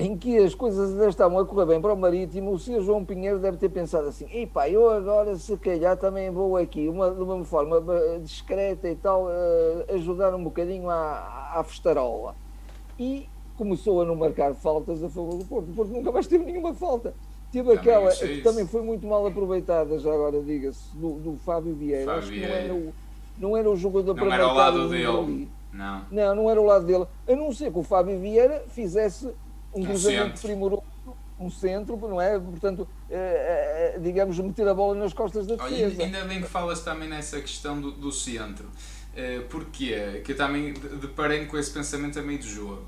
em 0.00 0.16
que 0.16 0.38
as 0.38 0.54
coisas 0.54 0.92
ainda 0.92 1.08
estavam 1.08 1.38
a 1.38 1.44
correr 1.44 1.66
bem 1.66 1.80
para 1.80 1.92
o 1.92 1.96
Marítimo, 1.96 2.52
o 2.52 2.58
Sr. 2.58 2.80
João 2.80 3.04
Pinheiro 3.04 3.38
deve 3.38 3.56
ter 3.56 3.68
pensado 3.68 4.08
assim: 4.08 4.26
epá, 4.32 4.68
eu 4.68 4.88
agora 4.90 5.36
se 5.36 5.56
calhar 5.58 5.96
também 5.96 6.30
vou 6.30 6.56
aqui, 6.56 6.88
uma, 6.88 7.10
de 7.10 7.22
uma 7.22 7.44
forma 7.44 7.82
discreta 8.22 8.88
e 8.88 8.96
tal, 8.96 9.24
uh, 9.24 9.94
ajudar 9.94 10.34
um 10.34 10.42
bocadinho 10.42 10.88
à, 10.88 11.52
à 11.54 11.64
festarola. 11.64 12.34
E 12.98 13.28
começou 13.56 14.00
a 14.00 14.04
não 14.04 14.16
marcar 14.16 14.54
faltas 14.54 15.02
a 15.04 15.08
favor 15.08 15.36
do 15.36 15.44
Porto. 15.44 15.70
O 15.70 15.74
Porto 15.74 15.92
nunca 15.92 16.10
mais 16.10 16.26
teve 16.26 16.44
nenhuma 16.44 16.72
falta. 16.74 17.14
Teve 17.52 17.72
aquela 17.72 18.10
que 18.12 18.42
também 18.42 18.66
foi 18.66 18.80
muito 18.80 19.06
mal 19.06 19.26
aproveitada, 19.26 19.98
já 19.98 20.12
agora 20.12 20.40
diga-se, 20.40 20.96
do, 20.96 21.14
do, 21.14 21.36
Fábio 21.36 21.74
Vieira. 21.74 22.04
Fábio 22.04 22.18
Acho 22.20 22.32
que 22.32 22.40
não 22.40 22.54
era, 22.54 22.74
o, 22.74 22.94
não 23.38 23.56
era 23.56 23.70
o 23.70 23.76
jogador 23.76 24.14
para 24.14 24.24
Não 24.24 24.32
era 24.32 24.48
o 24.48 24.54
lado 24.54 24.88
dele. 24.88 25.06
Ali. 25.06 25.48
Não. 25.72 26.02
não, 26.10 26.34
não 26.34 26.50
era 26.50 26.60
o 26.60 26.64
lado 26.64 26.86
dele. 26.86 27.06
A 27.28 27.34
não 27.34 27.52
ser 27.52 27.72
que 27.72 27.78
o 27.78 27.82
Fábio 27.82 28.18
Vieira 28.18 28.64
fizesse 28.68 29.28
um 29.74 29.84
cruzamento 29.84 30.40
primoroso, 30.40 30.82
um 31.38 31.50
centro, 31.50 31.96
não 31.96 32.20
é? 32.20 32.38
Portanto, 32.38 32.86
é, 33.08 33.94
é, 33.96 33.98
digamos, 33.98 34.38
meter 34.38 34.68
a 34.68 34.74
bola 34.74 34.94
nas 34.94 35.12
costas 35.12 35.46
da 35.46 35.56
defesa. 35.56 35.94
Olha, 35.94 36.04
ainda 36.04 36.24
bem 36.24 36.42
que 36.42 36.48
falas 36.48 36.80
também 36.80 37.08
nessa 37.08 37.40
questão 37.40 37.80
do, 37.80 37.92
do 37.92 38.12
centro. 38.12 38.66
Uh, 38.66 39.42
porquê? 39.48 40.22
Que 40.24 40.32
eu 40.32 40.36
também 40.36 40.72
deparei 40.72 41.46
com 41.46 41.58
esse 41.58 41.70
pensamento 41.70 42.18
a 42.18 42.22
meio 42.22 42.38
do 42.38 42.46
jogo. 42.46 42.86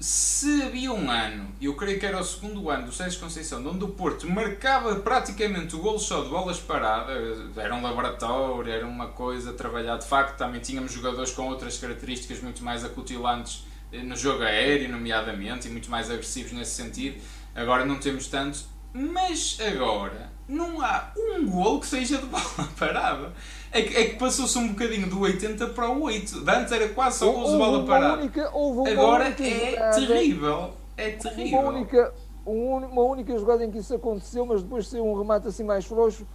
Se 0.00 0.62
havia 0.64 0.92
um 0.92 1.08
ano, 1.08 1.52
eu 1.60 1.76
creio 1.76 2.00
que 2.00 2.04
era 2.04 2.18
o 2.18 2.24
segundo 2.24 2.68
ano 2.68 2.86
do 2.86 2.92
Sérgio 2.92 3.20
Conceição, 3.20 3.64
onde 3.64 3.84
o 3.84 3.88
Porto 3.88 4.28
marcava 4.28 4.96
praticamente 4.96 5.76
o 5.76 5.78
golo 5.78 6.00
só 6.00 6.24
de 6.24 6.28
bolas 6.28 6.58
paradas, 6.58 7.56
era 7.56 7.72
um 7.72 7.80
laboratório, 7.80 8.72
era 8.72 8.84
uma 8.84 9.06
coisa 9.06 9.50
a 9.50 9.52
trabalhar 9.52 9.98
de 9.98 10.06
facto, 10.06 10.36
também 10.36 10.60
tínhamos 10.60 10.90
jogadores 10.90 11.30
com 11.30 11.46
outras 11.46 11.78
características 11.78 12.42
muito 12.42 12.64
mais 12.64 12.84
acutilantes 12.84 13.64
no 13.92 14.16
jogo 14.16 14.42
aéreo, 14.42 14.90
nomeadamente, 14.90 15.68
e 15.68 15.70
muito 15.70 15.90
mais 15.90 16.10
agressivos 16.10 16.52
nesse 16.52 16.72
sentido. 16.72 17.20
Agora 17.54 17.84
não 17.84 17.98
temos 17.98 18.26
tantos, 18.26 18.66
mas 18.92 19.58
agora 19.60 20.30
não 20.48 20.80
há 20.80 21.12
um 21.16 21.46
gol 21.48 21.80
que 21.80 21.86
seja 21.86 22.18
de 22.18 22.26
bola 22.26 22.68
parada. 22.78 23.32
É 23.70 23.82
que, 23.82 23.96
é 23.96 24.04
que 24.06 24.16
passou-se 24.16 24.56
um 24.58 24.68
bocadinho 24.68 25.08
do 25.08 25.20
80 25.20 25.68
para 25.68 25.90
o 25.90 26.02
8. 26.02 26.44
Antes 26.48 26.72
era 26.72 26.88
quase 26.90 27.18
só 27.18 27.30
gols 27.30 27.52
de 27.52 27.56
bola 27.56 27.86
parada. 27.86 28.20
Única, 28.20 28.46
agora 28.46 29.28
é 29.28 29.30
terrível. 29.30 30.74
É 30.96 31.10
terrível. 31.10 31.58
Uma 31.58 31.68
única, 31.70 32.14
uma 32.44 33.02
única 33.02 33.38
jogada 33.38 33.64
em 33.64 33.70
que 33.70 33.78
isso 33.78 33.94
aconteceu, 33.94 34.44
mas 34.44 34.62
depois 34.62 34.88
saiu 34.88 35.06
um 35.06 35.18
remate 35.18 35.48
assim 35.48 35.64
mais 35.64 35.84
frouxo 35.84 36.26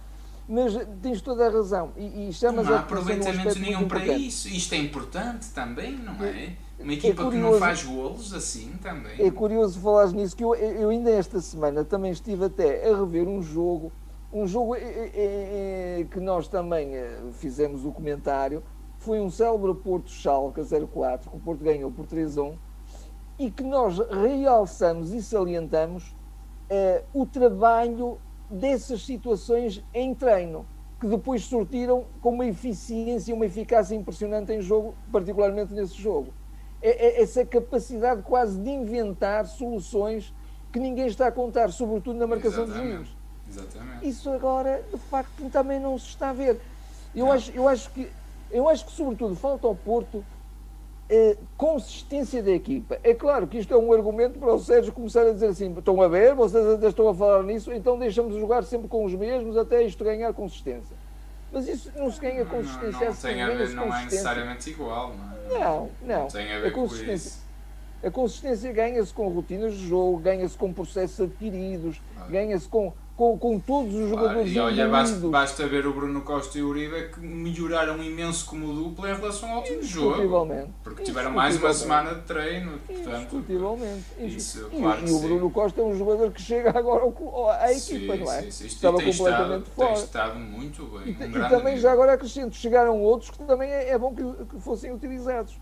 mas 0.48 0.72
tens 1.02 1.20
toda 1.20 1.46
a 1.46 1.50
razão. 1.50 1.92
E, 1.94 2.28
e 2.28 2.32
chamas 2.32 2.66
não 2.66 2.74
há 2.74 2.78
aproveitamento 2.78 3.58
nenhum 3.58 3.86
para 3.86 4.06
isso. 4.06 4.48
Isto 4.48 4.74
é 4.74 4.78
importante 4.78 5.50
também, 5.50 5.92
não 5.92 6.24
é? 6.24 6.56
Uma 6.80 6.92
equipa 6.92 7.22
é 7.22 7.24
curioso, 7.24 7.46
que 7.46 7.52
não 7.52 7.58
faz 7.58 7.82
golos 7.84 8.32
assim 8.32 8.72
também. 8.80 9.20
É 9.20 9.30
curioso 9.30 9.80
falar 9.80 10.12
nisso, 10.12 10.36
que 10.36 10.44
eu, 10.44 10.54
eu 10.54 10.90
ainda 10.90 11.10
esta 11.10 11.40
semana 11.40 11.84
também 11.84 12.12
estive 12.12 12.44
até 12.44 12.88
a 12.88 12.96
rever 12.96 13.26
um 13.26 13.42
jogo, 13.42 13.92
um 14.32 14.46
jogo 14.46 14.76
é, 14.76 14.80
é, 14.80 16.00
é, 16.00 16.06
que 16.08 16.20
nós 16.20 16.46
também 16.46 16.94
eh, 16.94 17.18
fizemos 17.32 17.84
o 17.84 17.90
comentário, 17.90 18.62
foi 18.98 19.20
um 19.20 19.30
célebre 19.30 19.74
Porto 19.74 20.10
Schalke 20.10 20.60
04, 20.62 21.30
que 21.30 21.36
o 21.36 21.40
Porto 21.40 21.64
ganhou 21.64 21.90
por 21.90 22.06
3-1, 22.06 22.56
e 23.38 23.50
que 23.50 23.62
nós 23.62 23.98
realçamos 23.98 25.12
e 25.12 25.22
salientamos 25.22 26.14
eh, 26.68 27.02
o 27.12 27.24
trabalho 27.24 28.18
dessas 28.50 29.04
situações 29.04 29.84
em 29.94 30.14
treino, 30.14 30.66
que 31.00 31.06
depois 31.06 31.42
sortiram 31.44 32.04
com 32.20 32.30
uma 32.30 32.46
eficiência 32.46 33.30
e 33.30 33.34
uma 33.34 33.46
eficácia 33.46 33.94
impressionante 33.94 34.52
em 34.52 34.60
jogo, 34.60 34.94
particularmente 35.10 35.72
nesse 35.72 35.94
jogo. 35.94 36.32
É, 36.80 36.90
é 36.90 37.22
essa 37.22 37.44
capacidade 37.44 38.22
quase 38.22 38.58
de 38.58 38.70
inventar 38.70 39.46
soluções 39.46 40.32
que 40.72 40.78
ninguém 40.78 41.06
está 41.06 41.26
a 41.26 41.32
contar, 41.32 41.72
sobretudo 41.72 42.18
na 42.18 42.26
marcação 42.26 42.64
Exatamente. 42.64 42.88
dos 42.88 42.96
juízes. 42.96 43.16
Exatamente. 43.50 44.08
Isso 44.08 44.30
agora, 44.30 44.84
de 44.92 44.98
facto, 44.98 45.50
também 45.50 45.80
não 45.80 45.98
se 45.98 46.08
está 46.08 46.30
a 46.30 46.32
ver. 46.32 46.60
Eu 47.14 47.32
acho, 47.32 47.50
eu 47.52 47.66
acho 47.66 47.90
que, 47.90 48.08
eu 48.50 48.68
acho 48.68 48.84
que 48.86 48.92
sobretudo 48.92 49.34
falta 49.34 49.66
ao 49.66 49.74
Porto 49.74 50.24
eh, 51.08 51.36
consistência 51.56 52.42
da 52.42 52.50
equipa. 52.50 52.98
É 53.02 53.14
claro 53.14 53.46
que 53.46 53.58
isto 53.58 53.72
é 53.72 53.76
um 53.76 53.92
argumento 53.92 54.38
para 54.38 54.52
o 54.52 54.58
Sérgio 54.58 54.92
começar 54.92 55.22
a 55.22 55.32
dizer 55.32 55.46
assim: 55.46 55.72
estão 55.72 56.00
a 56.02 56.08
ver, 56.08 56.34
vocês 56.34 56.64
ainda 56.66 56.88
estão 56.88 57.08
a 57.08 57.14
falar 57.14 57.42
nisso, 57.42 57.72
então 57.72 57.98
deixamos 57.98 58.34
de 58.34 58.40
jogar 58.40 58.62
sempre 58.62 58.88
com 58.88 59.04
os 59.04 59.14
mesmos 59.14 59.56
até 59.56 59.82
isto 59.82 60.04
ganhar 60.04 60.32
consistência. 60.34 60.96
Mas 61.50 61.66
isso 61.66 61.90
não 61.96 62.10
se 62.12 62.20
ganha 62.20 62.44
consistência 62.44 62.90
não, 62.90 63.00
não, 63.00 63.06
não 63.08 63.14
tem 63.14 63.42
a 63.42 63.48
ver, 63.48 63.68
não 63.70 63.94
é 63.94 64.04
necessariamente 64.04 64.70
igual, 64.70 65.14
não 65.16 65.32
é? 65.32 65.58
Não, 65.58 65.90
não. 66.02 66.20
não 66.20 66.28
tem 66.28 66.52
a 66.52 66.58
ver 66.58 66.68
a 66.68 66.70
com 66.70 66.84
isso. 66.86 67.48
A 68.02 68.10
consistência 68.10 68.72
ganha-se 68.72 69.12
com 69.12 69.28
rotinas 69.28 69.74
de 69.74 69.88
jogo, 69.88 70.18
ganha-se 70.18 70.56
com 70.56 70.72
processos 70.72 71.20
adquiridos, 71.20 72.00
ganha-se 72.28 72.68
com, 72.68 72.92
com, 73.18 73.36
com, 73.36 73.58
todos 73.58 73.92
os 73.92 74.10
jogadores 74.10 74.52
E 74.52 74.60
olha, 74.60 74.88
basta, 74.88 75.26
basta, 75.26 75.66
ver 75.66 75.84
o 75.88 75.92
Bruno 75.92 76.20
Costa 76.22 76.56
e 76.56 76.62
o 76.62 76.68
Uribe 76.68 77.08
que 77.12 77.20
melhoraram 77.20 78.00
imenso 78.00 78.46
como 78.46 78.72
dupla 78.72 79.10
em 79.10 79.16
relação 79.16 79.50
ao 79.50 79.58
último 79.58 79.82
jogo. 79.82 80.72
Porque 80.84 81.02
tiveram 81.02 81.32
mais 81.32 81.56
uma 81.56 81.74
semana 81.74 82.14
de 82.14 82.20
treino. 82.20 82.78
Portanto. 82.86 83.44
Isso, 84.20 84.70
e, 84.72 84.80
claro 84.80 85.08
e, 85.08 85.10
o 85.10 85.18
Bruno 85.18 85.50
Costa 85.50 85.80
é 85.80 85.84
um 85.84 85.98
jogador 85.98 86.30
que 86.30 86.40
chega 86.40 86.70
agora 86.70 87.12
à 87.60 87.72
equipa, 87.72 88.16
sim, 88.16 88.24
não 88.24 88.32
é? 88.32 88.42
Sim, 88.42 88.50
sim. 88.52 88.66
Estava 88.66 89.02
completamente 89.02 89.16
estado, 89.18 89.64
fora. 89.74 89.94
Tem 89.94 90.04
estado 90.04 90.38
muito 90.38 90.84
bem. 90.84 91.16
E, 91.18 91.24
um 91.24 91.44
e 91.44 91.48
também, 91.48 91.76
já 91.76 91.90
agora 91.90 92.12
acrescento, 92.12 92.54
chegaram 92.54 93.02
outros 93.02 93.32
que 93.32 93.38
também 93.42 93.68
é, 93.68 93.88
é 93.88 93.98
bom 93.98 94.14
que, 94.14 94.44
que 94.44 94.60
fossem 94.60 94.92
utilizados 94.92 95.58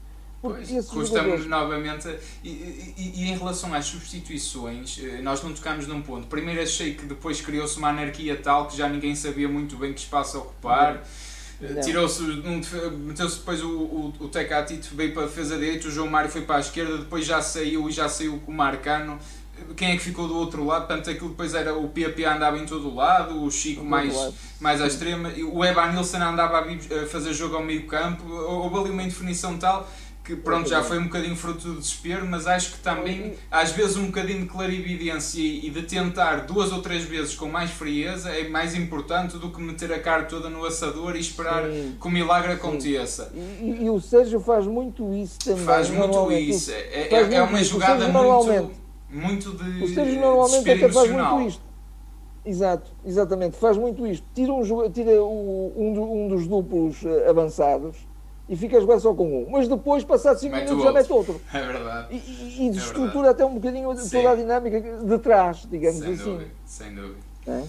Custa-me 0.54 1.06
jogadores... 1.06 1.46
novamente. 1.46 2.08
E, 2.42 2.48
e, 2.48 3.12
e, 3.16 3.30
em 3.30 3.36
relação 3.36 3.72
às 3.74 3.86
substituições, 3.86 5.00
eh, 5.02 5.20
nós 5.22 5.42
não 5.42 5.52
tocámos 5.52 5.86
num 5.86 6.02
ponto. 6.02 6.26
Primeiro 6.26 6.62
achei 6.62 6.94
que 6.94 7.04
depois 7.04 7.40
criou-se 7.40 7.78
uma 7.78 7.88
anarquia 7.88 8.36
tal 8.36 8.66
que 8.66 8.76
já 8.76 8.88
ninguém 8.88 9.14
sabia 9.14 9.48
muito 9.48 9.76
bem 9.76 9.92
que 9.92 10.00
espaço 10.00 10.38
ocupar. 10.38 11.02
Eh, 11.60 11.80
tirou-se, 11.80 12.22
meteu-se 12.22 13.38
depois 13.38 13.62
o, 13.62 13.68
o, 13.68 14.14
o 14.20 14.28
Tecatito 14.28 14.94
veio 14.94 15.12
para 15.12 15.22
a 15.22 15.26
defesa 15.26 15.56
direita, 15.56 15.88
o 15.88 15.90
João 15.90 16.08
Mário 16.08 16.30
foi 16.30 16.42
para 16.42 16.56
a 16.56 16.60
esquerda, 16.60 16.98
depois 16.98 17.24
já 17.24 17.40
saiu 17.40 17.88
e 17.88 17.92
já 17.92 18.08
saiu 18.08 18.38
com 18.40 18.52
o 18.52 18.54
Marcano 18.54 19.18
quem 19.76 19.92
é 19.92 19.96
que 19.96 20.02
ficou 20.02 20.28
do 20.28 20.36
outro 20.36 20.64
lado? 20.64 20.86
Portanto, 20.86 21.10
aquilo 21.10 21.30
depois 21.30 21.54
era 21.54 21.74
o 21.74 21.88
PP 21.88 22.24
andava 22.24 22.58
em 22.58 22.66
todo 22.66 22.88
o 22.88 22.94
lado, 22.94 23.42
o 23.42 23.50
Chico 23.50 23.84
mais, 23.84 24.14
mais 24.60 24.80
à 24.80 24.86
extrema, 24.86 25.32
o 25.52 25.64
Evan 25.64 25.92
Nilsson 25.92 26.18
andava 26.18 26.60
a 26.60 27.06
fazer 27.06 27.32
jogo 27.32 27.56
ao 27.56 27.62
meio 27.62 27.86
campo. 27.86 28.28
Houve 28.30 28.78
ali 28.78 28.90
uma 28.90 29.02
indefinição 29.02 29.56
tal 29.56 29.88
que 30.26 30.34
pronto, 30.34 30.68
já 30.68 30.82
foi 30.82 30.98
um 30.98 31.04
bocadinho 31.04 31.36
fruto 31.36 31.68
do 31.68 31.78
desespero, 31.78 32.26
mas 32.26 32.48
acho 32.48 32.72
que 32.72 32.78
também, 32.78 33.34
às 33.48 33.70
vezes, 33.70 33.96
um 33.96 34.06
bocadinho 34.06 34.40
de 34.40 34.46
clarividência 34.46 35.40
e 35.40 35.70
de 35.70 35.82
tentar 35.82 36.46
duas 36.46 36.72
ou 36.72 36.82
três 36.82 37.04
vezes 37.04 37.36
com 37.36 37.46
mais 37.46 37.70
frieza 37.70 38.30
é 38.30 38.48
mais 38.48 38.74
importante 38.74 39.38
do 39.38 39.50
que 39.50 39.62
meter 39.62 39.92
a 39.92 40.00
cara 40.00 40.24
toda 40.24 40.50
no 40.50 40.64
assador 40.64 41.14
e 41.14 41.20
esperar 41.20 41.70
Sim. 41.70 41.96
que 42.00 42.06
o 42.08 42.10
milagre 42.10 42.52
aconteça. 42.52 43.32
E, 43.62 43.84
e, 43.84 43.88
o 43.88 44.00
Sérgio 44.00 44.40
faz 44.40 44.66
muito 44.66 45.14
isso 45.14 45.38
também. 45.38 45.64
Faz 45.64 45.88
muito 45.90 46.32
isso. 46.32 46.72
É, 46.72 47.08
é, 47.08 47.34
é 47.34 47.42
uma 47.42 47.62
jogada 47.62 48.08
muito 48.08 48.72
muito 49.08 49.52
de. 49.52 49.84
O 49.84 49.88
Sérgio 49.88 50.20
normalmente 50.20 50.68
até 50.68 50.88
faz 50.88 51.10
muito 51.10 51.40
isto. 51.42 51.62
Exato, 52.44 52.90
exatamente, 53.04 53.56
faz 53.56 53.76
muito 53.76 54.04
isto. 54.04 54.26
Tira 54.34 54.52
um, 54.52 54.90
tira 54.90 55.22
um, 55.22 56.24
um 56.24 56.28
dos 56.28 56.46
duplos 56.48 57.04
eh, 57.04 57.28
avançados 57.28 57.96
e 58.48 58.56
fica 58.56 58.76
a 58.76 58.80
jogar 58.80 59.00
só 59.00 59.12
com 59.14 59.42
um. 59.42 59.50
Mas 59.50 59.68
depois, 59.68 60.04
passados 60.04 60.40
5 60.40 60.54
minutos, 60.54 60.82
já 60.82 60.92
mete 60.92 61.12
outro. 61.12 61.40
É 61.52 61.66
verdade. 61.66 62.14
E, 62.14 62.16
e, 62.16 62.66
e 62.66 62.70
desestrutura 62.70 63.28
é 63.28 63.30
até 63.30 63.44
um 63.44 63.54
bocadinho 63.54 63.96
Sim. 63.96 64.10
toda 64.10 64.30
a 64.32 64.34
dinâmica 64.36 64.80
de 64.80 65.18
trás, 65.18 65.66
digamos 65.70 65.98
sem 65.98 66.14
assim. 66.14 66.24
Dúvida, 66.24 66.50
sem 66.64 66.94
dúvida. 66.94 67.20
É? 67.46 67.64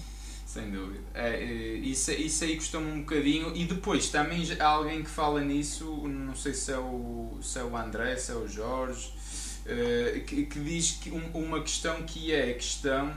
Sem 0.45 0.71
dúvida. 0.71 0.99
É, 1.13 1.30
é 1.30 1.73
isso, 1.75 2.11
isso 2.11 2.43
aí 2.43 2.55
costuma 2.55 2.88
um 2.88 2.99
bocadinho. 2.99 3.55
E 3.55 3.65
depois 3.65 4.09
também 4.09 4.43
há 4.59 4.65
alguém 4.65 5.03
que 5.03 5.09
fala 5.09 5.41
nisso, 5.41 5.86
não 6.07 6.36
sei 6.36 6.53
se 6.53 6.71
é 6.71 6.78
o, 6.78 7.38
se 7.41 7.59
é 7.59 7.63
o 7.63 7.75
André, 7.75 8.15
se 8.15 8.32
é 8.32 8.36
o 8.36 8.47
Jorge 8.47 9.17
eh, 9.67 10.23
que, 10.25 10.45
que, 10.45 10.59
diz 10.61 10.91
que 10.91 11.11
um, 11.11 11.30
uma 11.34 11.61
questão 11.61 12.01
que 12.03 12.34
é 12.34 12.51
a 12.51 12.53
questão 12.53 13.13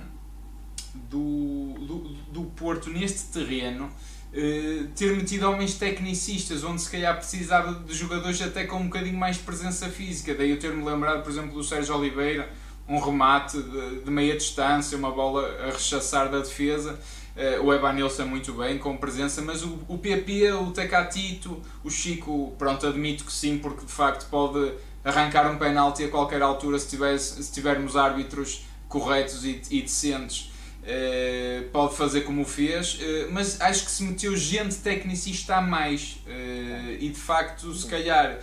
do, 1.08 1.74
do, 1.74 1.98
do 2.32 2.42
Porto 2.56 2.90
neste 2.90 3.22
terreno 3.32 3.88
uh, 4.32 4.88
ter 4.96 5.16
metido 5.16 5.48
homens 5.50 5.74
tecnicistas, 5.74 6.64
onde 6.64 6.80
se 6.80 6.90
calhar 6.90 7.16
precisava 7.16 7.74
de 7.74 7.94
jogadores 7.94 8.40
até 8.42 8.64
com 8.64 8.76
um 8.76 8.84
bocadinho 8.84 9.18
mais 9.18 9.36
presença 9.38 9.88
física. 9.88 10.34
Daí 10.34 10.50
eu 10.50 10.58
ter-me 10.58 10.84
lembrado, 10.84 11.22
por 11.22 11.30
exemplo, 11.30 11.52
do 11.52 11.64
Sérgio 11.64 11.96
Oliveira, 11.96 12.50
um 12.88 12.98
remate 12.98 13.60
de, 13.62 14.00
de 14.00 14.10
meia 14.10 14.36
distância, 14.36 14.96
uma 14.96 15.10
bola 15.10 15.48
a 15.62 15.66
rechaçar 15.66 16.30
da 16.30 16.38
defesa. 16.38 16.98
Uh, 17.36 17.64
o 17.64 17.72
Evanilson 17.72 18.26
muito 18.26 18.52
bem, 18.52 18.78
com 18.78 18.96
presença, 18.96 19.40
mas 19.40 19.62
o, 19.62 19.78
o 19.88 19.98
PP, 19.98 20.52
o 20.52 20.72
Tecatito, 20.72 21.62
o 21.84 21.90
Chico, 21.90 22.54
pronto, 22.58 22.86
admito 22.86 23.24
que 23.24 23.32
sim, 23.32 23.58
porque 23.58 23.86
de 23.86 23.92
facto 23.92 24.28
pode 24.28 24.72
arrancar 25.04 25.50
um 25.50 25.56
penalti 25.56 26.04
a 26.04 26.08
qualquer 26.08 26.42
altura 26.42 26.78
se, 26.78 26.88
tivesse, 26.88 27.42
se 27.42 27.52
tivermos 27.52 27.96
árbitros 27.96 28.66
corretos 28.88 29.44
e, 29.44 29.62
e 29.70 29.80
decentes. 29.80 30.50
Uh, 30.80 31.68
pode 31.70 31.94
fazer 31.94 32.22
como 32.22 32.40
o 32.40 32.44
fez, 32.44 32.94
uh, 32.94 33.30
mas 33.30 33.60
acho 33.60 33.84
que 33.84 33.90
se 33.90 34.02
meteu 34.02 34.34
gente 34.34 34.76
tecnicista 34.76 35.56
a 35.56 35.60
mais 35.60 36.18
uh, 36.26 36.92
e 36.98 37.10
de 37.10 37.20
facto, 37.20 37.72
se 37.74 37.86
calhar, 37.86 38.40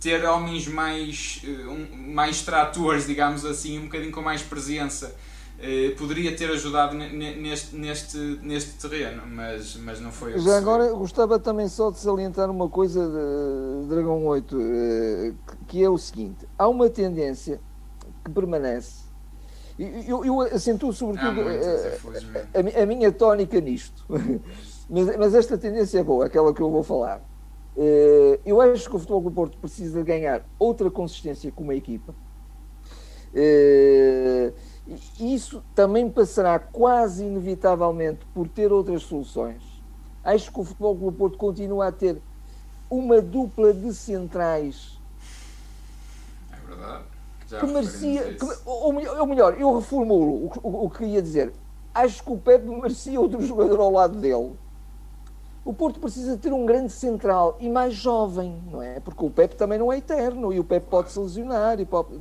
ter 0.00 0.24
homens 0.24 0.68
mais, 0.68 1.42
um, 1.44 2.12
mais 2.12 2.42
tratores, 2.42 3.04
digamos 3.06 3.44
assim, 3.44 3.80
um 3.80 3.82
bocadinho 3.82 4.12
com 4.12 4.22
mais 4.22 4.42
presença 4.42 5.14
eh, 5.62 5.94
poderia 5.98 6.34
ter 6.34 6.50
ajudado 6.50 6.96
neste, 6.96 7.76
neste, 7.76 8.16
neste 8.16 8.88
terreno, 8.88 9.22
mas, 9.26 9.76
mas 9.76 10.00
não 10.00 10.10
foi 10.10 10.38
Já 10.38 10.56
agora 10.56 10.90
gostava 10.92 11.38
também 11.38 11.68
só 11.68 11.90
de 11.90 11.98
salientar 11.98 12.50
uma 12.50 12.66
coisa 12.66 13.06
de 13.06 13.88
Dragão 13.88 14.24
8, 14.24 14.58
eh, 14.58 15.32
que 15.68 15.84
é 15.84 15.90
o 15.90 15.98
seguinte: 15.98 16.48
há 16.56 16.66
uma 16.66 16.88
tendência 16.88 17.60
que 18.24 18.30
permanece. 18.30 18.99
Eu, 20.06 20.24
eu 20.24 20.40
acentuo 20.42 20.92
sobretudo 20.92 21.42
muitas, 21.42 22.04
a, 22.54 22.82
a, 22.82 22.86
minha 22.86 23.10
tónica 23.10 23.58
nisto, 23.60 24.04
mas, 24.90 25.16
mas 25.16 25.34
esta 25.34 25.56
tendência 25.56 26.00
é 26.00 26.02
boa, 26.04 26.26
aquela 26.26 26.52
que 26.52 26.60
eu 26.60 26.70
vou 26.70 26.82
falar. 26.82 27.22
Eh, 27.76 28.40
eu 28.44 28.60
acho 28.60 28.90
que 28.90 28.96
o 28.96 28.98
Futebol 28.98 29.22
do 29.22 29.30
Porto 29.30 29.56
precisa 29.56 30.02
ganhar 30.02 30.44
outra 30.58 30.90
consistência 30.90 31.50
como 31.50 31.72
equipa. 31.72 32.14
Isso 35.18 35.62
também 35.74 36.10
passará 36.10 36.58
quase 36.58 37.24
inevitavelmente 37.24 38.26
por 38.34 38.48
ter 38.48 38.70
outras 38.72 39.02
soluções. 39.04 39.62
Acho 40.22 40.52
que 40.52 40.60
o 40.60 40.64
Futebol 40.64 40.96
Clube 40.96 41.16
Porto 41.16 41.38
continua 41.38 41.86
a 41.86 41.92
ter 41.92 42.20
uma 42.90 43.22
dupla 43.22 43.72
de 43.72 43.94
centrais. 43.94 45.00
É 46.52 46.66
verdade. 46.66 47.09
Já 47.50 47.58
que 47.60 47.66
merecia. 47.66 48.34
Que, 48.34 48.44
ou, 48.64 48.94
ou, 48.94 49.26
melhor, 49.26 49.60
eu 49.60 49.74
reformulo 49.74 50.46
o, 50.46 50.52
o, 50.62 50.84
o 50.86 50.90
que 50.90 51.04
ia 51.04 51.20
dizer. 51.20 51.52
Acho 51.92 52.22
que 52.22 52.32
o 52.32 52.38
Pepe 52.38 52.68
merecia 52.68 53.20
outro 53.20 53.42
jogador 53.44 53.80
ao 53.80 53.90
lado 53.90 54.18
dele. 54.18 54.52
O 55.64 55.74
Porto 55.74 55.98
precisa 56.00 56.38
ter 56.38 56.52
um 56.52 56.64
grande 56.64 56.92
central 56.92 57.56
e 57.60 57.68
mais 57.68 57.92
jovem, 57.92 58.62
não 58.70 58.80
é? 58.80 59.00
Porque 59.00 59.24
o 59.24 59.30
Pepe 59.30 59.56
também 59.56 59.78
não 59.78 59.92
é 59.92 59.98
eterno 59.98 60.52
e 60.52 60.60
o 60.60 60.64
Pepe 60.64 60.86
pode 60.86 61.10
se 61.10 61.18
lesionar 61.18 61.78
e 61.80 61.84
pode 61.84 62.14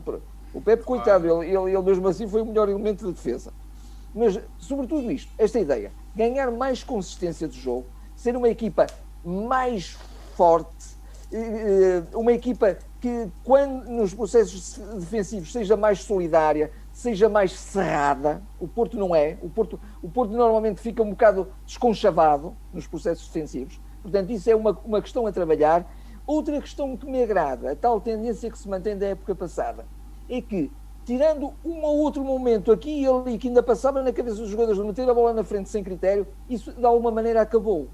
o 0.53 0.59
Pepe, 0.59 0.83
coitado, 0.83 1.27
ele, 1.27 1.55
ele, 1.55 1.71
ele 1.71 1.81
mesmo 1.81 2.07
assim 2.07 2.27
foi 2.27 2.41
o 2.41 2.45
melhor 2.45 2.67
elemento 2.67 3.05
de 3.05 3.13
defesa. 3.13 3.53
Mas, 4.13 4.39
sobretudo 4.57 5.11
isto, 5.11 5.31
esta 5.37 5.59
ideia, 5.59 5.91
ganhar 6.15 6.49
mais 6.51 6.83
consistência 6.83 7.47
de 7.47 7.59
jogo, 7.59 7.85
ser 8.15 8.35
uma 8.35 8.49
equipa 8.49 8.87
mais 9.23 9.95
forte, 10.35 10.97
eh, 11.31 12.01
uma 12.13 12.33
equipa 12.33 12.77
que, 12.99 13.29
quando 13.43 13.89
nos 13.89 14.13
processos 14.13 14.77
defensivos, 14.95 15.51
seja 15.51 15.77
mais 15.77 16.03
solidária, 16.03 16.71
seja 16.91 17.29
mais 17.29 17.53
cerrada. 17.53 18.41
O 18.59 18.67
Porto 18.67 18.97
não 18.97 19.15
é. 19.15 19.37
O 19.41 19.49
Porto, 19.49 19.79
o 20.01 20.09
Porto 20.09 20.31
normalmente 20.31 20.81
fica 20.81 21.01
um 21.01 21.11
bocado 21.11 21.47
desconchavado 21.65 22.55
nos 22.73 22.87
processos 22.87 23.27
defensivos. 23.27 23.79
Portanto, 24.01 24.31
isso 24.31 24.49
é 24.49 24.55
uma, 24.55 24.77
uma 24.83 25.01
questão 25.01 25.25
a 25.25 25.31
trabalhar. 25.31 25.89
Outra 26.27 26.59
questão 26.61 26.95
que 26.97 27.05
me 27.05 27.23
agrada, 27.23 27.71
a 27.71 27.75
tal 27.75 28.01
tendência 28.01 28.51
que 28.51 28.57
se 28.57 28.67
mantém 28.67 28.97
da 28.97 29.07
época 29.07 29.33
passada 29.33 29.85
é 30.29 30.41
que, 30.41 30.69
tirando 31.05 31.53
um 31.65 31.81
ou 31.81 31.99
outro 31.99 32.23
momento 32.23 32.71
aqui 32.71 33.01
e 33.01 33.07
ali 33.07 33.37
que 33.37 33.47
ainda 33.47 33.63
passava 33.63 34.03
na 34.03 34.11
cabeça 34.11 34.37
dos 34.37 34.49
jogadores 34.49 34.79
de 34.79 34.85
meter 34.85 35.09
a 35.09 35.13
bola 35.13 35.33
na 35.33 35.43
frente 35.43 35.69
sem 35.69 35.83
critério, 35.83 36.27
isso 36.49 36.71
de 36.71 36.85
alguma 36.85 37.11
maneira 37.11 37.41
acabou. 37.41 37.87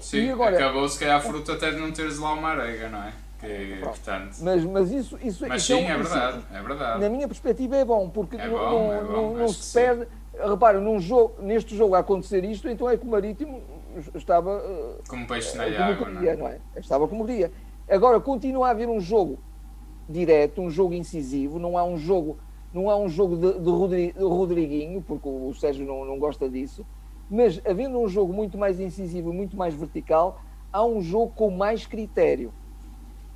Sim, 0.00 0.30
agora, 0.30 0.56
acabou 0.56 0.88
se 0.88 0.98
calhar 0.98 1.18
a 1.18 1.20
fruta 1.20 1.52
até 1.52 1.70
de 1.70 1.76
não 1.76 1.92
teres 1.92 2.18
lá 2.18 2.32
uma 2.32 2.48
arega, 2.48 2.88
não 2.88 3.02
é? 3.02 3.12
Que, 3.38 3.78
portanto... 3.82 4.36
mas, 4.40 4.64
mas 4.64 4.90
isso, 4.90 5.16
isso, 5.22 5.46
mas 5.46 5.62
isso 5.62 5.76
sim, 5.76 5.84
é, 5.84 5.86
um, 5.86 5.90
é 5.90 5.96
verdade, 5.96 6.42
é 6.52 6.60
verdade. 6.62 7.00
Na 7.00 7.08
minha 7.08 7.28
perspectiva 7.28 7.76
é 7.76 7.84
bom, 7.84 8.10
porque 8.10 8.36
é 8.36 8.48
bom, 8.48 8.56
não, 8.56 8.92
é 8.92 9.00
bom, 9.00 9.12
não, 9.12 9.34
não 9.34 9.48
se 9.48 9.72
perde. 9.72 10.08
Repara, 10.34 10.80
num 10.80 10.98
jogo, 10.98 11.40
neste 11.40 11.76
jogo 11.76 11.94
a 11.94 12.00
acontecer 12.00 12.44
isto, 12.44 12.68
então 12.68 12.90
é 12.90 12.96
que 12.96 13.04
o 13.04 13.08
Marítimo 13.08 13.62
estava. 14.14 14.62
Eh, 14.64 15.02
como 15.08 15.26
peixe 15.26 15.56
na 15.56 15.64
água, 15.64 16.06
queria, 16.06 16.36
não, 16.36 16.48
é? 16.48 16.58
não 16.58 16.74
é? 16.76 16.80
Estava 16.80 17.06
como 17.06 17.24
queria. 17.24 17.52
Agora, 17.88 18.20
continua 18.20 18.68
a 18.68 18.70
haver 18.70 18.88
um 18.88 19.00
jogo 19.00 19.38
direto, 20.08 20.60
um 20.60 20.70
jogo 20.70 20.94
incisivo, 20.94 21.58
não 21.58 21.76
há 21.76 21.84
um 21.84 21.96
jogo, 21.96 22.38
não 22.72 22.90
há 22.90 22.96
um 22.96 23.08
jogo 23.08 23.36
de, 23.36 23.60
de 23.60 24.22
Rodriguinho, 24.22 25.02
porque 25.02 25.28
o 25.28 25.52
Sérgio 25.54 25.86
não, 25.86 26.04
não 26.04 26.18
gosta 26.18 26.48
disso, 26.48 26.84
mas 27.30 27.60
havendo 27.64 27.98
um 27.98 28.08
jogo 28.08 28.32
muito 28.32 28.56
mais 28.56 28.80
incisivo, 28.80 29.32
muito 29.32 29.56
mais 29.56 29.74
vertical, 29.74 30.40
há 30.72 30.84
um 30.84 31.00
jogo 31.00 31.32
com 31.34 31.50
mais 31.50 31.86
critério. 31.86 32.52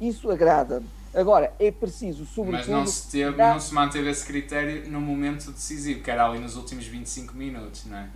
Isso 0.02 0.30
agrada-me. 0.30 0.86
Agora, 1.14 1.52
é 1.60 1.70
preciso, 1.70 2.24
sobretudo. 2.24 2.58
Mas 2.58 2.68
não 2.68 2.86
se, 2.86 3.10
teve, 3.10 3.36
não 3.36 3.60
se 3.60 3.74
manteve 3.74 4.10
esse 4.10 4.24
critério 4.24 4.90
no 4.90 4.98
momento 4.98 5.52
decisivo, 5.52 6.02
que 6.02 6.10
era 6.10 6.26
ali 6.26 6.38
nos 6.38 6.56
últimos 6.56 6.86
25 6.86 7.36
minutos, 7.36 7.84
não 7.84 7.98
é? 7.98 8.08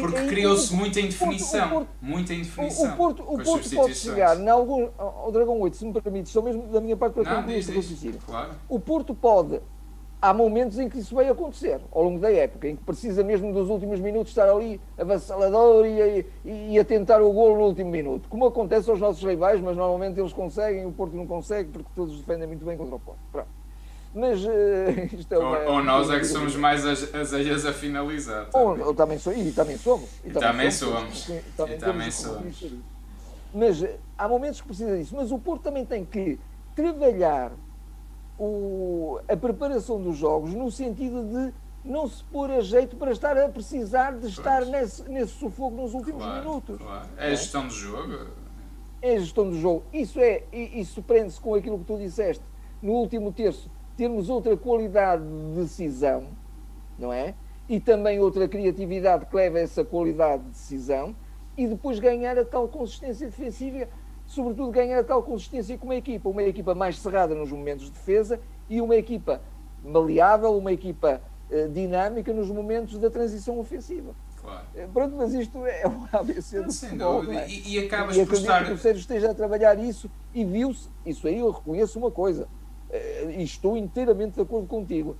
Porque 0.00 0.26
criou-se 0.26 0.74
muita 0.74 0.98
indefinição. 0.98 1.68
Porto, 1.68 1.88
muita 2.00 2.32
indefinição. 2.32 2.94
O 2.94 2.96
Porto, 2.96 3.22
o 3.22 3.38
Porto 3.42 3.70
pode 3.70 3.94
chegar, 3.94 4.40
em 4.40 4.48
algum, 4.48 4.88
ao 4.96 5.30
Dragão 5.30 5.60
8, 5.60 5.76
se 5.76 5.84
me 5.84 6.00
permite, 6.00 6.30
só 6.30 6.40
mesmo 6.40 6.62
da 6.68 6.80
minha 6.80 6.96
parte 6.96 7.14
para 7.14 7.36
concluir 7.36 7.58
este 7.58 7.72
raciocínio. 7.72 8.18
Claro. 8.26 8.52
O 8.66 8.80
Porto 8.80 9.14
pode 9.14 9.60
há 10.20 10.34
momentos 10.34 10.78
em 10.78 10.88
que 10.88 10.98
isso 10.98 11.14
vai 11.14 11.28
acontecer, 11.28 11.80
ao 11.92 12.02
longo 12.02 12.18
da 12.18 12.30
época, 12.32 12.68
em 12.68 12.76
que 12.76 12.82
precisa 12.82 13.22
mesmo 13.22 13.52
dos 13.52 13.68
últimos 13.68 14.00
minutos 14.00 14.30
estar 14.30 14.48
ali 14.48 14.80
avassalador 14.98 15.86
e, 15.86 16.26
e, 16.44 16.72
e 16.72 16.78
a 16.78 16.84
tentar 16.84 17.22
o 17.22 17.32
golo 17.32 17.56
no 17.56 17.64
último 17.66 17.90
minuto, 17.90 18.28
como 18.28 18.46
acontece 18.46 18.90
aos 18.90 19.00
nossos 19.00 19.22
rivais, 19.22 19.60
mas 19.60 19.76
normalmente 19.76 20.18
eles 20.18 20.32
conseguem, 20.32 20.84
o 20.86 20.92
Porto 20.92 21.16
não 21.16 21.26
consegue, 21.26 21.70
porque 21.70 21.88
todos 21.94 22.18
defendem 22.18 22.48
muito 22.48 22.64
bem 22.64 22.76
contra 22.76 22.96
o 22.96 23.00
Porto. 23.00 23.20
Pronto. 23.30 23.48
Mas 24.14 24.42
uh, 24.42 24.48
isto 25.16 25.32
é 25.32 25.38
uma, 25.38 25.58
ou, 25.58 25.72
ou 25.74 25.84
nós 25.84 26.10
é 26.10 26.18
que 26.18 26.24
somos 26.24 26.56
mais 26.56 26.84
as, 26.84 27.14
as 27.14 27.64
a 27.64 27.72
finalizar. 27.72 28.48
Ou, 28.52 28.86
ou, 28.86 28.94
também 28.94 29.18
sou, 29.18 29.32
e 29.32 29.52
também 29.52 29.76
somos. 29.76 30.08
E, 30.24 30.28
e 30.28 30.32
também, 30.32 30.70
somos. 30.70 31.18
somos. 31.18 31.44
também, 31.56 31.76
e 31.76 31.78
também 31.78 32.10
somos. 32.10 32.64
Mas 33.54 33.84
há 34.16 34.28
momentos 34.28 34.60
que 34.60 34.66
precisa 34.66 34.96
disso. 34.96 35.14
Mas 35.16 35.30
o 35.30 35.38
Porto 35.38 35.62
também 35.62 35.84
tem 35.84 36.04
que 36.04 36.38
trabalhar 36.74 37.52
o, 38.38 39.20
a 39.28 39.36
preparação 39.36 40.00
dos 40.00 40.16
jogos 40.16 40.54
no 40.54 40.70
sentido 40.70 41.24
de 41.24 41.52
não 41.84 42.06
se 42.06 42.22
pôr 42.24 42.50
a 42.50 42.60
jeito 42.60 42.96
para 42.96 43.10
estar 43.10 43.36
a 43.36 43.48
precisar 43.48 44.12
de 44.12 44.28
estar 44.28 44.64
nesse, 44.66 45.02
nesse 45.08 45.32
sufoco 45.32 45.76
nos 45.76 45.94
últimos 45.94 46.22
claro, 46.22 46.40
minutos. 46.40 46.78
Claro. 46.78 47.08
É 47.16 47.24
a 47.24 47.26
é? 47.26 47.30
gestão 47.30 47.66
do 47.66 47.72
jogo. 47.72 48.26
É 49.00 49.16
a 49.16 49.18
gestão 49.18 49.48
do 49.48 49.58
jogo. 49.58 49.84
Isso, 49.92 50.20
é, 50.20 50.44
isso 50.52 51.02
prende-se 51.02 51.40
com 51.40 51.54
aquilo 51.54 51.78
que 51.78 51.84
tu 51.84 51.96
disseste. 51.96 52.44
No 52.82 52.92
último 52.92 53.32
terço, 53.32 53.70
termos 53.96 54.28
outra 54.28 54.56
qualidade 54.56 55.24
de 55.24 55.60
decisão, 55.60 56.28
não 56.98 57.12
é? 57.12 57.34
E 57.68 57.80
também 57.80 58.20
outra 58.20 58.46
criatividade 58.46 59.26
que 59.26 59.34
leva 59.34 59.58
a 59.58 59.60
essa 59.60 59.84
qualidade 59.84 60.42
de 60.44 60.50
decisão 60.50 61.14
e 61.56 61.66
depois 61.66 61.98
ganhar 61.98 62.38
a 62.38 62.44
tal 62.44 62.68
consistência 62.68 63.26
defensiva, 63.26 63.88
sobretudo 64.28 64.70
ganhar 64.70 65.00
a 65.00 65.04
tal 65.04 65.22
consistência 65.22 65.76
com 65.76 65.86
uma 65.86 65.96
equipa, 65.96 66.28
uma 66.28 66.42
equipa 66.42 66.74
mais 66.74 66.98
cerrada 66.98 67.34
nos 67.34 67.50
momentos 67.50 67.86
de 67.86 67.92
defesa 67.92 68.38
e 68.68 68.80
uma 68.80 68.94
equipa 68.94 69.40
maleável, 69.82 70.56
uma 70.56 70.70
equipa 70.70 71.20
uh, 71.50 71.68
dinâmica 71.70 72.32
nos 72.32 72.48
momentos 72.48 72.98
da 72.98 73.10
transição 73.10 73.58
ofensiva. 73.58 74.14
Claro. 74.40 74.66
Eh, 74.76 74.86
pronto, 74.92 75.16
mas 75.16 75.32
isto 75.34 75.64
é 75.66 75.84
o 75.86 76.06
ABC 76.16 76.62
do 76.62 76.70
Sem 76.70 76.90
futebol. 76.90 77.22
Dúvida. 77.22 77.40
É? 77.40 77.48
E, 77.48 77.74
e 77.74 77.78
acabas 77.86 78.16
e 78.16 78.24
por 78.24 78.34
estar. 78.34 78.66
que 78.66 78.72
o 78.72 78.78
Sérgio 78.78 79.00
esteja 79.00 79.30
a 79.30 79.34
trabalhar 79.34 79.78
isso 79.78 80.10
e 80.34 80.44
viu-se, 80.44 80.88
isso 81.04 81.26
aí 81.26 81.38
eu 81.38 81.50
reconheço 81.50 81.98
uma 81.98 82.10
coisa, 82.10 82.44
uh, 82.44 83.30
e 83.30 83.42
estou 83.42 83.76
inteiramente 83.78 84.34
de 84.34 84.42
acordo 84.42 84.68
contigo. 84.68 85.16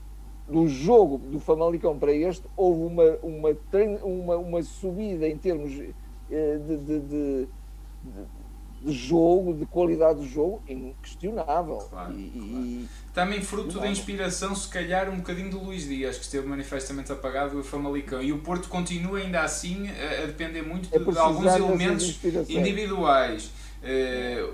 Do 0.46 0.66
jogo 0.66 1.18
do 1.18 1.38
Famalicão 1.40 1.98
para 1.98 2.10
este, 2.10 2.46
houve 2.56 2.82
uma, 2.82 3.18
uma, 3.22 3.56
uma, 4.02 4.36
uma 4.36 4.62
subida 4.62 5.28
em 5.28 5.36
termos 5.36 5.78
eh, 6.30 6.56
de, 6.56 6.76
de, 6.78 7.00
de, 7.00 7.48
de, 8.82 8.92
jogo, 8.92 9.54
de 9.54 9.66
qualidade 9.66 10.20
de 10.20 10.28
jogo, 10.28 10.62
inquestionável. 10.68 11.78
Claro, 11.90 12.12
e, 12.18 12.30
claro. 12.30 12.88
Também 13.14 13.42
fruto 13.42 13.80
da 13.80 13.88
inspiração, 13.88 14.54
se 14.54 14.68
calhar, 14.68 15.10
um 15.10 15.16
bocadinho 15.16 15.50
do 15.50 15.58
Luís 15.58 15.88
Dias, 15.88 16.16
que 16.16 16.24
esteve 16.24 16.46
manifestamente 16.46 17.10
apagado 17.10 17.56
do 17.56 17.64
Famalicão. 17.64 18.22
E 18.22 18.32
o 18.32 18.38
Porto 18.38 18.68
continua 18.68 19.18
ainda 19.18 19.40
assim 19.40 19.88
a, 19.88 20.26
depender 20.26 20.62
muito 20.62 20.88
é 20.94 20.98
de, 20.98 21.04
de 21.04 21.18
alguns 21.18 21.52
elementos 21.52 22.18
individuais. 22.48 23.50
Eh, 23.82 24.44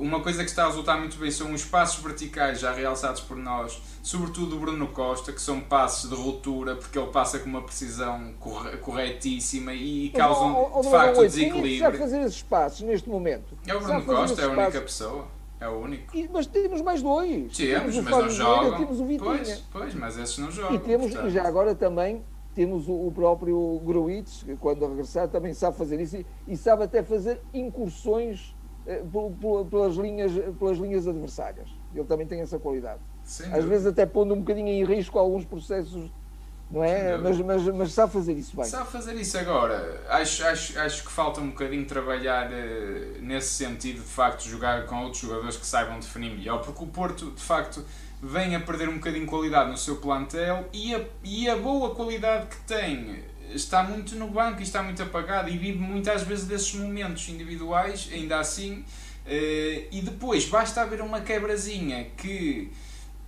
uma 0.00 0.20
coisa 0.20 0.42
que 0.42 0.50
está 0.50 0.64
a 0.64 0.66
resultar 0.66 0.98
muito 0.98 1.16
bem 1.16 1.30
são 1.30 1.52
os 1.52 1.64
passos 1.64 2.02
verticais 2.02 2.58
já 2.58 2.72
realçados 2.72 3.20
por 3.20 3.36
nós, 3.36 3.80
sobretudo 4.02 4.56
o 4.56 4.58
Bruno 4.58 4.88
Costa, 4.88 5.32
que 5.32 5.40
são 5.40 5.60
passos 5.60 6.10
de 6.10 6.16
ruptura, 6.16 6.74
porque 6.74 6.98
ele 6.98 7.10
passa 7.10 7.38
com 7.38 7.48
uma 7.48 7.62
precisão 7.62 8.34
corretíssima 8.80 9.72
e 9.72 10.10
causam 10.10 10.80
de 10.82 10.90
facto 10.90 11.18
o 11.18 11.22
desequilíbrio. 11.22 11.78
Quem 11.78 11.86
é 11.86 11.92
fazer 11.92 12.20
esses 12.22 12.42
passos 12.42 12.80
neste 12.82 13.08
momento? 13.08 13.56
É 13.66 13.74
o 13.74 13.80
Bruno 13.80 14.04
Costa, 14.04 14.42
é 14.42 14.44
a 14.44 14.48
única 14.48 14.80
pessoa. 14.80 15.28
É 15.60 15.68
o 15.68 15.78
único. 15.78 16.14
E, 16.14 16.28
mas 16.30 16.46
temos 16.46 16.82
mais 16.82 17.00
dois. 17.00 17.56
Temos, 17.56 17.96
mas 17.96 18.10
não 18.10 18.28
jogam. 18.28 18.78
Temos 18.78 19.00
o 19.00 19.04
Vitinha. 19.06 19.30
Pois, 19.30 19.64
pois, 19.72 19.94
mas 19.94 20.18
esses 20.18 20.36
não 20.36 20.50
jogam. 20.50 20.74
E 20.74 20.78
temos, 20.80 21.12
portanto. 21.12 21.30
já 21.30 21.46
agora 21.46 21.74
também, 21.74 22.22
temos 22.54 22.88
o, 22.88 22.92
o 22.92 23.12
próprio 23.12 23.80
Gruitz, 23.84 24.42
que 24.42 24.56
quando 24.56 24.86
regressar 24.86 25.28
também 25.28 25.54
sabe 25.54 25.76
fazer 25.78 26.00
isso 26.00 26.24
e, 26.46 26.56
sabe 26.56 26.84
até 26.84 27.02
fazer 27.02 27.40
incursões 27.54 28.54
pelas 29.70 29.94
linhas, 29.96 30.32
pelas 30.58 30.78
linhas 30.78 31.08
adversárias. 31.08 31.68
Ele 31.94 32.04
também 32.04 32.26
tem 32.26 32.40
essa 32.40 32.58
qualidade. 32.58 33.00
Sem 33.22 33.46
Às 33.46 33.52
dúvida. 33.52 33.68
vezes 33.68 33.86
até 33.86 34.04
pondo 34.04 34.34
um 34.34 34.40
bocadinho 34.40 34.68
em 34.68 34.84
risco 34.84 35.18
alguns 35.18 35.44
processos, 35.44 36.10
não 36.70 36.82
é? 36.84 37.16
Mas, 37.16 37.40
mas, 37.40 37.62
mas 37.62 37.92
sabe 37.92 38.12
fazer 38.12 38.34
isso 38.34 38.56
bem. 38.56 38.64
Sabe 38.64 38.90
fazer 38.90 39.14
isso 39.14 39.38
agora. 39.38 40.02
Acho, 40.08 40.44
acho, 40.46 40.78
acho 40.78 41.04
que 41.04 41.10
falta 41.10 41.40
um 41.40 41.48
bocadinho 41.48 41.86
trabalhar 41.86 42.50
uh, 42.50 43.22
nesse 43.22 43.54
sentido, 43.54 44.00
de 44.00 44.08
facto, 44.08 44.42
jogar 44.42 44.86
com 44.86 45.04
outros 45.04 45.22
jogadores 45.22 45.56
que 45.56 45.66
saibam 45.66 45.98
definir 45.98 46.30
melhor, 46.30 46.62
porque 46.62 46.82
o 46.82 46.86
Porto, 46.86 47.30
de 47.30 47.42
facto, 47.42 47.84
vem 48.22 48.54
a 48.56 48.60
perder 48.60 48.88
um 48.88 48.94
bocadinho 48.94 49.24
de 49.24 49.30
qualidade 49.30 49.70
no 49.70 49.76
seu 49.76 49.96
plantel 49.96 50.64
e 50.72 50.94
a, 50.94 51.04
e 51.22 51.48
a 51.48 51.56
boa 51.56 51.94
qualidade 51.94 52.46
que 52.46 52.56
tem 52.62 53.22
está 53.52 53.82
muito 53.82 54.14
no 54.16 54.28
banco 54.28 54.60
e 54.60 54.62
está 54.62 54.82
muito 54.82 55.02
apagado 55.02 55.48
e 55.48 55.58
vive 55.58 55.78
muitas 55.78 56.22
vezes 56.22 56.46
desses 56.46 56.74
momentos 56.74 57.28
individuais, 57.28 58.08
ainda 58.12 58.38
assim. 58.38 58.84
Uh, 59.26 59.88
e 59.90 60.02
depois 60.04 60.44
basta 60.46 60.82
haver 60.82 61.00
uma 61.00 61.20
quebrazinha 61.20 62.08
que 62.16 62.70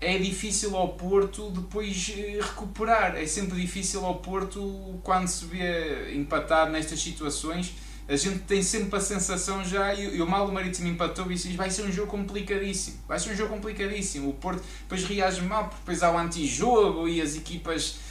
é 0.00 0.18
difícil 0.18 0.76
ao 0.76 0.90
Porto 0.90 1.50
depois 1.50 2.12
eh, 2.16 2.38
recuperar. 2.40 3.16
É 3.16 3.26
sempre 3.26 3.60
difícil 3.60 4.04
ao 4.04 4.16
Porto 4.16 5.00
quando 5.02 5.26
se 5.26 5.44
vê 5.46 6.14
empatado 6.14 6.70
nestas 6.70 7.00
situações. 7.00 7.74
A 8.08 8.14
gente 8.14 8.40
tem 8.40 8.62
sempre 8.62 8.96
a 8.96 9.00
sensação 9.00 9.64
já, 9.64 9.92
e 9.94 10.22
o 10.22 10.26
Mal 10.26 10.46
Marítimo 10.52 10.86
empatou 10.86 11.30
e 11.32 11.34
diz 11.34 11.56
vai 11.56 11.70
ser 11.70 11.82
um 11.82 11.90
jogo 11.90 12.08
complicadíssimo. 12.08 12.98
Vai 13.08 13.18
ser 13.18 13.30
um 13.30 13.36
jogo 13.36 13.54
complicadíssimo. 13.54 14.28
O 14.30 14.34
Porto 14.34 14.62
depois 14.82 15.02
reage 15.04 15.40
mal, 15.42 15.64
porque 15.64 15.80
depois 15.80 16.02
há 16.02 16.12
o 16.12 16.18
antijogo 16.18 17.08
e 17.08 17.20
as 17.20 17.34
equipas 17.34 17.96
eh, 17.98 18.05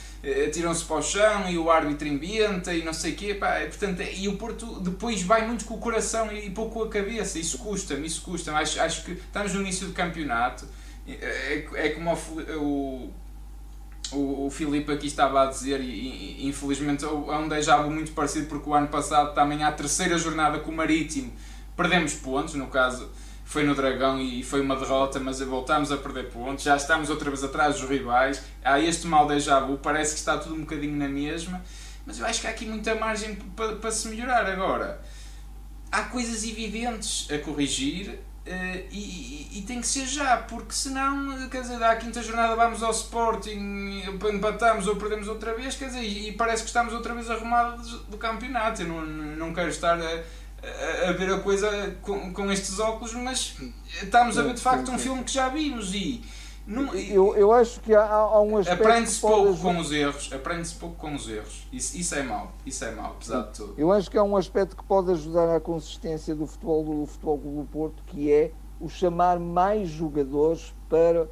atiram-se 0.46 0.84
para 0.84 0.96
o 0.96 1.02
chão 1.02 1.48
e 1.48 1.56
o 1.56 1.70
árbitro 1.70 2.08
inventa 2.08 2.74
e 2.74 2.84
não 2.84 2.92
sei 2.92 3.12
o 3.12 3.16
quê. 3.16 3.34
Pá, 3.34 3.62
e, 3.62 3.66
portanto, 3.66 4.02
e 4.02 4.28
o 4.28 4.36
Porto 4.36 4.80
depois 4.80 5.22
vai 5.22 5.46
muito 5.46 5.64
com 5.64 5.74
o 5.74 5.78
coração 5.78 6.32
e 6.32 6.50
pouco 6.50 6.80
com 6.80 6.82
a 6.84 6.88
cabeça. 6.88 7.38
Isso 7.38 7.58
custa-me, 7.58 8.06
isso 8.06 8.22
custa-me. 8.22 8.58
Acho, 8.58 8.80
acho 8.80 9.04
que 9.04 9.12
estamos 9.12 9.54
no 9.54 9.60
início 9.60 9.86
do 9.86 9.92
campeonato. 9.92 10.66
É, 11.08 11.66
é 11.74 11.88
como 11.90 12.12
o, 12.12 13.12
o, 14.12 14.46
o 14.46 14.50
Filipe 14.50 14.90
aqui 14.90 15.06
estava 15.06 15.42
a 15.42 15.46
dizer, 15.46 15.80
e, 15.80 16.42
e 16.42 16.46
infelizmente 16.48 17.04
é 17.04 17.08
um 17.08 17.48
déjà 17.48 17.78
muito 17.78 18.12
parecido, 18.12 18.46
porque 18.46 18.68
o 18.68 18.74
ano 18.74 18.88
passado, 18.88 19.34
também 19.34 19.62
à 19.62 19.70
terceira 19.70 20.18
jornada 20.18 20.58
com 20.58 20.72
o 20.72 20.74
Marítimo, 20.74 21.32
perdemos 21.76 22.14
pontos, 22.14 22.54
no 22.54 22.66
caso 22.66 23.08
foi 23.46 23.62
no 23.62 23.76
Dragão 23.76 24.20
e 24.20 24.42
foi 24.42 24.60
uma 24.60 24.74
derrota, 24.74 25.20
mas 25.20 25.40
voltámos 25.40 25.92
a 25.92 25.96
perder 25.96 26.30
pontos, 26.30 26.64
já 26.64 26.76
estamos 26.76 27.08
outra 27.08 27.30
vez 27.30 27.44
atrás 27.44 27.80
dos 27.80 27.88
rivais, 27.88 28.42
há 28.62 28.80
este 28.80 29.06
mal 29.06 29.24
déjà 29.26 29.60
vu, 29.60 29.78
parece 29.78 30.14
que 30.14 30.18
está 30.18 30.36
tudo 30.36 30.56
um 30.56 30.62
bocadinho 30.62 30.96
na 30.96 31.08
mesma, 31.08 31.64
mas 32.04 32.18
eu 32.18 32.26
acho 32.26 32.40
que 32.40 32.48
há 32.48 32.50
aqui 32.50 32.66
muita 32.66 32.96
margem 32.96 33.36
para, 33.54 33.76
para 33.76 33.90
se 33.92 34.08
melhorar 34.08 34.44
agora. 34.46 35.00
Há 35.92 36.02
coisas 36.02 36.44
evidentes 36.44 37.28
a 37.30 37.38
corrigir, 37.38 38.18
Uh, 38.46 38.78
e, 38.92 39.58
e, 39.58 39.62
tem 39.62 39.80
que 39.80 39.86
ser 39.88 40.06
já, 40.06 40.36
porque 40.36 40.72
senão, 40.72 41.48
quer 41.48 41.62
dizer, 41.62 41.82
à 41.82 41.96
quinta 41.96 42.22
jornada 42.22 42.54
vamos 42.54 42.80
ao 42.80 42.92
Sporting, 42.92 44.04
empatamos 44.32 44.86
ou 44.86 44.94
perdemos 44.94 45.26
outra 45.26 45.52
vez, 45.52 45.74
quer 45.74 45.86
dizer, 45.86 46.04
e, 46.04 46.28
e 46.28 46.32
parece 46.32 46.62
que 46.62 46.68
estamos 46.68 46.94
outra 46.94 47.12
vez 47.12 47.28
arrumados 47.28 47.90
do 48.02 48.16
campeonato. 48.16 48.82
Eu 48.82 48.86
não, 48.86 49.04
não 49.04 49.52
quero 49.52 49.68
estar 49.68 50.00
a, 50.00 50.22
a, 51.08 51.12
ver 51.12 51.32
a 51.32 51.40
coisa 51.40 51.96
com, 52.02 52.32
com 52.32 52.50
estes 52.50 52.78
óculos, 52.78 53.14
mas 53.14 53.56
estamos 54.02 54.36
a 54.38 54.42
ver 54.42 54.54
de 54.54 54.60
facto 54.60 54.90
um 54.90 54.98
filme 54.98 55.22
que 55.24 55.32
já 55.32 55.48
vimos 55.48 55.94
e. 55.94 56.22
Não, 56.66 56.92
eu, 56.96 57.36
eu 57.36 57.52
acho 57.52 57.80
que 57.80 57.94
há, 57.94 58.04
há 58.04 58.40
um 58.40 58.56
aspecto. 58.56 58.82
Aprende-se 58.82 59.20
pouco 59.20 59.56
com 59.56 59.78
os 59.78 59.92
erros. 59.92 60.32
Aprende-se 60.32 60.74
pouco 60.74 60.96
com 60.96 61.14
os 61.14 61.28
erros. 61.28 61.68
Isso, 61.72 61.96
isso 61.96 62.14
é 62.16 62.24
mau. 62.24 62.52
Isso 62.66 62.84
é 62.84 62.90
mau, 62.90 63.12
apesar 63.12 63.42
de 63.42 63.52
tudo. 63.52 63.74
Eu 63.78 63.92
acho 63.92 64.10
que 64.10 64.18
há 64.18 64.22
um 64.24 64.36
aspecto 64.36 64.76
que 64.76 64.82
pode 64.82 65.12
ajudar 65.12 65.54
à 65.54 65.60
consistência 65.60 66.34
do 66.34 66.44
futebol 66.44 66.82
do 66.82 67.06
Futebol 67.06 67.38
do 67.38 67.68
Porto, 67.70 68.02
que 68.04 68.32
é 68.32 68.50
o 68.80 68.88
chamar 68.88 69.38
mais 69.38 69.88
jogadores 69.88 70.74
para, 70.88 71.28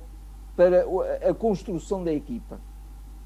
para 0.57 0.87
a 1.29 1.35
construção 1.35 2.05
da 2.05 2.13
equipa. 2.13 2.61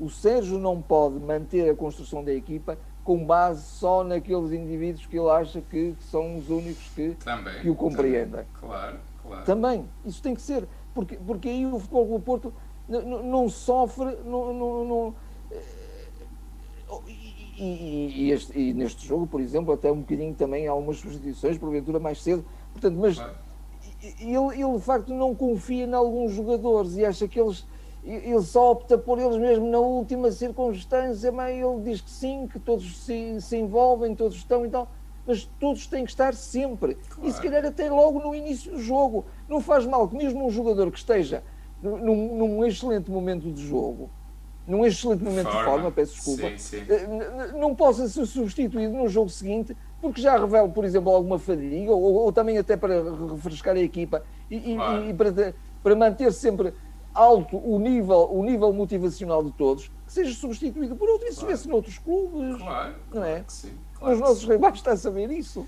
O 0.00 0.09
Sérgio 0.09 0.59
não 0.59 0.80
pode 0.80 1.20
manter 1.20 1.68
a 1.68 1.74
construção 1.74 2.24
da 2.24 2.32
equipa 2.32 2.78
com 3.09 3.24
base 3.24 3.62
só 3.62 4.04
naqueles 4.04 4.52
indivíduos 4.52 5.06
que 5.06 5.18
ele 5.18 5.30
acha 5.30 5.62
que 5.62 5.96
são 6.11 6.36
os 6.36 6.50
únicos 6.50 6.90
que, 6.94 7.16
também, 7.24 7.59
que 7.62 7.70
o 7.70 7.74
compreendem. 7.74 8.44
Claro, 8.61 8.98
claro. 9.22 9.44
Também, 9.46 9.88
isso 10.04 10.22
tem 10.22 10.34
que 10.34 10.42
ser, 10.42 10.68
porque, 10.92 11.16
porque 11.16 11.48
aí 11.48 11.64
o 11.64 11.78
Futebol 11.78 12.06
do 12.06 12.20
Porto 12.20 12.52
não, 12.86 13.22
não 13.22 13.48
sofre, 13.48 14.14
não, 14.26 14.52
não, 14.52 14.84
não 14.84 15.14
e, 17.56 18.26
e, 18.26 18.30
este, 18.30 18.59
e, 18.61 18.74
neste 18.74 19.06
jogo, 19.06 19.26
por 19.26 19.40
exemplo, 19.40 19.72
até 19.72 19.90
um 19.90 20.00
bocadinho 20.00 20.34
também 20.34 20.68
há 20.68 20.70
algumas 20.70 20.98
substituições, 20.98 21.56
porventura 21.56 21.98
mais 21.98 22.22
cedo, 22.22 22.44
portanto, 22.74 22.98
mas 22.98 23.16
claro. 23.16 23.34
ele, 24.20 24.62
ele 24.62 24.76
de 24.76 24.84
facto 24.84 25.14
não 25.14 25.34
confia 25.34 25.86
em 25.86 25.94
alguns 25.94 26.34
jogadores 26.34 26.98
e 26.98 27.06
acha 27.06 27.26
que 27.26 27.40
eles 27.40 27.66
ele 28.09 28.42
só 28.42 28.72
opta 28.72 28.96
por 28.96 29.18
eles 29.18 29.36
mesmo 29.36 29.68
na 29.70 29.78
última 29.78 30.30
circunstância, 30.32 31.30
mas 31.30 31.54
ele 31.54 31.80
diz 31.82 32.00
que 32.00 32.11
sim, 32.11 32.48
que 32.50 32.59
todos 32.59 33.04
se, 33.04 33.40
se 33.40 33.56
envolvem, 33.56 34.14
todos 34.14 34.36
estão 34.36 34.64
e 34.64 34.70
tal, 34.70 34.88
mas 35.26 35.44
todos 35.61 35.86
têm 35.86 36.04
que 36.04 36.11
estar 36.11 36.34
sempre. 36.34 36.94
Claro. 36.94 37.28
E 37.28 37.32
se 37.32 37.40
calhar 37.40 37.64
até 37.66 37.90
logo 37.90 38.18
no 38.18 38.34
início 38.34 38.72
do 38.72 38.80
jogo. 38.80 39.26
Não 39.46 39.61
faz 39.61 39.84
mal 39.84 40.09
que 40.09 40.16
mesmo 40.16 40.46
um 40.46 40.50
jogador 40.50 40.90
que 40.90 40.98
esteja 40.98 41.42
num, 41.82 42.36
num 42.36 42.64
excelente 42.64 43.11
momento 43.11 43.52
de 43.52 43.66
jogo, 43.66 44.11
num 44.66 44.84
excelente 44.84 45.22
momento 45.22 45.46
forma. 45.46 45.61
de 45.61 45.64
forma, 45.64 45.90
peço 45.90 46.14
desculpa, 46.14 46.48
sim, 46.56 46.59
sim. 46.59 46.84
Eh, 46.88 47.52
não 47.59 47.74
possa 47.74 48.09
ser 48.09 48.26
substituído 48.26 48.94
no 48.94 49.09
jogo 49.09 49.28
seguinte, 49.28 49.76
porque 50.00 50.20
já 50.20 50.38
revela, 50.38 50.68
por 50.68 50.84
exemplo, 50.84 51.12
alguma 51.12 51.38
fadiga, 51.38 51.92
ou, 51.92 52.14
ou 52.14 52.32
também 52.32 52.59
até 52.59 52.76
para 52.76 53.02
refrescar 53.34 53.76
a 53.76 53.80
equipa 53.80 54.22
e, 54.50 54.74
claro. 54.74 55.04
e, 55.04 55.11
e 55.11 55.14
para, 55.14 55.54
para 55.82 55.96
manter 55.96 56.32
sempre 56.32 56.72
alto 57.19 57.57
o 57.57 57.79
nível, 57.79 58.31
o 58.31 58.45
nível 58.45 58.73
motivacional 58.73 59.43
de 59.43 59.51
todos, 59.53 59.91
que 60.07 60.12
seja 60.12 60.33
substituído 60.35 60.95
por 60.97 61.09
outro. 61.09 61.27
Isso 61.27 61.41
claro. 61.41 61.57
vê-se 61.57 61.69
noutros 61.69 61.99
clubes. 61.99 62.57
Claro, 62.57 62.95
não 63.12 63.25
é? 63.25 63.31
Claro 63.31 63.45
sim, 63.49 63.73
claro 63.99 64.14
Os 64.14 64.21
nossos 64.21 64.45
rivais 64.45 64.75
estão 64.77 64.93
a 64.93 64.97
saber 64.97 65.31
isso. 65.31 65.66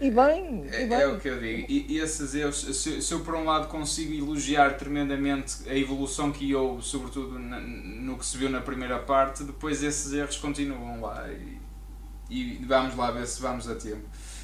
E 0.00 0.10
bem, 0.10 0.66
é, 0.72 0.82
e 0.82 0.88
bem. 0.88 1.00
é 1.00 1.06
o 1.06 1.18
que 1.20 1.28
eu 1.28 1.38
digo. 1.38 1.66
E, 1.68 1.92
e 1.92 1.98
esses 1.98 2.34
erros, 2.34 2.60
se, 2.60 3.00
se, 3.00 3.14
eu 3.14 3.20
por 3.20 3.34
um 3.36 3.44
lado 3.44 3.68
consigo 3.68 4.12
elogiar 4.12 4.76
tremendamente 4.76 5.68
a 5.68 5.76
evolução 5.76 6.32
que 6.32 6.52
houve, 6.54 6.82
sobretudo 6.82 7.38
na, 7.38 7.60
no 7.60 8.18
que 8.18 8.26
se 8.26 8.36
viu 8.36 8.50
na 8.50 8.60
primeira 8.60 8.98
parte, 8.98 9.44
depois 9.44 9.82
esses 9.82 10.12
erros 10.12 10.36
continuam 10.38 11.00
lá. 11.00 11.28
E, 11.30 11.60
e 12.28 12.64
vamos 12.66 12.96
lá 12.96 13.12
ver 13.12 13.26
se 13.26 13.40
vamos 13.40 13.68
a 13.68 13.76
tempo. 13.76 14.02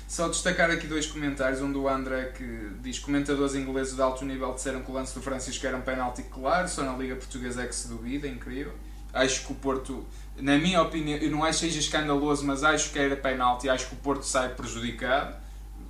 Só 0.09 0.27
destacar 0.27 0.71
aqui 0.71 0.89
dois 0.89 1.07
comentários, 1.07 1.61
um 1.61 1.71
do 1.71 1.87
André 1.87 2.33
que 2.37 2.71
diz 2.81 2.99
comentadores 2.99 3.55
ingleses 3.55 3.95
de 3.95 4.03
alto 4.03 4.25
nível 4.25 4.53
disseram 4.55 4.83
que 4.83 4.91
o 4.91 4.95
lance 4.95 5.15
do 5.15 5.23
Francisco 5.23 5.65
era 5.65 5.77
um 5.77 5.83
penalti 5.83 6.23
claro, 6.23 6.67
só 6.67 6.83
na 6.83 6.97
Liga 6.97 7.15
Portuguesa 7.15 7.63
é 7.63 7.67
que 7.67 7.75
se 7.75 7.89
duvida, 7.89 8.27
incrível. 8.27 8.73
Acho 9.13 9.47
que 9.47 9.53
o 9.53 9.55
Porto, 9.55 10.05
na 10.37 10.59
minha 10.59 10.83
opinião, 10.83 11.19
eu 11.19 11.31
não 11.31 11.45
acho 11.45 11.61
que 11.61 11.67
seja 11.67 11.79
escandaloso, 11.79 12.45
mas 12.45 12.65
acho 12.65 12.91
que 12.91 12.99
era 12.99 13.15
penalti, 13.17 13.69
acho 13.69 13.87
que 13.87 13.95
o 13.95 13.99
Porto 13.99 14.23
sai 14.25 14.49
prejudicado 14.49 15.37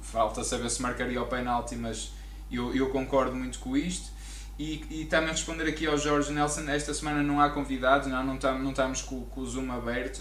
falta 0.01 0.43
saber 0.43 0.71
se 0.71 0.81
marcaria 0.81 1.21
o 1.21 1.27
penalti, 1.27 1.77
mas 1.77 2.13
eu, 2.51 2.75
eu 2.75 2.89
concordo 2.91 3.35
muito 3.35 3.59
com 3.59 3.77
isto. 3.77 4.11
E, 4.59 4.85
e 4.91 5.05
também 5.05 5.31
responder 5.31 5.69
aqui 5.69 5.87
ao 5.87 5.97
Jorge 5.97 6.33
Nelson, 6.33 6.69
esta 6.69 6.93
semana 6.93 7.23
não 7.23 7.41
há 7.41 7.49
convidados, 7.51 8.09
não, 8.09 8.25
não, 8.25 8.35
estamos, 8.35 8.63
não 8.63 8.71
estamos 8.71 9.03
com, 9.03 9.25
com 9.27 9.41
o 9.41 9.47
Zoom 9.47 9.71
aberto, 9.71 10.21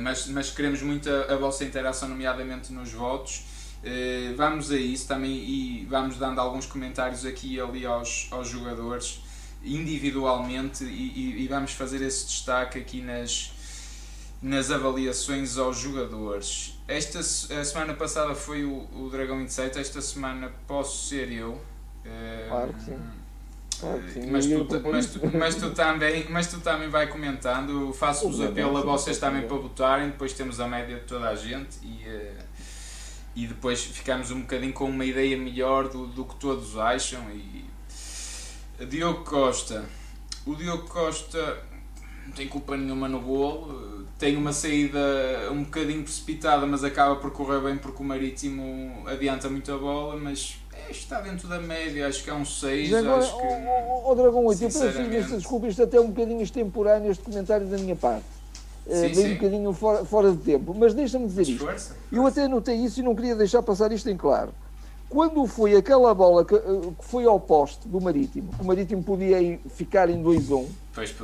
mas, 0.00 0.26
mas 0.28 0.50
queremos 0.50 0.82
muito 0.82 1.08
a, 1.08 1.32
a, 1.32 1.36
vossa 1.36 1.64
interação, 1.64 2.08
nomeadamente 2.08 2.72
nos 2.72 2.92
votos. 2.92 3.44
Uh, 3.82 4.36
vamos 4.36 4.70
a 4.70 4.76
isso 4.76 5.08
também 5.08 5.32
e 5.32 5.86
vamos 5.90 6.16
dando 6.16 6.40
alguns 6.40 6.66
comentários 6.66 7.24
aqui 7.24 7.54
e 7.54 7.60
ali 7.60 7.84
aos, 7.84 8.28
aos 8.30 8.48
jogadores 8.48 9.20
individualmente 9.64 10.84
e, 10.84 10.88
e, 10.88 11.42
e 11.42 11.48
vamos 11.48 11.72
fazer 11.72 12.00
esse 12.02 12.26
destaque 12.26 12.78
aqui 12.78 13.00
nas, 13.00 13.52
nas 14.40 14.70
avaliações 14.70 15.56
aos 15.56 15.78
jogadores. 15.78 16.78
Esta 16.86 17.20
a 17.20 17.64
semana 17.64 17.94
passada 17.94 18.34
foi 18.34 18.64
o, 18.64 18.88
o 18.92 19.08
Dragão 19.10 19.40
Insight, 19.40 19.78
esta 19.78 20.00
semana 20.00 20.52
posso 20.66 21.08
ser 21.08 21.30
eu. 21.30 21.60
Eh, 22.04 22.46
claro 22.48 22.72
que 22.72 22.82
sim. 22.82 22.98
Mas, 24.30 24.46
tu, 24.46 24.60
mas, 24.84 25.06
tu, 25.06 25.20
mas, 25.36 25.54
tu, 25.56 25.70
também, 25.70 26.26
mas 26.30 26.46
tu 26.46 26.60
também 26.60 26.88
vai 26.88 27.08
comentando, 27.08 27.92
faço-vos 27.92 28.40
apelo 28.40 28.76
a 28.76 28.82
vocês 28.82 29.18
também 29.18 29.42
para 29.42 29.56
votarem, 29.56 30.10
depois 30.10 30.32
temos 30.32 30.60
a 30.60 30.68
média 30.68 30.96
de 30.96 31.04
toda 31.04 31.28
a 31.28 31.34
gente 31.34 31.78
e, 31.82 32.02
eh, 32.06 32.36
e 33.34 33.46
depois 33.46 33.82
ficamos 33.82 34.30
um 34.30 34.42
bocadinho 34.42 34.72
com 34.72 34.84
uma 34.84 35.04
ideia 35.04 35.36
melhor 35.36 35.88
do, 35.88 36.06
do 36.06 36.24
que 36.24 36.36
todos 36.36 36.78
acham. 36.78 37.20
E, 37.30 37.64
Diogo 38.86 39.24
Costa. 39.24 39.84
O 40.44 40.54
Diogo 40.54 40.88
Costa 40.88 41.62
não 42.26 42.32
tem 42.32 42.48
culpa 42.48 42.76
nenhuma 42.76 43.08
no 43.08 43.20
golo. 43.20 44.06
Tem 44.18 44.36
uma 44.36 44.52
saída 44.52 44.98
um 45.50 45.64
bocadinho 45.64 46.02
precipitada, 46.02 46.66
mas 46.66 46.84
acaba 46.84 47.16
por 47.16 47.32
correr 47.32 47.60
bem 47.60 47.78
porque 47.78 48.02
o 48.02 48.06
Marítimo 48.06 49.04
adianta 49.06 49.48
muito 49.48 49.72
a 49.72 49.78
bola, 49.78 50.16
mas 50.16 50.61
está 50.90 51.20
dentro 51.20 51.48
da 51.48 51.60
média, 51.60 52.06
acho 52.06 52.22
que 52.22 52.30
é 52.30 52.34
um 52.34 52.44
6. 52.44 52.92
agora, 52.94 53.18
acho 53.18 53.36
que, 53.36 53.42
o, 53.42 53.48
o, 53.48 54.10
o 54.10 54.14
Dragão 54.14 54.44
8, 54.46 54.62
eu 54.62 54.70
peço 54.70 55.36
desculpa, 55.36 55.66
isto 55.66 55.82
até 55.82 55.96
é 55.96 56.00
um 56.00 56.08
bocadinho 56.08 56.42
extemporâneo 56.42 57.10
este 57.10 57.22
comentário 57.22 57.66
da 57.66 57.78
minha 57.78 57.96
parte. 57.96 58.24
Eh, 58.86 59.14
sim, 59.14 59.22
uh, 59.22 59.26
um 59.26 59.34
bocadinho 59.34 59.72
fora, 59.72 60.04
fora 60.04 60.32
de 60.32 60.38
tempo, 60.38 60.74
mas 60.74 60.92
deixa-me 60.92 61.26
dizer 61.26 61.42
isto. 61.42 61.64
Força, 61.64 61.94
força. 61.94 61.96
Eu 62.10 62.26
até 62.26 62.48
notei 62.48 62.76
isso 62.76 63.00
e 63.00 63.02
não 63.02 63.14
queria 63.14 63.36
deixar 63.36 63.62
passar 63.62 63.92
isto 63.92 64.10
em 64.10 64.16
claro. 64.16 64.52
Quando 65.08 65.46
foi 65.46 65.76
aquela 65.76 66.12
bola 66.14 66.44
que, 66.44 66.54
eh, 66.54 66.60
que 66.98 67.04
foi 67.04 67.24
ao 67.24 67.38
poste 67.38 67.86
do 67.86 68.00
Marítimo, 68.00 68.50
o 68.58 68.64
Marítimo 68.64 69.02
podia 69.02 69.60
ficar 69.68 70.08
em 70.08 70.22
2-1, 70.22 70.66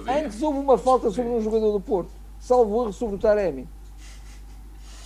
antes 0.08 0.42
houve 0.42 0.58
uma 0.58 0.78
falta 0.78 1.10
sobre 1.10 1.30
um 1.32 1.40
jogador 1.40 1.72
do 1.72 1.80
Porto, 1.80 2.10
salvo 2.38 2.82
erro 2.82 2.92
sobre 2.92 3.16
o 3.16 3.18
Taremi, 3.18 3.66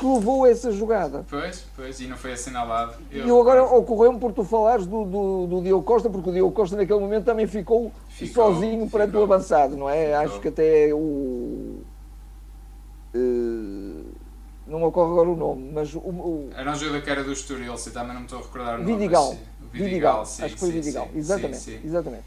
que 0.02 0.06
levou 0.06 0.44
essa 0.44 0.72
jogada. 0.72 1.24
Pois, 1.30 1.64
pois, 1.76 2.00
e 2.00 2.08
não 2.08 2.16
foi 2.16 2.32
assinalado. 2.32 2.96
Eu... 3.08 3.24
E 3.24 3.30
agora 3.30 3.62
ocorreu-me 3.62 4.18
por 4.18 4.32
tu 4.32 4.42
falares 4.42 4.84
do, 4.84 5.04
do, 5.04 5.46
do, 5.46 5.62
Diogo 5.62 5.84
Costa, 5.84 6.10
porque 6.10 6.28
o 6.28 6.32
Diogo 6.32 6.52
Costa 6.52 6.76
naquele 6.76 6.98
momento 6.98 7.24
também 7.24 7.46
ficou, 7.46 7.92
ficou 8.08 8.52
sozinho 8.52 8.90
perante 8.90 9.10
ficou. 9.10 9.20
o 9.20 9.24
avançado, 9.24 9.76
não 9.76 9.88
é? 9.88 10.06
Ficou. 10.06 10.20
Acho 10.20 10.40
que 10.40 10.48
até 10.48 10.92
o. 10.92 11.84
Uh, 13.14 14.04
não 14.66 14.80
me 14.80 14.84
ocorre 14.86 15.12
agora 15.12 15.28
o 15.28 15.36
nome, 15.36 15.70
mas 15.72 15.94
o. 15.94 15.98
o... 16.00 16.50
Era 16.56 16.72
um 16.72 16.74
jogador 16.74 17.02
que 17.02 17.10
era 17.10 17.22
do 17.22 17.32
Estoril, 17.32 17.78
se 17.78 17.92
também 17.92 18.14
não 18.14 18.20
me 18.20 18.26
estou 18.26 18.40
a 18.40 18.42
recordar 18.42 18.74
o 18.74 18.78
nome. 18.78 18.92
Vidigal. 18.92 19.28
Mas, 19.28 19.70
Vidigal, 19.70 19.84
Vidigal 19.84 20.26
sim, 20.26 20.42
acho 20.42 20.54
que 20.54 20.60
foi 20.60 20.68
sim, 20.68 20.74
Vidigal, 20.80 21.08
sim, 21.12 21.18
exatamente. 21.18 21.58
Sim, 21.58 21.80
exatamente. 21.84 22.24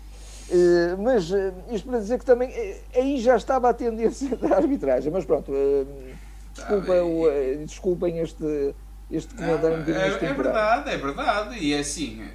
Uh, 0.47 1.01
mas 1.01 1.29
uh, 1.31 1.53
isto 1.71 1.89
para 1.89 1.99
dizer 1.99 2.19
que 2.19 2.25
também 2.25 2.49
uh, 2.49 2.75
aí 2.95 3.19
já 3.19 3.35
estava 3.35 3.67
a 3.67 3.73
tendência 3.73 4.35
da 4.37 4.55
arbitragem, 4.55 5.11
mas 5.11 5.25
pronto, 5.25 5.51
desculpa, 6.55 6.93
tá 6.93 7.65
desculpem 7.65 8.19
este, 8.19 8.75
este 9.11 9.33
comentário 9.35 9.77
um 9.77 9.95
é, 9.95 10.07
é 10.07 10.33
verdade, 10.33 10.89
é 10.89 10.97
verdade, 10.97 11.59
e 11.59 11.73
é 11.73 11.79
assim, 11.79 12.27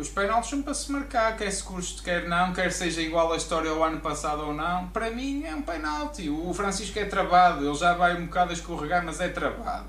os 0.00 0.08
penaltis 0.08 0.48
são 0.48 0.62
para 0.62 0.72
se 0.72 0.90
marcar, 0.90 1.36
quer 1.36 1.50
se 1.50 1.62
custe, 1.62 2.02
quer 2.02 2.26
não, 2.26 2.54
quer 2.54 2.72
seja 2.72 3.02
igual 3.02 3.32
a 3.32 3.36
história 3.36 3.70
ao 3.70 3.84
ano 3.84 4.00
passado 4.00 4.46
ou 4.46 4.54
não. 4.54 4.88
Para 4.88 5.10
mim 5.10 5.44
é 5.44 5.54
um 5.54 5.60
penalti. 5.60 6.30
O 6.30 6.54
Francisco 6.54 6.98
é 6.98 7.04
travado, 7.04 7.66
ele 7.66 7.74
já 7.74 7.92
vai 7.92 8.16
um 8.16 8.24
bocado 8.24 8.50
a 8.50 8.54
escorregar, 8.54 9.04
mas 9.04 9.20
é 9.20 9.28
travado. 9.28 9.88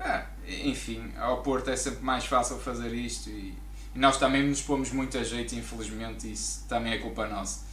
Ah, 0.00 0.24
enfim, 0.64 1.12
ao 1.16 1.42
Porto 1.42 1.70
é 1.70 1.76
sempre 1.76 2.04
mais 2.04 2.24
fácil 2.24 2.58
fazer 2.58 2.92
isto 2.92 3.30
e, 3.30 3.56
e 3.94 3.98
nós 3.98 4.16
também 4.16 4.42
nos 4.42 4.62
pomos 4.62 4.90
muito 4.90 5.16
a 5.16 5.22
jeito, 5.22 5.54
infelizmente, 5.54 6.30
isso 6.30 6.66
também 6.68 6.94
é 6.94 6.98
culpa 6.98 7.28
nossa. 7.28 7.69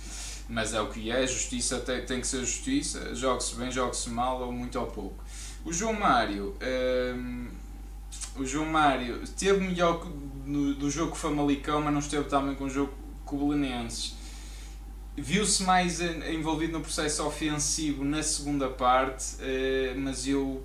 Mas 0.49 0.73
é 0.73 0.81
o 0.81 0.87
que 0.89 1.11
é, 1.11 1.27
justiça 1.27 1.79
tem, 1.79 2.05
tem 2.05 2.21
que 2.21 2.27
ser 2.27 2.39
justiça, 2.39 3.13
jogue-se 3.13 3.55
bem, 3.55 3.69
jogue-se 3.69 4.09
mal 4.09 4.41
ou 4.41 4.51
muito 4.51 4.79
ou 4.79 4.87
pouco. 4.87 5.23
O 5.65 5.73
João 5.73 5.93
Mário. 5.93 6.55
Hum, 7.15 7.49
o 8.37 8.45
João 8.45 8.65
Mário 8.65 9.23
esteve 9.23 9.59
melhor 9.59 10.05
do 10.05 10.89
jogo 10.89 11.11
com 11.11 11.17
o 11.17 11.19
Famalicão, 11.19 11.81
mas 11.81 11.91
não 11.91 11.99
esteve 11.99 12.29
também 12.29 12.55
com 12.55 12.65
o 12.65 12.69
jogo 12.69 12.93
com. 13.25 14.15
Viu-se 15.15 15.63
mais 15.63 15.99
envolvido 15.99 16.73
no 16.73 16.81
processo 16.81 17.25
ofensivo 17.25 18.05
na 18.05 18.21
segunda 18.21 18.69
parte, 18.69 19.35
eh, 19.39 19.95
mas 19.97 20.27
eu 20.27 20.63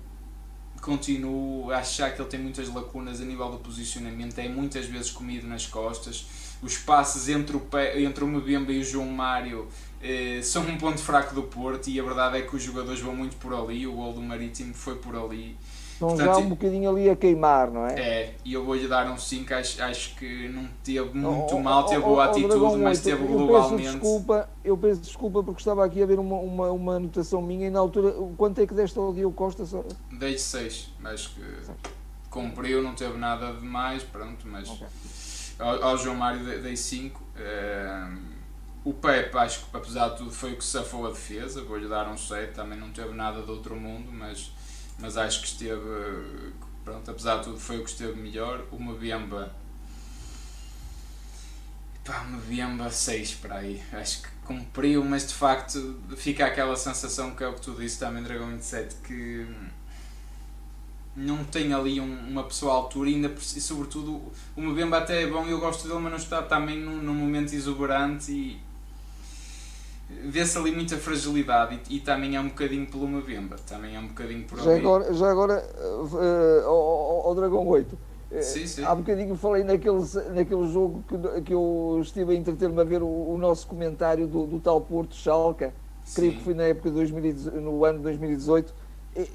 continuo 0.79 1.71
a 1.71 1.79
achar 1.79 2.13
que 2.13 2.21
ele 2.21 2.29
tem 2.29 2.39
muitas 2.39 2.69
lacunas 2.69 3.19
a 3.19 3.25
nível 3.25 3.49
do 3.49 3.57
posicionamento, 3.57 4.37
é 4.37 4.47
muitas 4.47 4.85
vezes 4.85 5.09
comido 5.09 5.47
nas 5.47 5.65
costas. 5.65 6.25
Os 6.63 6.77
passes 6.77 7.27
entre 7.29 7.57
o, 7.57 7.61
entre 7.97 8.23
o 8.23 8.27
Mbemba 8.27 8.71
e 8.71 8.79
o 8.79 8.83
João 8.83 9.07
Mário 9.07 9.67
eh, 10.01 10.41
são 10.41 10.63
um 10.63 10.77
ponto 10.77 10.99
fraco 10.99 11.35
do 11.35 11.43
Porto 11.43 11.89
e 11.89 11.99
a 11.99 12.03
verdade 12.03 12.37
é 12.37 12.41
que 12.41 12.55
os 12.55 12.63
jogadores 12.63 12.99
vão 12.99 13.15
muito 13.15 13.35
por 13.37 13.53
ali, 13.53 13.87
o 13.87 13.93
gol 13.93 14.13
do 14.13 14.21
Marítimo 14.21 14.73
foi 14.73 14.95
por 14.95 15.15
ali. 15.15 15.57
Estão 15.93 16.09
Portanto, 16.09 16.25
já 16.25 16.37
um 16.37 16.49
bocadinho 16.49 16.89
ali 16.89 17.09
a 17.09 17.15
queimar, 17.15 17.71
não 17.71 17.85
é? 17.87 17.99
É, 17.99 18.35
e 18.43 18.53
eu 18.53 18.65
vou-lhe 18.65 18.87
dar 18.87 19.09
um 19.09 19.17
5, 19.17 19.53
acho, 19.53 19.81
acho 19.81 20.15
que 20.15 20.49
não 20.49 20.67
teve 20.83 21.17
muito 21.17 21.55
oh, 21.55 21.59
mal, 21.61 21.85
teve 21.85 22.01
oh, 22.01 22.07
boa 22.07 22.27
oh, 22.27 22.29
atitude, 22.29 22.77
mas 22.81 22.99
teve 22.99 23.25
globalmente. 23.25 23.85
Eu 23.85 23.91
peço, 23.91 23.99
desculpa, 23.99 24.49
eu 24.63 24.77
peço 24.77 25.01
desculpa 25.01 25.43
porque 25.43 25.61
estava 25.61 25.85
aqui 25.85 26.03
a 26.03 26.05
ver 26.05 26.19
uma, 26.19 26.35
uma, 26.35 26.71
uma 26.71 26.95
anotação 26.95 27.41
minha 27.41 27.67
e 27.67 27.69
na 27.69 27.79
altura, 27.79 28.11
quanto 28.35 28.59
é 28.59 28.67
que 28.67 28.73
deste 28.73 28.97
ao 28.99 29.13
Diogo 29.13 29.35
Costa? 29.35 29.63
Dei 30.11 30.37
6, 30.37 30.89
acho 31.05 31.35
que 31.35 31.41
cumpriu, 32.29 32.81
não 32.81 32.95
teve 32.95 33.17
nada 33.17 33.53
de 33.53 33.65
mais, 33.65 34.03
pronto, 34.03 34.45
mas 34.47 34.67
okay. 34.69 34.87
Ao, 35.59 35.83
ao, 35.83 35.97
João 35.97 36.15
Mário 36.15 36.43
dei 36.61 36.75
5. 36.75 37.21
Uh, 37.21 38.33
o 38.83 38.93
Pepe, 38.93 39.37
acho 39.37 39.65
que 39.65 39.77
apesar 39.77 40.09
de 40.09 40.17
tudo, 40.17 40.31
foi 40.31 40.53
o 40.53 40.57
que 40.57 40.63
safou 40.63 41.07
a 41.07 41.09
defesa, 41.09 41.63
vou-lhe 41.63 41.87
dar 41.87 42.07
um 42.09 42.17
7, 42.17 42.53
também 42.53 42.77
não 42.77 42.91
teve 42.91 43.13
nada 43.13 43.41
de 43.41 43.49
outro 43.49 43.75
mundo, 43.75 44.11
mas 44.11 44.51
mas 44.99 45.17
acho 45.17 45.41
que 45.41 45.47
esteve, 45.47 46.53
pronto, 46.83 47.09
apesar 47.09 47.37
de 47.37 47.45
tudo, 47.45 47.59
foi 47.59 47.79
o 47.79 47.83
que 47.83 47.89
esteve 47.89 48.19
melhor. 48.19 48.63
O 48.71 48.79
Mbemba, 48.79 49.53
pá, 52.03 52.23
Mbemba 52.23 52.89
6 52.89 53.35
para 53.35 53.57
aí, 53.57 53.81
acho 53.93 54.21
que 54.21 54.29
cumpriu, 54.45 55.03
mas 55.03 55.27
de 55.27 55.33
facto 55.33 55.99
fica 56.15 56.45
aquela 56.45 56.75
sensação 56.75 57.35
que 57.35 57.43
é 57.43 57.47
o 57.47 57.53
que 57.53 57.61
tu 57.61 57.71
disse 57.71 57.99
também, 57.99 58.23
Dragão 58.23 58.49
27, 58.49 58.95
que 59.03 59.47
não 61.15 61.43
tem 61.43 61.73
ali 61.73 62.01
um, 62.01 62.29
uma 62.29 62.43
pessoa 62.43 62.73
à 62.73 62.75
altura 62.75 63.09
e, 63.09 63.15
ainda, 63.15 63.27
e 63.27 63.61
sobretudo 63.61 64.21
o 64.55 64.61
Mbemba 64.61 64.97
até 64.97 65.23
é 65.23 65.27
bom, 65.27 65.45
eu 65.45 65.59
gosto 65.59 65.87
dele, 65.87 65.99
mas 65.99 66.11
não 66.11 66.17
está 66.17 66.41
também 66.41 66.79
num, 66.79 66.97
num 66.97 67.13
momento 67.13 67.53
exuberante 67.53 68.31
e 68.31 68.59
vê-se 70.25 70.57
ali 70.57 70.71
muita 70.71 70.97
fragilidade 70.97 71.79
e, 71.89 71.97
e, 71.97 71.99
também 71.99 72.35
é 72.35 72.39
um 72.39 72.49
bocadinho 72.49 72.85
pelo 72.87 73.07
Mavemba, 73.07 73.55
também 73.67 73.95
é 73.95 73.99
um 73.99 74.07
bocadinho 74.07 74.43
por 74.43 74.59
ali. 74.59 74.65
Já 74.65 74.75
agora, 74.75 75.13
já 75.13 75.31
agora 75.31 75.69
uh, 75.85 76.67
ao, 76.67 77.27
ao 77.27 77.35
Dragão 77.35 77.67
8, 77.67 77.97
eh, 78.31 78.41
sim, 78.41 78.65
sim. 78.65 78.83
há 78.83 78.93
bocadinho 78.95 79.35
falei 79.35 79.63
naquele, 79.63 79.99
naquele 80.33 80.71
jogo 80.71 81.03
que, 81.07 81.41
que 81.41 81.53
eu 81.53 81.99
estive 82.01 82.33
a 82.33 82.35
entreter-me 82.35 82.81
a 82.81 82.83
ver 82.83 83.03
o, 83.03 83.07
o, 83.07 83.37
nosso 83.37 83.67
comentário 83.67 84.27
do, 84.27 84.47
do 84.47 84.59
tal 84.59 84.81
Porto 84.81 85.15
Schalke, 85.15 85.69
creio 86.15 86.33
que 86.33 86.43
foi 86.43 86.53
na 86.53 86.63
época 86.63 86.89
de 86.89 86.95
2018, 86.95 87.61
no 87.61 87.85
ano 87.85 87.99
de 87.99 88.03
2018. 88.03 88.73
E, 89.15 89.29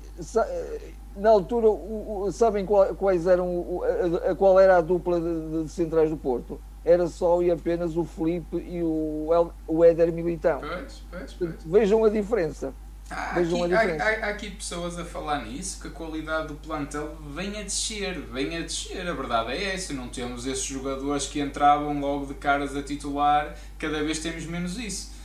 na 1.18 1.30
altura, 1.30 1.68
o, 1.68 2.22
o, 2.22 2.32
sabem 2.32 2.64
qual, 2.64 2.94
quais 2.94 3.26
eram, 3.26 3.82
a, 3.82 4.30
a, 4.30 4.34
qual 4.34 4.58
era 4.58 4.76
a 4.76 4.80
dupla 4.80 5.20
de, 5.20 5.64
de 5.64 5.68
centrais 5.70 6.10
do 6.10 6.16
Porto? 6.16 6.60
era 6.84 7.06
só 7.06 7.42
e 7.42 7.50
apenas 7.50 7.96
o 7.96 8.04
Felipe 8.04 8.56
e 8.56 8.82
o, 8.82 9.28
El, 9.30 9.52
o 9.66 9.84
Éder 9.84 10.10
Militão. 10.10 10.60
Pois, 10.60 11.02
pois, 11.10 11.32
pois. 11.34 11.64
Vejam 11.64 12.02
a 12.04 12.08
diferença. 12.08 12.72
Há 13.10 13.36
aqui, 13.36 13.74
há, 13.74 13.78
há, 13.78 14.26
há 14.26 14.28
aqui, 14.28 14.50
pessoas 14.50 14.98
a 14.98 15.04
falar 15.04 15.46
nisso, 15.46 15.80
que 15.80 15.88
a 15.88 15.90
qualidade 15.90 16.48
do 16.48 16.54
plantel 16.54 17.16
vem 17.34 17.58
a 17.58 17.62
descer, 17.62 18.20
vem 18.20 18.54
a 18.56 18.60
descer, 18.60 19.08
a 19.08 19.14
verdade 19.14 19.52
é 19.52 19.74
essa, 19.74 19.94
não 19.94 20.08
temos 20.08 20.46
esses 20.46 20.64
jogadores 20.64 21.26
que 21.26 21.40
entravam 21.40 21.98
logo 22.00 22.26
de 22.26 22.34
caras 22.34 22.76
a 22.76 22.82
titular, 22.82 23.56
cada 23.78 24.02
vez 24.02 24.18
temos 24.18 24.44
menos 24.44 24.78
isso. 24.78 25.17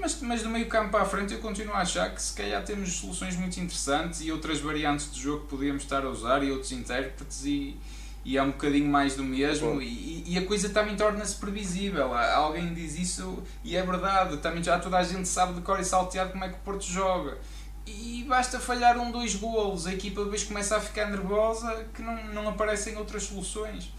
Mas, 0.00 0.20
mas 0.22 0.42
do 0.42 0.48
meio 0.48 0.66
campo 0.66 0.90
para 0.90 1.02
a 1.02 1.04
frente 1.04 1.34
eu 1.34 1.40
continuo 1.40 1.74
a 1.74 1.78
achar 1.78 2.12
que 2.12 2.20
se 2.20 2.32
calhar 2.34 2.64
temos 2.64 2.92
soluções 2.94 3.36
muito 3.36 3.58
interessantes 3.60 4.20
e 4.20 4.32
outras 4.32 4.60
variantes 4.60 5.12
de 5.12 5.20
jogo 5.20 5.42
que 5.42 5.48
podíamos 5.48 5.82
estar 5.82 6.04
a 6.04 6.08
usar 6.08 6.42
e 6.42 6.50
outros 6.50 6.72
intérpretes 6.72 7.44
e, 7.44 7.76
e 8.24 8.36
é 8.36 8.42
um 8.42 8.50
bocadinho 8.50 8.90
mais 8.90 9.14
do 9.14 9.22
mesmo 9.22 9.80
e, 9.80 10.24
e 10.26 10.38
a 10.38 10.44
coisa 10.46 10.68
também 10.70 10.96
torna-se 10.96 11.36
previsível. 11.36 12.14
Alguém 12.14 12.74
diz 12.74 12.98
isso 12.98 13.42
e 13.62 13.76
é 13.76 13.82
verdade, 13.82 14.38
também 14.38 14.62
já 14.62 14.78
toda 14.78 14.98
a 14.98 15.02
gente 15.04 15.28
sabe 15.28 15.54
de 15.54 15.60
cor 15.60 15.78
e 15.78 15.84
salteado 15.84 16.32
como 16.32 16.44
é 16.44 16.48
que 16.48 16.54
o 16.54 16.60
Porto 16.60 16.84
joga. 16.84 17.38
E 17.86 18.24
basta 18.28 18.58
falhar 18.58 18.98
um, 18.98 19.10
dois 19.10 19.34
golos, 19.34 19.86
a 19.86 19.92
equipa 19.92 20.22
depois 20.22 20.44
começa 20.44 20.76
a 20.76 20.80
ficar 20.80 21.06
nervosa 21.06 21.86
que 21.94 22.02
não, 22.02 22.24
não 22.26 22.48
aparecem 22.48 22.96
outras 22.96 23.22
soluções. 23.22 23.90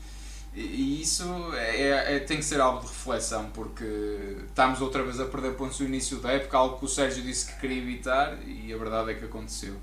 E 0.53 1.01
isso 1.01 1.23
é, 1.53 1.81
é, 1.81 2.15
é, 2.15 2.19
tem 2.19 2.37
que 2.37 2.43
ser 2.43 2.59
algo 2.59 2.81
de 2.81 2.87
reflexão, 2.87 3.49
porque 3.53 4.37
estamos 4.47 4.81
outra 4.81 5.03
vez 5.03 5.19
a 5.19 5.25
perder 5.25 5.53
pontos 5.53 5.79
no 5.79 5.85
início 5.85 6.17
da 6.17 6.31
época, 6.31 6.57
algo 6.57 6.79
que 6.79 6.85
o 6.85 6.87
Sérgio 6.87 7.21
disse 7.21 7.53
que 7.53 7.59
queria 7.59 7.77
evitar 7.77 8.37
e 8.45 8.73
a 8.73 8.77
verdade 8.77 9.11
é 9.11 9.13
que 9.13 9.25
aconteceu. 9.25 9.75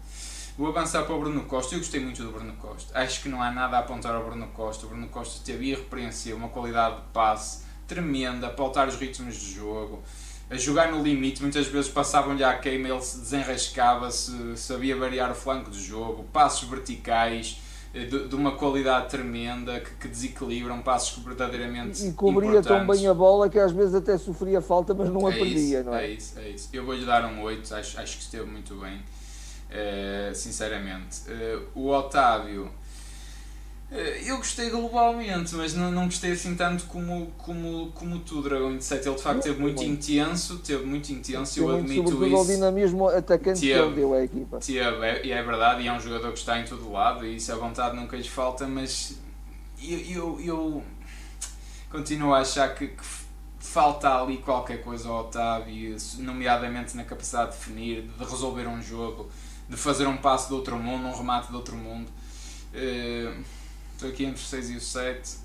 Vou 0.58 0.68
avançar 0.68 1.04
para 1.04 1.14
o 1.14 1.20
Bruno 1.20 1.42
Costa. 1.44 1.74
Eu 1.74 1.80
gostei 1.80 2.00
muito 2.00 2.22
do 2.22 2.32
Bruno 2.32 2.54
Costa. 2.54 2.98
Acho 2.98 3.22
que 3.22 3.28
não 3.28 3.42
há 3.42 3.50
nada 3.50 3.76
a 3.76 3.80
apontar 3.80 4.14
ao 4.14 4.24
Bruno 4.24 4.48
Costa. 4.48 4.86
O 4.86 4.88
Bruno 4.88 5.06
Costa 5.08 5.44
teve 5.44 5.66
irrepreensível, 5.66 6.38
uma 6.38 6.48
qualidade 6.48 6.96
de 6.96 7.02
passe 7.12 7.64
tremenda, 7.86 8.48
para 8.48 8.64
altar 8.64 8.88
os 8.88 8.96
ritmos 8.96 9.36
de 9.36 9.54
jogo, 9.54 10.02
a 10.50 10.56
jogar 10.56 10.90
no 10.90 11.02
limite. 11.02 11.42
Muitas 11.42 11.66
vezes 11.66 11.90
passavam-lhe 11.90 12.42
à 12.42 12.56
queima, 12.56 12.88
ele 12.88 13.02
se 13.02 13.18
desenrascava, 13.18 14.10
-se, 14.10 14.56
sabia 14.56 14.96
variar 14.96 15.30
o 15.30 15.34
flanco 15.34 15.70
de 15.70 15.80
jogo, 15.80 16.24
passos 16.32 16.68
verticais 16.68 17.58
de, 18.04 18.28
de, 18.28 18.34
uma 18.34 18.52
qualidade 18.52 19.08
tremenda 19.08 19.80
que, 19.80 19.90
que, 19.94 20.08
desequilibram 20.08 20.82
passos 20.82 21.22
verdadeiramente 21.24 22.06
e 22.06 22.12
cobria 22.12 22.62
tão 22.62 22.86
bem 22.86 23.06
a 23.06 23.14
bola 23.14 23.48
que 23.48 23.58
às 23.58 23.72
vezes 23.72 23.94
até 23.94 24.18
sofria 24.18 24.60
falta 24.60 24.92
mas 24.92 25.08
não 25.08 25.26
a 25.26 25.32
é 25.32 25.38
perdia 25.38 25.80
isso, 25.80 25.88
não 25.88 25.94
é? 25.94 26.04
é 26.04 26.10
isso, 26.10 26.38
é 26.38 26.48
isso. 26.50 26.68
Eu 26.72 26.84
vou-lhe 26.84 27.06
dar 27.06 27.24
um 27.24 27.40
8 27.42 27.74
acho, 27.74 27.98
acho 27.98 28.16
que 28.18 28.22
esteve 28.22 28.44
muito 28.44 28.74
bem 28.74 28.96
uh, 28.96 30.34
sinceramente. 30.34 31.22
Uh, 31.28 31.66
o 31.74 31.88
Otávio 31.88 32.66
eh, 32.66 32.75
eu 33.90 34.38
gostei 34.38 34.68
globalmente, 34.68 35.54
mas 35.54 35.74
não, 35.74 35.92
não 35.92 36.06
gostei 36.06 36.32
assim 36.32 36.56
tanto 36.56 36.86
como, 36.86 37.28
como, 37.38 37.92
como 37.92 38.18
tu, 38.18 38.42
Dragão 38.42 38.72
27. 38.72 39.06
Ele 39.06 39.16
de 39.16 39.22
facto 39.22 39.42
teve 39.42 39.60
muito 39.60 39.82
intenso, 39.84 40.58
teve 40.58 40.84
muito 40.84 41.12
intenso, 41.12 41.60
eu 41.60 41.70
admito 41.70 42.10
sobretudo 42.10 42.26
isso. 42.26 42.36
o 42.36 42.46
dinamismo 42.46 43.08
atacante 43.08 43.60
teve, 43.60 43.72
que 43.72 43.78
ele 43.78 43.94
deu 43.94 44.14
à 44.14 44.24
equipa. 44.24 44.58
Teve, 44.58 44.80
é, 44.80 45.28
é 45.30 45.42
verdade, 45.42 45.82
e 45.82 45.86
é 45.86 45.92
um 45.92 46.00
jogador 46.00 46.32
que 46.32 46.38
está 46.38 46.58
em 46.58 46.64
todo 46.64 46.90
lado, 46.90 47.24
e 47.24 47.36
isso 47.36 47.52
a 47.52 47.56
vontade 47.56 47.94
nunca 47.94 48.16
lhe 48.16 48.28
falta, 48.28 48.66
mas 48.66 49.16
eu, 49.80 50.00
eu, 50.00 50.40
eu 50.40 50.82
continuo 51.88 52.34
a 52.34 52.40
achar 52.40 52.74
que, 52.74 52.88
que 52.88 53.04
falta 53.60 54.20
ali 54.20 54.38
qualquer 54.38 54.82
coisa 54.82 55.08
ao 55.08 55.20
Otávio, 55.20 55.96
nomeadamente 56.18 56.96
na 56.96 57.04
capacidade 57.04 57.52
de 57.52 57.58
definir, 57.58 58.02
de 58.02 58.24
resolver 58.24 58.66
um 58.66 58.82
jogo, 58.82 59.30
de 59.68 59.76
fazer 59.76 60.08
um 60.08 60.16
passo 60.16 60.48
de 60.48 60.54
outro 60.54 60.76
mundo, 60.76 61.06
um 61.06 61.16
remate 61.16 61.48
de 61.48 61.54
outro 61.54 61.76
mundo. 61.76 62.10
Uh, 62.74 63.55
Estou 63.96 64.10
aqui 64.10 64.26
entre 64.26 64.42
o 64.42 64.44
6 64.44 64.70
e 64.70 64.76
o 64.76 64.80
7. 64.80 65.38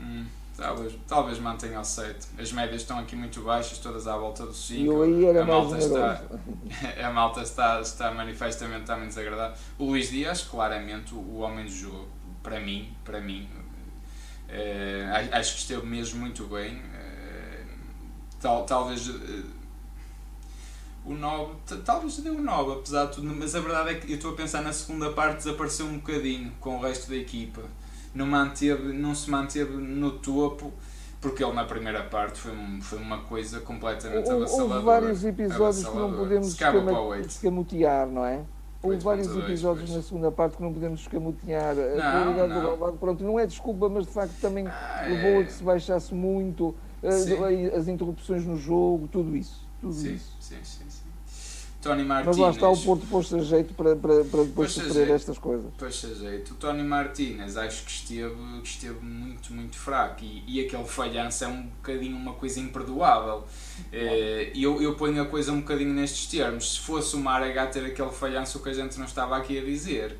Hum, 0.00 0.26
talvez, 0.56 0.92
talvez 1.06 1.38
mantenha 1.38 1.78
o 1.78 1.84
7. 1.84 2.26
As 2.36 2.50
médias 2.50 2.80
estão 2.82 2.98
aqui 2.98 3.14
muito 3.14 3.40
baixas, 3.42 3.78
todas 3.78 4.08
à 4.08 4.16
volta 4.16 4.44
do 4.44 4.52
5. 4.52 4.82
Eu 4.82 5.02
aí 5.02 5.24
era 5.26 5.44
a 5.44 5.46
malta 5.46 5.78
está, 5.78 6.22
A 7.06 7.10
malta 7.12 7.42
está, 7.42 7.80
está 7.80 8.10
manifestamente 8.12 8.84
também 8.84 9.06
desagradável. 9.06 9.56
O 9.78 9.84
Luís 9.84 10.10
Dias, 10.10 10.42
claramente, 10.42 11.14
o 11.14 11.38
homem 11.38 11.66
do 11.66 11.70
jogo, 11.70 12.08
para 12.42 12.58
mim, 12.58 12.92
para 13.04 13.20
mim, 13.20 13.48
é, 14.48 15.30
acho 15.30 15.54
que 15.54 15.60
esteve 15.60 15.86
mesmo 15.86 16.18
muito 16.18 16.48
bem. 16.48 16.82
É, 16.96 17.62
tal, 18.40 18.66
talvez 18.66 19.08
eh, 19.08 19.44
o 21.04 21.14
9, 21.14 21.54
talvez 21.84 22.16
deu 22.18 22.34
o 22.34 22.40
9, 22.40 22.72
apesar 22.72 23.06
de 23.06 23.16
tudo, 23.16 23.34
mas 23.34 23.54
a 23.54 23.60
verdade 23.60 23.90
é 23.90 23.94
que 23.94 24.10
eu 24.10 24.16
estou 24.16 24.32
a 24.32 24.36
pensar 24.36 24.62
na 24.62 24.72
segunda 24.72 25.10
parte 25.10 25.38
desapareceu 25.38 25.86
um 25.86 25.96
bocadinho 25.96 26.52
com 26.60 26.76
o 26.76 26.80
resto 26.80 27.10
da 27.10 27.16
equipa. 27.16 27.62
Não, 28.14 28.26
manteve, 28.26 28.92
não 28.92 29.14
se 29.14 29.30
manteve 29.30 29.72
no 29.72 30.12
topo, 30.12 30.72
porque 31.20 31.42
ele 31.42 31.52
na 31.54 31.64
primeira 31.64 32.02
parte 32.04 32.38
foi, 32.38 32.52
foi 32.82 32.98
uma 32.98 33.18
coisa 33.18 33.60
completamente 33.60 34.28
Houve 34.28 34.44
avassaladora. 34.44 34.74
Houve 34.74 34.84
vários 34.84 35.24
episódios 35.24 35.88
que 35.88 35.96
não 35.96 36.12
podemos 36.12 36.56
escamotear, 37.26 38.06
não 38.06 38.24
é? 38.24 38.44
Houve 38.82 38.98
vários 38.98 39.28
episódios 39.28 39.90
pois. 39.90 39.96
na 39.96 40.02
segunda 40.02 40.30
parte 40.32 40.56
que 40.56 40.62
não 40.62 40.72
podemos 40.72 41.00
escamotear. 41.00 41.76
A 41.78 42.24
qualidade 42.24 42.52
do 42.60 42.92
pronto, 42.98 43.24
não 43.24 43.38
é 43.38 43.46
desculpa, 43.46 43.88
mas 43.88 44.06
de 44.06 44.12
facto 44.12 44.34
também 44.40 44.66
ah, 44.66 45.04
levou 45.08 45.30
é... 45.30 45.38
a 45.38 45.44
que 45.44 45.52
se 45.52 45.62
baixasse 45.62 46.12
muito, 46.12 46.74
eh, 47.02 47.76
as 47.76 47.86
interrupções 47.86 48.44
no 48.44 48.56
jogo, 48.56 49.08
tudo 49.08 49.36
isso. 49.36 49.64
Tudo 49.80 49.94
sim, 49.94 50.14
isso. 50.14 50.36
sim, 50.40 50.58
sim. 50.62 50.84
Tony 51.82 52.04
Martínez. 52.04 52.38
Mas 52.38 52.46
lá 52.46 52.50
está 52.50 52.68
o 52.70 52.80
Porto 52.80 53.06
posto 53.08 53.36
a 53.36 53.40
jeito 53.40 53.74
para, 53.74 53.96
para, 53.96 54.24
para 54.24 54.44
depois 54.44 54.70
sofrer 54.70 55.10
estas 55.10 55.36
coisas. 55.36 55.66
Pois 55.76 56.04
a 56.04 56.14
jeito. 56.14 56.52
O 56.52 56.54
Tony 56.54 56.84
Martínez 56.84 57.56
acho 57.56 57.84
que 57.84 57.90
esteve, 57.90 58.34
que 58.62 58.68
esteve 58.68 59.04
muito, 59.04 59.52
muito 59.52 59.76
fraco 59.76 60.24
e, 60.24 60.44
e 60.46 60.64
aquele 60.64 60.84
falhanço 60.84 61.44
é 61.44 61.48
um 61.48 61.64
bocadinho 61.64 62.16
uma 62.16 62.34
coisa 62.34 62.60
imperdoável. 62.60 63.44
Eh, 63.92 64.52
e 64.54 64.62
eu, 64.62 64.80
eu 64.80 64.94
ponho 64.94 65.20
a 65.20 65.26
coisa 65.26 65.52
um 65.52 65.60
bocadinho 65.60 65.92
nestes 65.92 66.26
termos. 66.26 66.74
Se 66.74 66.78
fosse 66.78 67.16
o 67.16 67.18
Maragá 67.18 67.66
ter 67.66 67.84
aquele 67.84 68.10
falhanço, 68.10 68.58
o 68.58 68.62
que 68.62 68.68
a 68.68 68.74
gente 68.74 68.96
não 68.98 69.06
estava 69.06 69.36
aqui 69.36 69.58
a 69.58 69.64
dizer. 69.64 70.16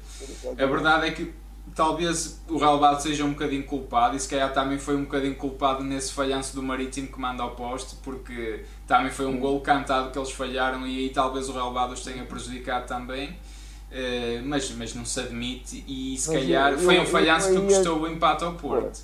A 0.59 0.67
verdade 0.67 1.07
é 1.07 1.11
que 1.13 1.33
talvez 1.75 2.41
o 2.49 2.59
relevado 2.59 3.01
seja 3.01 3.25
um 3.25 3.31
bocadinho 3.31 3.65
culpado 3.65 4.17
e 4.17 4.21
se 4.21 4.29
calhar 4.29 4.53
também 4.53 4.79
foi 4.79 4.97
um 4.97 5.05
bocadinho 5.05 5.35
culpado 5.35 5.83
nesse 5.83 6.13
falhanço 6.13 6.55
do 6.55 6.63
Marítimo 6.63 7.09
que 7.09 7.21
manda 7.21 7.43
ao 7.43 7.53
poste 7.53 7.97
porque 8.03 8.65
também 8.97 9.11
foi 9.11 9.27
um 9.27 9.39
gol 9.39 9.61
cantado 9.61 10.11
que 10.11 10.19
eles 10.19 10.31
falharam 10.31 10.87
e 10.87 10.99
aí 10.99 11.09
talvez 11.11 11.49
o 11.49 11.53
relevado 11.53 11.93
os 11.93 12.03
tenha 12.03 12.25
prejudicado 12.25 12.87
também 12.87 13.31
uh, 13.31 14.45
mas, 14.45 14.71
mas 14.73 14.95
não 14.95 15.05
se 15.05 15.19
admite 15.21 15.83
e 15.87 16.17
se 16.19 16.31
mas 16.31 16.41
calhar 16.41 16.73
eu, 16.73 16.79
foi 16.79 17.01
um 17.01 17.07
falhanço 17.07 17.49
eu, 17.49 17.55
eu, 17.55 17.61
que 17.67 17.75
custou 17.75 18.01
o 18.01 18.09
empate 18.09 18.45
ao 18.45 18.55
Porto 18.55 19.01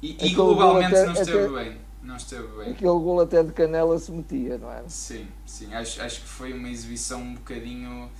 e, 0.00 0.16
e 0.26 0.34
globalmente 0.34 0.94
até, 0.94 1.06
não 1.06 1.12
esteve 1.12 1.38
até, 1.38 1.48
bem 1.48 1.76
não 2.02 2.16
esteve 2.16 2.46
bem 2.56 2.70
aquele 2.70 2.90
gol 2.90 3.20
até 3.20 3.42
de 3.42 3.52
canela 3.52 3.98
se 3.98 4.12
metia 4.12 4.58
não 4.58 4.70
é? 4.70 4.82
sim, 4.86 5.26
sim 5.44 5.74
acho, 5.74 6.00
acho 6.00 6.20
que 6.20 6.28
foi 6.28 6.52
uma 6.52 6.68
exibição 6.68 7.20
um 7.20 7.34
bocadinho 7.34 8.10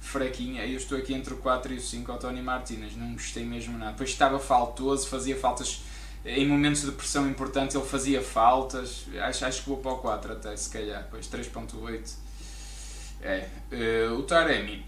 fraquinha. 0.00 0.64
Eu 0.66 0.76
estou 0.76 0.96
aqui 0.96 1.12
entre 1.12 1.34
o 1.34 1.36
4 1.36 1.74
e 1.74 1.76
o 1.76 1.80
5 1.80 2.10
ao 2.10 2.18
Tony 2.18 2.40
Martínez, 2.40 2.96
não 2.96 3.12
gostei 3.12 3.44
mesmo 3.44 3.76
nada. 3.76 3.92
Depois 3.92 4.08
estava 4.08 4.38
faltoso, 4.38 5.06
fazia 5.06 5.36
faltas 5.36 5.82
em 6.24 6.46
momentos 6.46 6.82
de 6.82 6.92
pressão 6.92 7.28
importante, 7.28 7.76
ele 7.76 7.86
fazia 7.86 8.22
faltas. 8.22 9.06
Acho, 9.20 9.46
acho 9.46 9.62
que 9.62 9.68
vou 9.68 9.78
para 9.78 9.92
o 9.92 9.98
4 9.98 10.32
até, 10.32 10.56
se 10.56 10.70
calhar. 10.70 11.02
Depois 11.02 11.26
3.8. 11.26 12.14
É. 13.20 13.48
Uh, 13.72 14.14
o 14.14 14.22
Taremi 14.22 14.86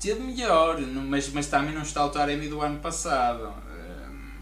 teve 0.00 0.20
melhor, 0.20 0.80
mas, 0.80 1.28
mas 1.30 1.46
também 1.46 1.72
não 1.72 1.82
está 1.82 2.04
o 2.04 2.10
Taremi 2.10 2.48
do 2.48 2.60
ano 2.60 2.78
passado. 2.78 3.44
Uh, 3.44 4.36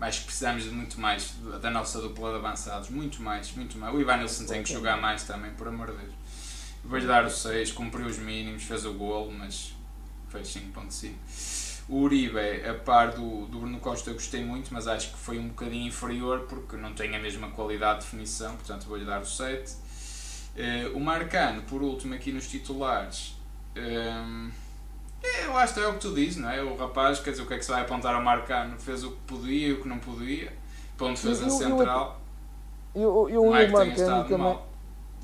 acho 0.00 0.20
que 0.20 0.26
precisamos 0.26 0.64
de 0.64 0.70
muito 0.70 1.00
mais 1.00 1.34
da 1.60 1.70
nossa 1.70 2.00
dupla 2.00 2.30
de 2.30 2.36
avançados. 2.36 2.90
Muito 2.90 3.22
mais, 3.22 3.52
muito 3.52 3.78
mais. 3.78 3.94
O 3.94 4.00
Ivan 4.00 4.18
Nilsson 4.18 4.46
tem 4.46 4.62
que 4.62 4.72
jogar 4.72 5.00
mais 5.00 5.24
também, 5.24 5.52
por 5.52 5.68
amor 5.68 5.90
de 5.90 5.98
Deus. 5.98 6.12
Vou-lhe 6.84 7.06
dar 7.06 7.24
o 7.24 7.30
6, 7.30 7.72
cumpriu 7.72 8.06
os 8.06 8.18
mínimos, 8.18 8.64
fez 8.64 8.84
o 8.84 8.92
golo, 8.94 9.30
mas 9.30 9.72
fez 10.28 10.48
5.5. 10.48 11.12
O 11.88 11.96
Uribe, 11.96 12.38
a 12.38 12.74
par 12.74 13.10
do, 13.10 13.46
do 13.46 13.58
Bruno 13.58 13.78
Costa, 13.80 14.10
eu 14.10 14.14
gostei 14.14 14.44
muito, 14.44 14.72
mas 14.72 14.86
acho 14.86 15.10
que 15.10 15.18
foi 15.18 15.38
um 15.38 15.48
bocadinho 15.48 15.88
inferior 15.88 16.46
porque 16.48 16.76
não 16.76 16.92
tem 16.92 17.14
a 17.14 17.18
mesma 17.18 17.50
qualidade 17.50 18.00
de 18.00 18.04
definição, 18.04 18.54
portanto 18.56 18.86
vou-lhe 18.86 19.04
dar 19.04 19.20
o 19.20 19.26
7. 19.26 19.72
Uh, 19.72 19.76
eh, 20.56 20.90
o 20.94 21.00
Marcano, 21.00 21.62
por 21.62 21.82
último, 21.82 22.14
aqui 22.14 22.30
nos 22.32 22.48
titulares. 22.48 23.36
Um, 23.76 24.50
é, 25.22 25.46
lá 25.46 25.64
está, 25.64 25.80
é 25.80 25.86
o 25.86 25.94
que 25.94 26.00
tu 26.00 26.14
dizes, 26.14 26.36
não 26.36 26.50
é? 26.50 26.62
O 26.62 26.76
rapaz, 26.76 27.20
quer 27.20 27.30
dizer, 27.30 27.42
o 27.42 27.46
que 27.46 27.54
é 27.54 27.58
que 27.58 27.64
se 27.64 27.70
vai 27.70 27.82
apontar 27.82 28.14
ao 28.14 28.22
Marcano? 28.22 28.78
Fez 28.78 29.02
o 29.02 29.10
que 29.10 29.20
podia 29.26 29.68
e 29.68 29.72
o 29.72 29.82
que 29.82 29.88
não 29.88 29.98
podia. 29.98 30.52
Ponto 30.96 31.20
de 31.20 31.28
defesa 31.28 31.50
central. 31.50 32.20
Eu, 32.94 33.02
eu, 33.02 33.10
eu, 33.10 33.30
eu, 33.30 33.42
o 33.44 33.50
Marcano 33.50 33.94
também. 33.94 34.38
Mal 34.38 34.72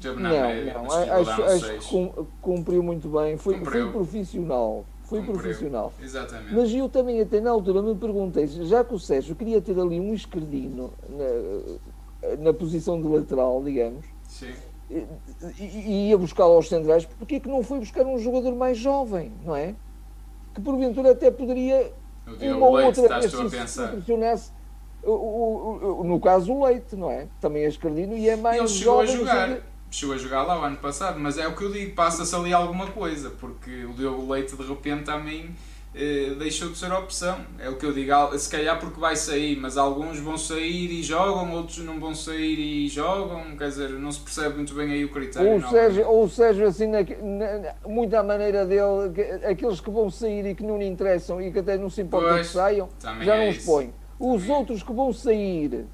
Teve 0.00 0.22
na 0.22 0.28
não, 0.28 0.48
média, 0.48 0.74
não. 0.74 0.84
Acho, 0.84 1.42
acho 1.42 1.88
que 1.88 2.12
cumpriu 2.40 2.82
muito 2.82 3.08
bem. 3.08 3.36
Foi, 3.36 3.64
foi 3.64 3.90
profissional. 3.90 4.84
Foi 5.08 5.20
cumpriu. 5.20 5.40
profissional. 5.40 5.92
Exatamente. 6.02 6.54
Mas 6.54 6.72
eu 6.72 6.88
também 6.88 7.20
até 7.20 7.40
na 7.40 7.50
altura 7.50 7.80
me 7.80 7.94
perguntei, 7.94 8.46
já 8.46 8.84
que 8.84 8.94
o 8.94 8.98
Sérgio 8.98 9.34
queria 9.34 9.60
ter 9.60 9.78
ali 9.78 9.98
um 9.98 10.12
esquerdino 10.12 10.92
na, 11.08 12.36
na 12.36 12.52
posição 12.52 13.00
de 13.00 13.08
lateral, 13.08 13.62
digamos, 13.64 14.04
Sim. 14.28 14.52
E, 14.90 15.06
e 15.58 16.08
ia 16.08 16.18
buscar 16.18 16.44
aos 16.44 16.68
centrais, 16.68 17.04
porque 17.04 17.36
é 17.36 17.40
que 17.40 17.48
não 17.48 17.62
foi 17.62 17.78
buscar 17.78 18.06
um 18.06 18.18
jogador 18.18 18.54
mais 18.54 18.76
jovem, 18.76 19.32
não 19.44 19.56
é? 19.56 19.74
Que 20.54 20.60
porventura 20.60 21.12
até 21.12 21.30
poderia 21.30 21.92
uma 22.26 22.66
ou 22.66 22.80
outra 22.80 23.20
vez 23.20 23.30
se 23.30 23.42
impressionasse 23.42 24.52
o, 25.02 25.10
o, 25.10 26.00
o, 26.00 26.04
no 26.04 26.20
caso 26.20 26.52
o 26.52 26.64
Leite, 26.64 26.96
não 26.96 27.10
é? 27.10 27.28
Também 27.40 27.64
é 27.64 27.68
esquerdino 27.68 28.16
e 28.16 28.28
é 28.28 28.36
mais 28.36 28.58
ele 28.58 28.68
chegou 28.68 29.06
jovem. 29.06 29.14
A 29.14 29.18
jogar. 29.18 29.60
Chegou 29.90 30.14
a 30.14 30.18
jogar 30.18 30.42
lá 30.42 30.60
o 30.60 30.64
ano 30.64 30.76
passado, 30.76 31.18
mas 31.18 31.38
é 31.38 31.46
o 31.46 31.56
que 31.56 31.62
eu 31.62 31.72
digo, 31.72 31.94
passa-se 31.94 32.34
ali 32.34 32.52
alguma 32.52 32.88
coisa, 32.88 33.30
porque 33.30 33.84
o 33.84 33.92
Diogo 33.94 34.30
Leite 34.30 34.56
de 34.56 34.62
repente 34.62 35.04
também 35.04 35.54
eh, 35.94 36.34
deixou 36.38 36.68
de 36.68 36.78
ser 36.78 36.92
opção. 36.92 37.38
É 37.58 37.68
o 37.68 37.76
que 37.76 37.86
eu 37.86 37.92
digo, 37.92 38.12
se 38.38 38.48
calhar 38.48 38.78
porque 38.78 39.00
vai 39.00 39.16
sair, 39.16 39.56
mas 39.56 39.76
alguns 39.76 40.18
vão 40.18 40.36
sair 40.36 40.90
e 40.90 41.02
jogam, 41.02 41.52
outros 41.52 41.78
não 41.78 41.98
vão 41.98 42.14
sair 42.14 42.58
e 42.58 42.88
jogam, 42.88 43.56
quer 43.56 43.68
dizer, 43.68 43.90
não 43.90 44.12
se 44.12 44.20
percebe 44.20 44.56
muito 44.56 44.74
bem 44.74 44.92
aí 44.92 45.04
o 45.04 45.10
critério. 45.10 45.50
Ou 45.50 45.56
o 45.56 45.70
Sérgio, 45.70 46.08
ou 46.08 46.28
Sérgio 46.28 46.66
assim, 46.66 46.86
na, 46.86 47.00
na, 47.00 47.74
muito 47.86 48.14
à 48.14 48.22
maneira 48.22 48.66
dele, 48.66 49.10
que, 49.14 49.22
aqueles 49.46 49.80
que 49.80 49.90
vão 49.90 50.10
sair 50.10 50.46
e 50.46 50.54
que 50.54 50.62
não 50.62 50.78
lhe 50.78 50.86
interessam 50.86 51.40
e 51.40 51.50
que 51.50 51.58
até 51.58 51.78
não 51.78 51.88
se 51.88 52.02
importa 52.02 52.28
pois, 52.28 52.46
que 52.48 52.52
saiam, 52.52 52.88
já 53.22 53.36
é 53.36 53.44
não 53.44 53.50
os 53.50 53.64
põe. 53.64 53.92
Os 54.20 54.42
também 54.42 54.56
outros 54.56 54.82
é. 54.82 54.84
que 54.84 54.92
vão 54.92 55.12
sair 55.12 55.86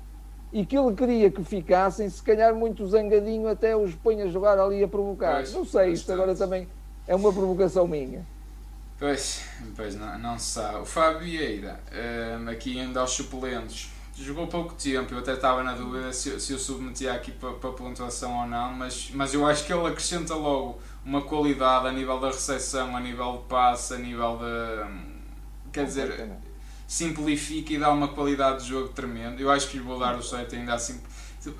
e 0.54 0.64
que 0.64 0.78
ele 0.78 0.94
queria 0.94 1.32
que 1.32 1.42
ficassem, 1.42 2.08
se 2.08 2.22
calhar 2.22 2.54
muito 2.54 2.86
zangadinho 2.86 3.48
até 3.48 3.76
os 3.76 3.92
põe 3.96 4.22
a 4.22 4.28
jogar 4.28 4.56
ali 4.56 4.84
a 4.84 4.86
provocar. 4.86 5.34
Pois, 5.34 5.52
não 5.52 5.64
sei, 5.64 5.90
isto 5.90 6.12
agora 6.12 6.32
também 6.32 6.68
é 7.08 7.14
uma 7.16 7.32
provocação 7.32 7.88
minha. 7.88 8.24
Pois, 8.96 9.44
pois 9.74 9.96
não, 9.96 10.16
não 10.16 10.38
se 10.38 10.52
sabe. 10.52 10.78
O 10.78 10.84
Fábio 10.84 11.22
Vieira, 11.22 11.80
um, 12.40 12.48
aqui 12.48 12.78
ainda 12.78 13.00
aos 13.00 13.10
suplentes, 13.10 13.90
jogou 14.16 14.46
pouco 14.46 14.74
tempo, 14.74 15.12
eu 15.12 15.18
até 15.18 15.32
estava 15.32 15.64
na 15.64 15.74
dúvida 15.74 16.12
se, 16.12 16.38
se 16.38 16.52
eu 16.52 16.58
submetia 16.60 17.12
aqui 17.14 17.32
para, 17.32 17.54
para 17.54 17.72
pontuação 17.72 18.42
ou 18.42 18.46
não, 18.46 18.72
mas, 18.74 19.10
mas 19.12 19.34
eu 19.34 19.44
acho 19.44 19.66
que 19.66 19.72
ele 19.72 19.88
acrescenta 19.88 20.36
logo 20.36 20.78
uma 21.04 21.22
qualidade 21.22 21.88
a 21.88 21.92
nível 21.92 22.20
da 22.20 22.28
recepção, 22.28 22.96
a 22.96 23.00
nível 23.00 23.38
de 23.38 23.48
passe, 23.48 23.94
a 23.94 23.98
nível 23.98 24.38
de. 24.38 25.72
Quer 25.72 25.86
dizer, 25.86 26.30
simplifica 26.86 27.72
e 27.72 27.78
dá 27.78 27.92
uma 27.92 28.08
qualidade 28.08 28.62
de 28.62 28.68
jogo 28.68 28.88
tremendo. 28.88 29.40
Eu 29.40 29.50
acho 29.50 29.68
que 29.68 29.78
lhe 29.78 29.82
vou 29.82 29.98
dar 29.98 30.16
o 30.16 30.22
7 30.22 30.56
ainda 30.56 30.74
assim 30.74 31.00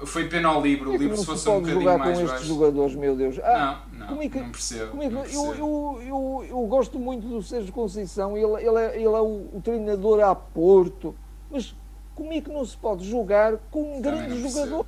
foi 0.07 0.29
pena 0.29 0.49
ao 0.49 0.63
livro, 0.63 0.93
o 0.93 0.97
livro 0.97 1.17
se 1.17 1.27
fosse 1.27 1.49
um 1.49 1.61
bocadinho 1.61 1.81
jogar 1.81 1.99
mais 1.99 2.19
com 2.19 2.25
estes 2.25 2.47
jogadores, 2.47 2.95
meu 2.95 3.17
Deus. 3.17 3.39
Ah, 3.41 3.83
não, 3.93 4.15
não, 4.15 4.23
é 4.23 4.29
que, 4.29 4.41
não 4.41 4.51
percebo. 4.51 5.03
É 5.03 5.09
que, 5.09 5.15
não 5.15 5.23
percebo. 5.23 5.45
Eu, 5.45 5.55
eu, 5.55 6.03
eu, 6.03 6.47
eu, 6.49 6.67
gosto 6.67 6.99
muito 6.99 7.27
do 7.27 7.43
Sérgio 7.43 7.73
Conceição, 7.73 8.37
ele, 8.37 8.67
ele 8.67 8.79
é, 8.79 8.97
ele 8.97 9.05
é 9.05 9.21
o, 9.21 9.49
o, 9.53 9.61
treinador 9.63 10.21
a 10.21 10.35
Porto, 10.35 11.15
mas 11.51 11.75
como 12.15 12.33
é 12.33 12.41
que 12.41 12.51
não 12.51 12.65
se 12.65 12.77
pode 12.77 13.09
jogar 13.09 13.59
com 13.71 14.01
grandes 14.01 14.41
jogadores? 14.41 14.87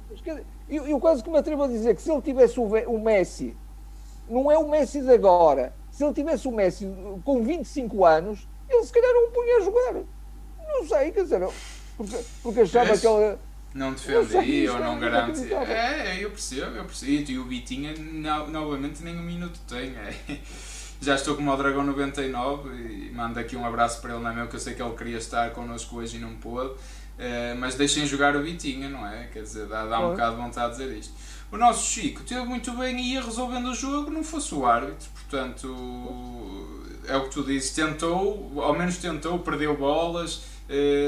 Eu, 0.68 0.86
eu, 0.86 0.98
quase 0.98 1.22
que 1.22 1.30
me 1.30 1.38
atrevo 1.38 1.64
a 1.64 1.68
dizer 1.68 1.94
que 1.94 2.02
se 2.02 2.10
ele 2.10 2.22
tivesse 2.22 2.58
o, 2.58 2.64
o 2.64 3.00
Messi, 3.00 3.56
não 4.28 4.50
é 4.50 4.58
o 4.58 4.68
Messi 4.68 5.02
de 5.02 5.12
agora, 5.12 5.74
se 5.90 6.04
ele 6.04 6.14
tivesse 6.14 6.48
o 6.48 6.52
Messi 6.52 6.90
com 7.24 7.42
25 7.42 8.04
anos, 8.04 8.48
ele 8.68 8.84
se 8.84 8.92
calhar 8.92 9.12
não 9.12 9.28
o 9.28 9.30
punha 9.30 9.56
a 9.58 9.60
jogar. 9.60 10.02
Não 10.66 10.86
sei, 10.86 11.12
quer 11.12 11.22
dizer, 11.22 11.40
porque, 11.96 12.16
porque 12.42 12.60
achava 12.60 12.96
que 12.96 13.06
ele 13.06 13.38
não 13.74 13.92
defende 13.92 14.68
ou 14.68 14.80
não 14.80 14.98
garante. 14.98 15.52
É, 15.52 16.18
eu 16.22 16.30
percebo, 16.30 16.76
eu 16.76 16.84
percebo. 16.84 17.30
E 17.30 17.38
o 17.38 17.44
Bitinha 17.44 17.94
no, 17.94 18.46
novamente 18.48 19.02
nem 19.02 19.16
um 19.16 19.22
minuto 19.22 19.58
tem. 19.68 19.90
É. 19.90 20.14
Já 21.00 21.14
estou 21.14 21.36
como 21.36 21.52
o 21.52 21.56
Dragão 21.56 21.84
99 21.84 22.70
e 22.70 23.10
mando 23.14 23.38
aqui 23.38 23.54
um 23.54 23.66
abraço 23.66 24.00
para 24.00 24.14
ele, 24.14 24.22
não 24.22 24.30
é 24.30 24.34
meu? 24.34 24.48
Que 24.48 24.56
eu 24.56 24.60
sei 24.60 24.74
que 24.74 24.82
ele 24.82 24.94
queria 24.94 25.18
estar 25.18 25.50
connosco 25.50 25.96
hoje 25.96 26.16
e 26.16 26.20
não 26.20 26.34
pôde. 26.36 26.72
É, 27.18 27.54
mas 27.54 27.74
deixem 27.74 28.06
jogar 28.06 28.34
o 28.34 28.42
Bitinha, 28.42 28.88
não 28.88 29.06
é? 29.06 29.28
Quer 29.32 29.42
dizer, 29.42 29.66
dá, 29.66 29.86
dá 29.86 30.00
um 30.00 30.10
bocado 30.10 30.36
de 30.36 30.42
vontade 30.42 30.76
de 30.76 30.82
dizer 30.82 30.98
isto. 30.98 31.14
O 31.50 31.56
nosso 31.56 31.88
Chico 31.88 32.22
teve 32.24 32.44
muito 32.44 32.72
bem 32.72 32.98
e 32.98 33.12
ia 33.14 33.22
resolvendo 33.22 33.66
o 33.66 33.74
jogo, 33.74 34.10
não 34.10 34.24
fosse 34.24 34.54
o 34.54 34.66
árbitro, 34.66 35.08
portanto, 35.14 35.68
é 37.06 37.16
o 37.16 37.24
que 37.24 37.30
tu 37.30 37.44
dizes, 37.44 37.70
tentou, 37.70 38.60
ao 38.60 38.76
menos 38.76 38.96
tentou, 38.96 39.38
perdeu 39.38 39.76
bolas 39.76 40.42
eh, 40.42 40.55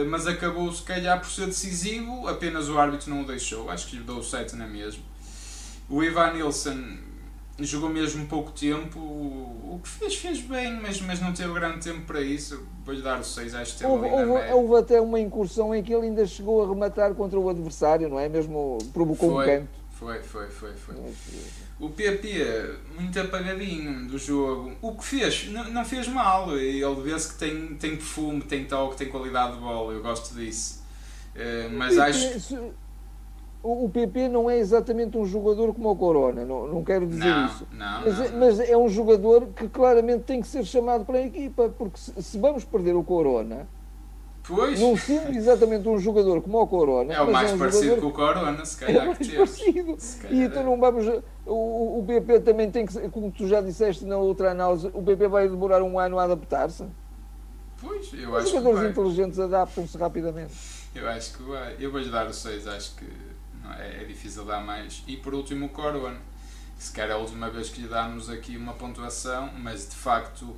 mas 0.09 0.26
acabou 0.26 0.72
se 0.72 0.82
calhar 0.82 1.18
por 1.20 1.28
ser 1.28 1.46
decisivo, 1.46 2.28
apenas 2.28 2.68
o 2.68 2.78
árbitro 2.78 3.11
não 3.11 3.22
o 3.22 3.26
deixou, 3.26 3.70
acho 3.70 3.88
que 3.88 3.96
lhe 3.96 4.04
deu 4.04 4.16
o 4.18 4.22
7 4.22 4.56
na 4.56 4.66
mesma. 4.66 5.02
O 5.88 6.02
Ivan 6.02 6.32
Nilsson 6.32 6.98
jogou 7.61 7.88
mesmo 7.88 8.26
pouco 8.26 8.52
tempo, 8.52 8.98
o 8.98 9.80
que 9.82 9.88
fez, 9.88 10.14
fez 10.16 10.40
bem, 10.40 10.78
mas, 10.80 11.00
mas 11.00 11.20
não 11.20 11.32
teve 11.32 11.52
grande 11.54 11.80
tempo 11.80 12.02
para 12.02 12.20
isso, 12.20 12.64
vou-lhe 12.84 13.02
dar 13.02 13.18
o 13.20 13.24
6, 13.24 13.54
acho 13.54 13.78
que 13.78 13.86
houve, 13.86 14.06
houve, 14.06 14.52
houve, 14.52 14.76
até 14.76 15.00
uma 15.00 15.18
incursão 15.18 15.74
em 15.74 15.82
que 15.82 15.92
ele 15.92 16.06
ainda 16.06 16.24
chegou 16.26 16.64
a 16.64 16.68
rematar 16.68 17.14
contra 17.14 17.38
o 17.38 17.48
adversário, 17.48 18.09
não 18.09 18.18
é? 18.18 18.28
Mesmo 18.28 18.78
provocou 18.92 19.30
foi, 19.32 19.44
um 19.44 19.59
canto. 19.59 19.78
Foi, 19.99 20.22
foi, 20.22 20.46
foi, 20.46 20.72
foi. 20.74 20.94
O 21.80 21.90
PP, 21.90 22.76
muito 22.96 23.18
apagadinho 23.18 24.07
do 24.07 24.16
jogo. 24.16 24.72
O 24.80 24.94
que 24.94 25.05
fez, 25.05 25.49
não 25.51 25.84
fez 25.84 26.07
mal. 26.07 26.57
Ele 26.57 27.03
vê-se 27.03 27.32
que 27.32 27.38
tem, 27.40 27.74
tem 27.74 27.96
perfume, 27.96 28.40
tem 28.42 28.64
toque, 28.64 28.96
tem 28.96 29.09
qualidade 29.09 29.55
de 29.55 29.59
bola. 29.59 29.92
Eu 29.92 30.01
gosto 30.01 30.36
disso. 30.36 30.84
Uh, 31.34 31.76
mas 31.76 31.96
PP, 31.96 32.01
acho. 32.01 32.72
O 33.61 33.88
PP 33.88 34.28
não 34.28 34.49
é 34.49 34.59
exatamente 34.59 35.18
um 35.18 35.24
jogador 35.24 35.74
como 35.74 35.90
o 35.90 35.96
Corona, 35.96 36.44
não, 36.44 36.68
não 36.68 36.84
quero 36.84 37.05
dizer 37.05 37.24
não, 37.24 37.46
isso. 37.46 37.66
Não, 37.72 38.01
mas, 38.03 38.18
não. 38.18 38.24
É, 38.24 38.30
mas, 38.30 38.61
é 38.61 38.76
um 38.76 38.88
jogador 38.88 39.49
que 39.49 39.68
claramente 39.68 40.22
tem 40.22 40.40
que 40.40 40.46
ser 40.46 40.64
chamado 40.64 41.05
para 41.05 41.18
a 41.18 41.22
equipa, 41.22 41.68
porque 41.76 41.99
se, 41.99 42.22
se 42.22 42.38
vamos 42.38 42.64
perder 42.64 42.94
o 42.94 43.03
Corona, 43.03 43.66
Pois. 44.49 44.80
Não 44.80 44.96
sendo 44.96 45.36
exatamente 45.36 45.86
um 45.86 45.99
jogador 45.99 46.40
como 46.40 46.59
o 46.59 46.66
Corona. 46.66 47.12
É 47.12 47.20
o 47.20 47.30
mais 47.30 47.51
é 47.51 47.55
um 47.55 47.59
parecido 47.59 47.84
jogador... 47.84 48.01
com 48.01 48.09
o 48.09 48.12
Corona, 48.12 48.64
se 48.64 48.78
calhar. 48.78 49.03
É 49.03 49.07
mais 49.07 49.18
que 49.18 49.36
parecido. 49.36 49.99
E 50.30 50.40
então 50.40 50.64
não 50.64 50.80
vamos. 50.80 51.07
O, 51.44 51.99
o 51.99 52.03
BP 52.03 52.40
também 52.40 52.70
tem 52.70 52.86
que. 52.86 53.09
Como 53.11 53.30
tu 53.30 53.46
já 53.46 53.61
disseste 53.61 54.07
na 54.07 54.16
outra 54.16 54.53
análise, 54.53 54.90
o 54.94 55.03
BP 55.03 55.28
vai 55.28 55.49
demorar 55.51 55.82
um 55.82 55.99
ano 55.99 56.18
a 56.18 56.24
adaptar-se. 56.24 56.86
Pois, 57.78 58.11
eu 58.14 58.30
Os 58.30 58.36
acho 58.36 58.51
que. 58.51 58.57
Os 58.57 58.64
jogadores 58.64 58.90
inteligentes 58.90 59.38
adaptam-se 59.38 59.99
rapidamente. 59.99 60.55
Eu 60.94 61.07
acho 61.11 61.36
que 61.36 61.42
vai. 61.42 61.76
Eu 61.78 61.92
vou-lhe 61.92 62.11
dar 62.11 62.26
o 62.26 62.32
6, 62.32 62.66
acho 62.68 62.96
que 62.96 63.05
é, 63.78 64.01
é, 64.01 64.05
difícil 64.07 64.46
dar 64.46 64.64
mais. 64.64 65.05
E 65.07 65.18
por 65.18 65.34
último, 65.34 65.66
o 65.66 65.68
Corona. 65.68 66.16
Se 66.78 66.90
calhar 66.92 67.11
é 67.11 67.14
a 67.14 67.18
última 67.18 67.51
vez 67.51 67.68
que 67.68 67.82
lhe 67.82 67.88
damos 67.88 68.30
aqui 68.30 68.57
uma 68.57 68.72
pontuação, 68.72 69.51
mas 69.59 69.90
de 69.90 69.96
facto 69.96 70.57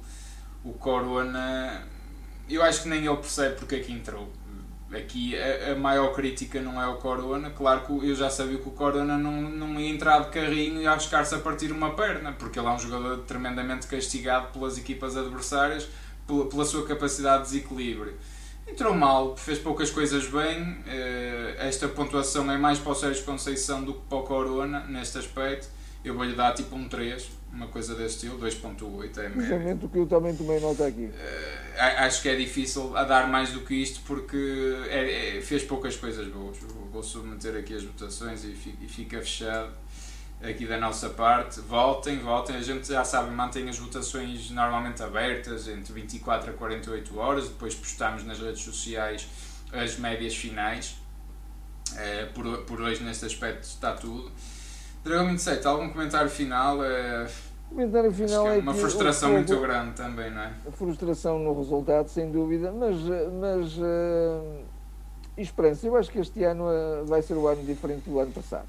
o 0.63 0.75
Corona 0.75 1.83
eu 2.55 2.63
acho 2.63 2.83
que 2.83 2.89
nem 2.89 3.07
ele 3.07 3.17
percebe 3.17 3.57
porque 3.57 3.77
é 3.77 3.81
que 3.81 3.93
entrou. 3.93 4.31
Aqui 4.93 5.37
a, 5.39 5.73
a, 5.73 5.77
maior 5.77 6.13
crítica 6.13 6.61
não 6.61 6.83
é 6.83 6.87
o 6.87 6.97
Corona, 6.97 7.51
claro 7.51 7.83
que 7.87 8.09
eu 8.09 8.15
já 8.15 8.29
sabia 8.29 8.59
que 8.59 8.69
o 8.69 8.73
Corona 8.73 9.17
não, 9.17 9.41
não 9.41 9.79
ia 9.79 9.89
entrar 9.89 10.19
de 10.19 10.31
carrinho 10.31 10.83
e 10.83 10.87
arriscar-se 10.87 11.33
a 11.33 11.39
partir 11.39 11.71
uma 11.71 11.95
perna, 11.95 12.33
porque 12.33 12.59
ele 12.59 12.67
é 12.67 12.71
um 12.71 12.79
jogador 12.79 13.19
tremendamente 13.19 13.87
castigado 13.87 14.49
pelas 14.53 14.77
equipas 14.77 15.17
adversárias 15.17 15.89
pela, 16.27 16.47
pela 16.47 16.65
sua 16.65 16.85
capacidade 16.85 17.45
de 17.45 17.51
desequilíbrio. 17.51 18.15
Entrou 18.67 18.95
mal, 18.95 19.37
fez 19.37 19.59
poucas 19.59 19.91
coisas 19.91 20.27
bem. 20.27 20.79
Eh, 20.87 21.57
esta 21.59 21.89
pontuação 21.89 22.51
é 22.51 22.57
mais 22.57 22.79
para 22.79 22.93
o 22.93 22.95
Sérgio 22.95 23.25
Conceição 23.25 23.83
do 23.85 23.95
que 23.95 24.01
para 24.09 24.19
o 24.19 24.23
Corona 24.23 24.81
neste 24.89 25.19
aspecto. 25.19 25.69
Eu 26.05 26.15
vou-lhe 26.15 26.35
dar 26.35 26.53
tipo 26.55 26.77
um 26.77 26.89
3 26.89 27.40
uma 27.53 27.67
coisa 27.67 27.95
desse 27.95 28.27
estilo, 28.27 28.39
2.8 28.39 29.19
é 29.19 29.29
Precisamente 29.29 29.85
o 29.85 29.89
que 29.89 29.99
eu 29.99 30.07
também 30.07 30.35
tomei 30.35 30.61
nota 30.61 30.87
aqui. 30.87 31.07
Uh, 31.07 31.81
acho 31.99 32.23
que 32.23 32.29
é 32.29 32.37
difícil 32.37 32.97
a 32.97 33.05
dar 33.05 33.29
mais 33.29 33.51
do 33.51 33.61
que 33.61 33.75
isto 33.75 34.01
porque 34.07 34.77
é, 34.89 35.39
é, 35.39 35.41
fez 35.41 35.63
poucas 35.65 35.97
coisas 35.97 36.29
boas. 36.29 36.59
Vou 36.93 37.03
submeter 37.03 37.57
aqui 37.57 37.75
as 37.75 37.85
votações 37.85 38.45
e 38.45 38.53
fica, 38.53 38.85
e 38.85 38.89
fica 38.89 39.19
fechado 39.19 39.73
aqui 40.43 40.67
da 40.67 40.79
nossa 40.79 41.11
parte. 41.11 41.61
Votem, 41.61 42.19
votem. 42.19 42.57
A 42.57 42.63
gente 42.63 42.89
já 42.89 43.05
sabe, 43.05 43.31
mantém 43.31 43.69
as 43.69 43.79
votações 43.79 44.51
normalmente 44.51 45.03
abertas 45.03 45.69
entre 45.69 45.93
24 45.93 46.51
a 46.51 46.55
48 46.55 47.19
horas. 47.19 47.49
Depois 47.49 47.75
postamos 47.75 48.25
nas 48.25 48.39
redes 48.39 48.63
sociais 48.63 49.27
as 49.73 49.97
médias 49.99 50.35
finais. 50.35 50.97
Uh, 51.91 52.33
por, 52.33 52.59
por 52.65 52.81
hoje, 52.81 53.03
neste 53.03 53.25
aspecto, 53.25 53.65
está 53.65 53.93
tudo. 53.93 54.31
Dragão 55.05 55.29
27, 55.29 55.67
algum 55.67 55.89
comentário 55.89 56.31
final? 56.31 56.85
É... 56.85 57.27
O 57.71 57.75
comentário 57.75 58.13
final 58.13 58.49
é, 58.49 58.59
é, 58.59 58.61
uma 58.61 58.75
frustração 58.75 59.33
muito 59.33 59.61
grande 59.61 59.93
também, 59.93 60.31
não 60.31 60.43
é? 60.43 60.53
A 60.67 60.73
frustração 60.73 61.39
no 61.39 61.57
resultado, 61.57 62.09
sem 62.09 62.31
dúvida, 62.31 62.73
mas, 62.73 62.97
mas 63.41 63.79
uh, 63.79 64.65
esperança. 65.37 65.87
Eu 65.87 65.97
acho 65.97 66.11
que 66.11 66.19
este 66.19 66.43
ano 66.43 66.65
uh, 66.65 67.07
vai 67.07 67.23
ser 67.23 67.35
o 67.35 67.47
ano 67.47 67.63
diferente 67.63 68.11
do 68.11 68.19
ano 68.19 68.33
passado. 68.33 68.67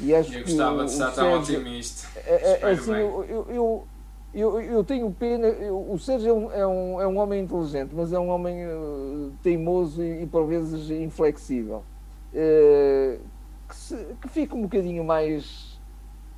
E 0.00 0.14
acho 0.14 0.34
eu 0.34 0.42
gostava 0.42 0.80
que 0.80 0.86
de 0.86 0.92
estar 0.92 1.10
tão 1.12 1.38
otimista. 1.38 2.08
É, 2.26 2.60
é, 2.60 2.70
assim, 2.70 2.92
eu, 2.92 3.46
eu, 3.48 3.86
eu, 4.34 4.60
eu, 4.60 4.84
tenho 4.84 5.10
pena. 5.12 5.46
Eu, 5.46 5.90
o 5.90 5.98
Sérgio 5.98 6.28
é 6.28 6.32
um, 6.32 6.52
é, 6.52 6.66
um, 6.66 7.00
é 7.02 7.06
um 7.06 7.18
homem 7.18 7.42
inteligente, 7.44 7.92
mas 7.94 8.12
é 8.12 8.18
um 8.18 8.28
homem 8.28 8.66
uh, 8.66 9.32
teimoso 9.42 10.02
e, 10.02 10.22
e, 10.22 10.26
por 10.26 10.46
vezes 10.46 10.90
inflexível. 10.90 11.84
Uh, 12.32 13.20
que, 13.68 13.76
se, 13.76 13.96
que 14.20 14.28
fique 14.28 14.54
um 14.54 14.62
bocadinho 14.62 15.04
mais, 15.04 15.80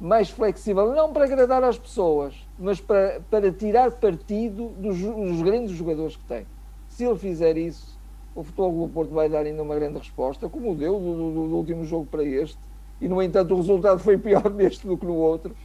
mais 0.00 0.30
flexível, 0.30 0.94
não 0.94 1.12
para 1.12 1.24
agradar 1.24 1.62
às 1.64 1.78
pessoas, 1.78 2.34
mas 2.58 2.80
para, 2.80 3.20
para 3.30 3.52
tirar 3.52 3.90
partido 3.92 4.68
dos, 4.78 4.98
dos 4.98 5.42
grandes 5.42 5.72
jogadores 5.72 6.16
que 6.16 6.24
tem. 6.24 6.46
Se 6.88 7.04
ele 7.04 7.18
fizer 7.18 7.56
isso, 7.56 7.98
o 8.34 8.42
Futebol 8.42 8.86
do 8.86 8.92
Porto 8.92 9.14
vai 9.14 9.28
dar 9.28 9.46
ainda 9.46 9.62
uma 9.62 9.74
grande 9.74 9.98
resposta, 9.98 10.48
como 10.48 10.74
deu 10.74 11.00
do, 11.00 11.14
do, 11.16 11.48
do, 11.48 11.56
último 11.56 11.84
jogo 11.84 12.06
para 12.06 12.22
este, 12.22 12.58
e 13.00 13.08
no 13.08 13.22
entanto 13.22 13.54
o 13.54 13.56
resultado 13.56 13.98
foi 13.98 14.18
pior 14.18 14.48
neste 14.52 14.86
do 14.86 14.96
que 14.96 15.06
no 15.06 15.14
outro. 15.14 15.56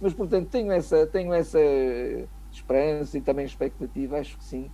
Mas 0.00 0.12
portanto 0.12 0.48
tenho 0.48 0.72
essa, 0.72 1.06
tenho 1.06 1.32
essa 1.32 1.58
esperança 2.50 3.18
e 3.18 3.20
também 3.20 3.44
expectativa, 3.44 4.18
acho 4.18 4.36
que 4.36 4.44
sim. 4.44 4.70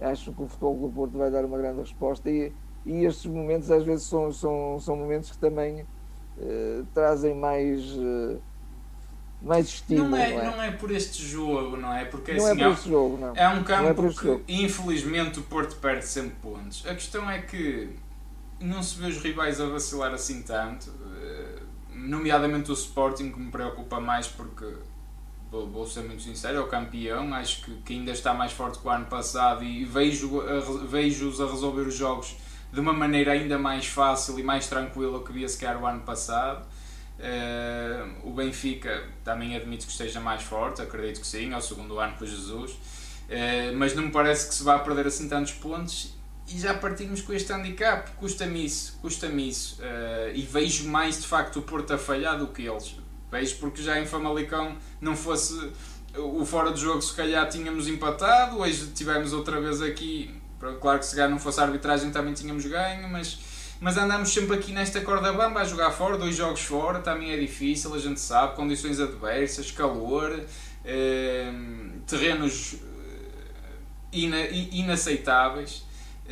Acho 0.00 0.32
que 0.32 0.42
o 0.42 0.46
Futebol 0.46 0.76
do 0.76 0.88
Porto 0.88 1.18
vai 1.18 1.30
dar 1.30 1.44
uma 1.44 1.58
grande 1.58 1.80
resposta 1.80 2.28
e, 2.30 2.52
e 2.84 3.04
estes 3.04 3.26
momentos 3.26 3.70
às 3.70 3.82
vezes 3.82 4.06
são, 4.06 4.32
são, 4.32 4.78
são 4.80 4.96
momentos 4.96 5.30
que 5.30 5.38
também 5.38 5.82
uh, 5.82 6.86
trazem 6.94 7.34
mais. 7.34 7.80
Uh, 7.92 8.40
mais 9.42 9.66
estímulo. 9.66 10.08
Não 10.08 10.16
é, 10.16 10.32
não 10.32 10.40
é, 10.40 10.44
não, 10.44 10.62
é? 10.62 10.70
por 10.70 10.90
este 10.90 11.22
jogo, 11.22 11.76
não 11.76 11.92
é? 11.92 12.06
Porque 12.06 12.32
não 12.32 12.46
assim, 12.46 12.60
é 12.60 12.64
por 12.64 12.72
este 12.72 12.88
jogo, 12.88 13.18
não. 13.18 13.36
É 13.36 13.48
um 13.50 13.62
campo 13.62 14.06
é 14.06 14.10
que, 14.10 14.42
infelizmente, 14.48 15.38
o 15.38 15.42
Porto 15.42 15.76
perde 15.76 16.06
sempre 16.06 16.34
pontos. 16.40 16.82
A 16.86 16.94
questão 16.94 17.30
é 17.30 17.40
que 17.42 17.90
não 18.58 18.82
se 18.82 18.98
vê 18.98 19.08
os 19.08 19.18
rivais 19.18 19.60
a 19.60 19.66
vacilar 19.66 20.14
assim 20.14 20.42
tanto, 20.42 20.90
nomeadamente 21.94 22.70
o 22.70 22.74
Sporting, 22.74 23.30
que 23.30 23.38
me 23.38 23.50
preocupa 23.50 24.00
mais 24.00 24.26
porque 24.26 24.66
vou, 25.50 25.68
vou 25.68 25.86
ser 25.86 26.02
muito 26.02 26.22
sincero, 26.22 26.58
é 26.58 26.60
o 26.60 26.66
campeão, 26.66 27.32
acho 27.34 27.64
que, 27.64 27.74
que 27.82 27.94
ainda 27.94 28.10
está 28.10 28.34
mais 28.34 28.52
forte 28.52 28.78
que 28.78 28.86
o 28.86 28.90
ano 28.90 29.06
passado 29.06 29.62
e 29.62 29.84
vejo-os 29.84 30.90
vejo 30.90 31.30
a 31.42 31.50
resolver 31.50 31.82
os 31.82 31.94
jogos 31.94 32.36
de 32.74 32.80
uma 32.80 32.92
maneira 32.92 33.32
ainda 33.32 33.56
mais 33.56 33.86
fácil 33.86 34.38
e 34.38 34.42
mais 34.42 34.66
tranquila 34.66 35.22
que 35.22 35.32
via 35.32 35.48
sequer 35.48 35.76
o 35.76 35.86
ano 35.86 36.00
passado. 36.00 36.66
Uh, 37.16 38.28
o 38.28 38.32
Benfica 38.32 39.04
também 39.22 39.54
admito 39.54 39.86
que 39.86 39.92
esteja 39.92 40.18
mais 40.18 40.42
forte, 40.42 40.82
acredito 40.82 41.20
que 41.20 41.26
sim, 41.26 41.52
é 41.52 41.56
o 41.56 41.60
segundo 41.60 42.00
ano 42.00 42.16
com 42.18 42.26
Jesus, 42.26 42.72
uh, 42.72 42.76
mas 43.76 43.94
não 43.94 44.06
me 44.06 44.10
parece 44.10 44.48
que 44.48 44.54
se 44.54 44.64
vá 44.64 44.80
perder 44.80 45.06
assim 45.06 45.28
tantos 45.28 45.52
pontos 45.52 46.12
e 46.48 46.58
já 46.58 46.74
partimos 46.74 47.22
com 47.22 47.32
este 47.32 47.52
handicap, 47.52 48.10
custa-me 48.16 48.64
isso, 48.64 48.98
custa-me 49.00 49.48
isso, 49.48 49.80
uh, 49.80 50.34
e 50.34 50.42
vejo 50.42 50.88
mais 50.88 51.20
de 51.20 51.28
facto 51.28 51.60
o 51.60 51.62
Porto 51.62 51.94
a 51.94 51.98
falhar 51.98 52.36
do 52.36 52.48
que 52.48 52.62
eles, 52.62 52.96
Vejo 53.30 53.56
porque 53.56 53.80
já 53.80 54.00
em 54.00 54.06
Famalicão 54.06 54.76
não 55.00 55.16
fosse 55.16 55.72
o 56.16 56.44
fora 56.44 56.72
de 56.72 56.80
jogo, 56.80 57.00
se 57.00 57.14
calhar 57.14 57.48
tínhamos 57.48 57.88
empatado, 57.88 58.58
hoje 58.58 58.88
tivemos 58.88 59.32
outra 59.32 59.60
vez 59.60 59.80
aqui. 59.82 60.30
Claro 60.80 60.98
que 60.98 61.06
se 61.06 61.28
não 61.28 61.38
fosse 61.38 61.60
a 61.60 61.64
arbitragem 61.64 62.10
também 62.10 62.34
tínhamos 62.34 62.64
ganho, 62.66 63.08
mas, 63.08 63.38
mas 63.80 63.96
andamos 63.96 64.32
sempre 64.32 64.56
aqui 64.56 64.72
nesta 64.72 65.00
corda 65.00 65.32
bamba 65.32 65.60
a 65.60 65.64
jogar 65.64 65.90
fora, 65.90 66.16
dois 66.16 66.36
jogos 66.36 66.62
fora, 66.62 67.00
também 67.00 67.32
é 67.32 67.36
difícil, 67.36 67.94
a 67.94 67.98
gente 67.98 68.20
sabe, 68.20 68.54
condições 68.54 69.00
adversas, 69.00 69.70
calor, 69.70 70.40
eh, 70.84 71.52
terrenos 72.06 72.76
ina, 74.12 74.40
inaceitáveis. 74.48 75.84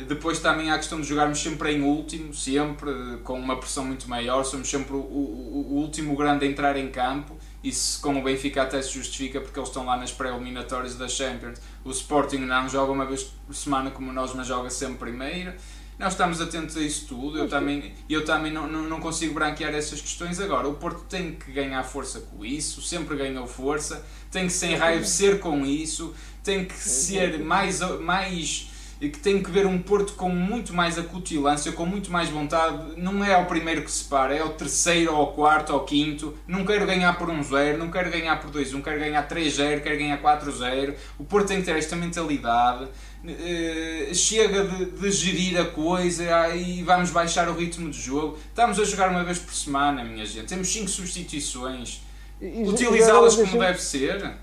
Depois 0.07 0.39
também 0.39 0.71
há 0.71 0.75
a 0.75 0.77
questão 0.77 0.99
de 0.99 1.07
jogarmos 1.07 1.37
sempre 1.37 1.73
em 1.73 1.83
último, 1.83 2.33
sempre, 2.33 2.91
com 3.23 3.39
uma 3.39 3.57
pressão 3.57 3.85
muito 3.85 4.09
maior, 4.09 4.43
somos 4.43 4.67
sempre 4.67 4.93
o, 4.93 4.99
o, 4.99 5.67
o 5.69 5.75
último 5.75 6.15
grande 6.15 6.45
a 6.45 6.47
entrar 6.47 6.75
em 6.77 6.89
campo. 6.89 7.37
Isso 7.63 8.01
com 8.01 8.19
o 8.19 8.21
Benfica 8.21 8.63
até 8.63 8.81
se 8.81 8.91
justifica 8.91 9.39
porque 9.39 9.57
eles 9.57 9.69
estão 9.69 9.85
lá 9.85 9.95
nas 9.95 10.11
pré-eliminatórias 10.11 10.95
da 10.95 11.07
Champions. 11.07 11.59
O 11.85 11.91
Sporting 11.91 12.39
não 12.39 12.67
joga 12.67 12.91
uma 12.91 13.05
vez 13.05 13.23
por 13.23 13.55
semana 13.55 13.89
como 13.89 14.11
nós, 14.11 14.33
mas 14.33 14.45
joga 14.45 14.69
sempre 14.69 14.97
primeiro. 14.97 15.53
Nós 15.97 16.13
estamos 16.13 16.41
atentos 16.41 16.75
a 16.75 16.81
isso 16.81 17.05
tudo. 17.07 17.37
Eu 17.37 17.47
também, 17.47 17.93
eu 18.09 18.25
também 18.25 18.51
não, 18.51 18.67
não, 18.67 18.99
consigo 18.99 19.33
branquear 19.33 19.73
essas 19.73 20.01
questões. 20.01 20.39
Agora, 20.39 20.67
o 20.67 20.73
Porto 20.73 21.03
tem 21.03 21.35
que 21.35 21.51
ganhar 21.51 21.81
força 21.83 22.19
com 22.19 22.43
isso, 22.43 22.81
sempre 22.81 23.15
ganhou 23.15 23.47
força, 23.47 24.03
tem 24.29 24.47
que 24.47 24.53
se 24.53 24.65
enraivecer 24.65 25.39
com 25.39 25.65
isso, 25.65 26.13
tem 26.43 26.65
que 26.65 26.73
ser 26.73 27.39
mais, 27.39 27.79
mais 28.01 28.72
e 29.01 29.09
que 29.09 29.19
tem 29.19 29.41
que 29.41 29.51
ver 29.51 29.65
um 29.65 29.79
Porto 29.79 30.13
com 30.13 30.29
muito 30.29 30.73
mais 30.73 30.97
acutilância, 30.97 31.71
com 31.71 31.85
muito 31.85 32.11
mais 32.11 32.29
vontade. 32.29 32.93
Não 32.97 33.23
é 33.23 33.35
o 33.37 33.45
primeiro 33.45 33.83
que 33.83 33.91
se 33.91 34.03
para, 34.05 34.35
é 34.35 34.43
o 34.43 34.49
terceiro, 34.49 35.13
ou 35.13 35.23
o 35.23 35.27
quarto, 35.27 35.73
ou 35.73 35.79
o 35.79 35.83
quinto. 35.83 36.33
Não 36.47 36.65
quero 36.65 36.85
ganhar 36.85 37.17
por 37.17 37.29
1-0, 37.29 37.77
não 37.77 37.91
quero 37.91 38.09
ganhar 38.09 38.39
por 38.39 38.51
2-1, 38.51 38.81
quero 38.81 38.99
ganhar 38.99 39.27
3-0, 39.27 39.81
quero 39.81 39.97
ganhar 39.97 40.21
4-0. 40.21 40.95
O 41.19 41.23
Porto 41.23 41.47
tem 41.47 41.59
que 41.59 41.65
ter 41.65 41.77
esta 41.77 41.95
mentalidade. 41.95 42.85
Uh, 43.23 44.13
chega 44.13 44.65
de, 44.65 44.85
de, 44.85 45.11
gerir 45.11 45.57
a 45.57 45.63
coisa 45.63 46.55
e 46.57 46.83
vamos 46.83 47.09
baixar 47.09 47.47
o 47.49 47.53
ritmo 47.53 47.89
de 47.89 47.99
jogo. 47.99 48.37
Estamos 48.49 48.77
a 48.79 48.83
jogar 48.83 49.09
uma 49.09 49.23
vez 49.23 49.39
por 49.39 49.53
semana, 49.53 50.03
minha 50.03 50.25
gente. 50.25 50.47
Temos 50.47 50.67
5 50.67 50.89
substituições. 50.89 52.01
Utilizá-las 52.41 53.35
como 53.35 53.57
deve 53.57 53.81
ser. 53.81 54.42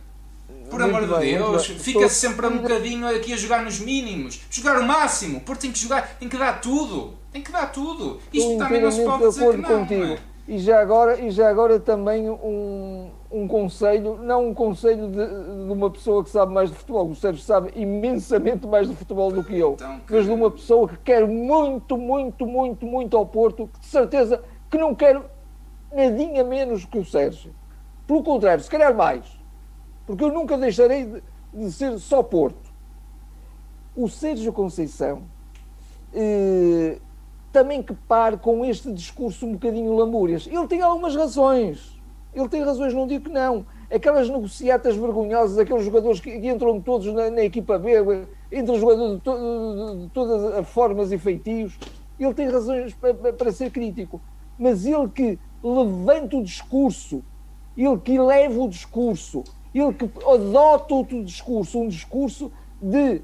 Por 0.70 0.80
amor 0.80 1.06
de 1.06 1.32
Deus, 1.32 1.66
fica-se 1.66 2.14
sempre 2.14 2.46
um 2.46 2.58
bocadinho 2.58 3.08
aqui 3.08 3.32
a 3.32 3.36
jogar 3.36 3.64
nos 3.64 3.80
mínimos. 3.80 4.40
Jogar 4.50 4.78
o 4.80 4.86
máximo, 4.86 5.40
porque 5.40 5.62
tem 5.62 5.72
que 5.72 5.78
jogar, 5.78 6.16
tem 6.18 6.28
que 6.28 6.38
dar 6.38 6.60
tudo. 6.60 7.14
Tem 7.32 7.42
que 7.42 7.52
dar 7.52 7.70
tudo. 7.72 8.20
Isto 8.32 8.56
também 8.56 8.80
não 8.80 8.90
se 8.90 9.04
pode 9.04 9.28
dizer 9.28 9.50
que 9.50 9.56
não, 9.56 9.80
contigo. 9.80 10.04
Não 10.04 10.12
é? 10.14 10.18
E 10.48 10.58
já 10.58 10.80
agora, 10.80 11.20
e 11.20 11.30
já 11.30 11.48
agora 11.48 11.78
também 11.78 12.28
um, 12.28 13.08
um 13.30 13.46
conselho, 13.46 14.18
não 14.20 14.48
um 14.48 14.54
conselho 14.54 15.08
de, 15.08 15.26
de, 15.66 15.72
uma 15.72 15.88
pessoa 15.90 16.24
que 16.24 16.30
sabe 16.30 16.52
mais 16.52 16.70
de 16.70 16.76
futebol, 16.76 17.08
o 17.08 17.14
Sérgio 17.14 17.40
sabe 17.40 17.70
imensamente 17.76 18.66
mais 18.66 18.88
de 18.88 18.96
futebol 18.96 19.30
do 19.30 19.44
que 19.44 19.56
eu, 19.56 19.74
então, 19.74 20.00
que... 20.00 20.12
mas 20.12 20.24
de 20.24 20.32
uma 20.32 20.50
pessoa 20.50 20.88
que 20.88 20.96
quer 21.04 21.24
muito, 21.24 21.96
muito, 21.96 22.44
muito, 22.46 22.84
muito 22.84 23.16
ao 23.16 23.24
Porto, 23.26 23.70
que 23.72 23.78
de 23.78 23.86
certeza 23.86 24.42
que 24.68 24.76
não 24.76 24.92
quer 24.92 25.20
nadinha 25.94 26.42
menos 26.42 26.84
que 26.84 26.98
o 26.98 27.04
Sérgio. 27.04 27.54
Pelo 28.04 28.24
contrário, 28.24 28.64
se 28.64 28.70
calhar 28.70 28.92
mais 28.92 29.39
porque 30.10 30.24
eu 30.24 30.32
nunca 30.32 30.58
deixarei 30.58 31.04
de, 31.04 31.22
de 31.54 31.70
ser 31.70 31.96
só 32.00 32.20
Porto. 32.20 32.68
O 33.94 34.08
Sérgio 34.08 34.52
Conceição 34.52 35.22
eh, 36.12 36.98
também 37.52 37.80
que 37.80 37.94
pare 37.94 38.36
com 38.36 38.64
este 38.64 38.92
discurso 38.92 39.46
um 39.46 39.52
bocadinho 39.52 39.94
lamúrias. 39.94 40.48
Ele 40.48 40.66
tem 40.66 40.82
algumas 40.82 41.14
razões. 41.14 41.96
Ele 42.34 42.48
tem 42.48 42.60
razões, 42.60 42.92
não 42.92 43.06
digo 43.06 43.26
que 43.26 43.30
não. 43.30 43.64
Aquelas 43.88 44.28
negociatas 44.28 44.96
vergonhosas, 44.96 45.58
aqueles 45.58 45.84
jogadores 45.84 46.18
que, 46.18 46.40
que 46.40 46.48
entram 46.48 46.80
todos 46.80 47.06
na, 47.14 47.30
na, 47.30 47.44
equipa 47.44 47.78
B, 47.78 48.26
entre 48.50 48.80
jogadores 48.80 49.14
de, 49.14 49.20
to, 49.20 49.32
de, 49.36 50.02
de, 50.02 50.08
todas 50.10 50.54
as 50.54 50.68
formas 50.68 51.12
e 51.12 51.18
feitios, 51.18 51.78
ele 52.18 52.34
tem 52.34 52.50
razões 52.50 52.94
para, 52.94 53.14
para 53.14 53.52
ser 53.52 53.70
crítico. 53.70 54.20
Mas 54.58 54.84
ele 54.84 55.08
que 55.08 55.38
levanta 55.62 56.36
o 56.36 56.42
discurso, 56.42 57.22
ele 57.76 57.96
que 57.98 58.16
eleva 58.16 58.60
o 58.60 58.68
discurso, 58.68 59.44
ele 59.78 59.92
que 59.92 60.04
adota 60.26 60.94
outro 60.94 61.24
discurso, 61.24 61.78
um 61.78 61.88
discurso 61.88 62.50
de 62.80 63.22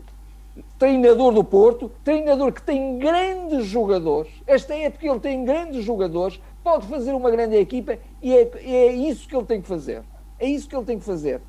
treinador 0.79 1.33
do 1.33 1.45
Porto, 1.45 1.91
treinador 2.05 2.53
que 2.53 2.63
tem 2.63 2.99
grandes 2.99 3.67
jogadores. 3.67 4.33
Esta 4.47 4.75
época 4.75 5.07
ele 5.07 5.21
tem 5.21 5.45
grandes 5.45 5.85
jogadores, 5.85 6.41
pode 6.63 6.87
fazer 6.87 7.13
uma 7.13 7.31
grande 7.31 7.57
equipa 7.57 7.99
e 8.23 8.35
é, 8.35 8.51
é 8.63 8.93
isso 8.93 9.29
que 9.29 9.37
ele 9.37 9.45
tem 9.45 9.61
que 9.61 9.69
fazer. 9.69 10.03
É 10.39 10.47
isso 10.47 10.69
que 10.69 10.77
ele 10.77 10.85
tem 10.85 10.99
que 10.99 11.05
fazer. 11.05 11.41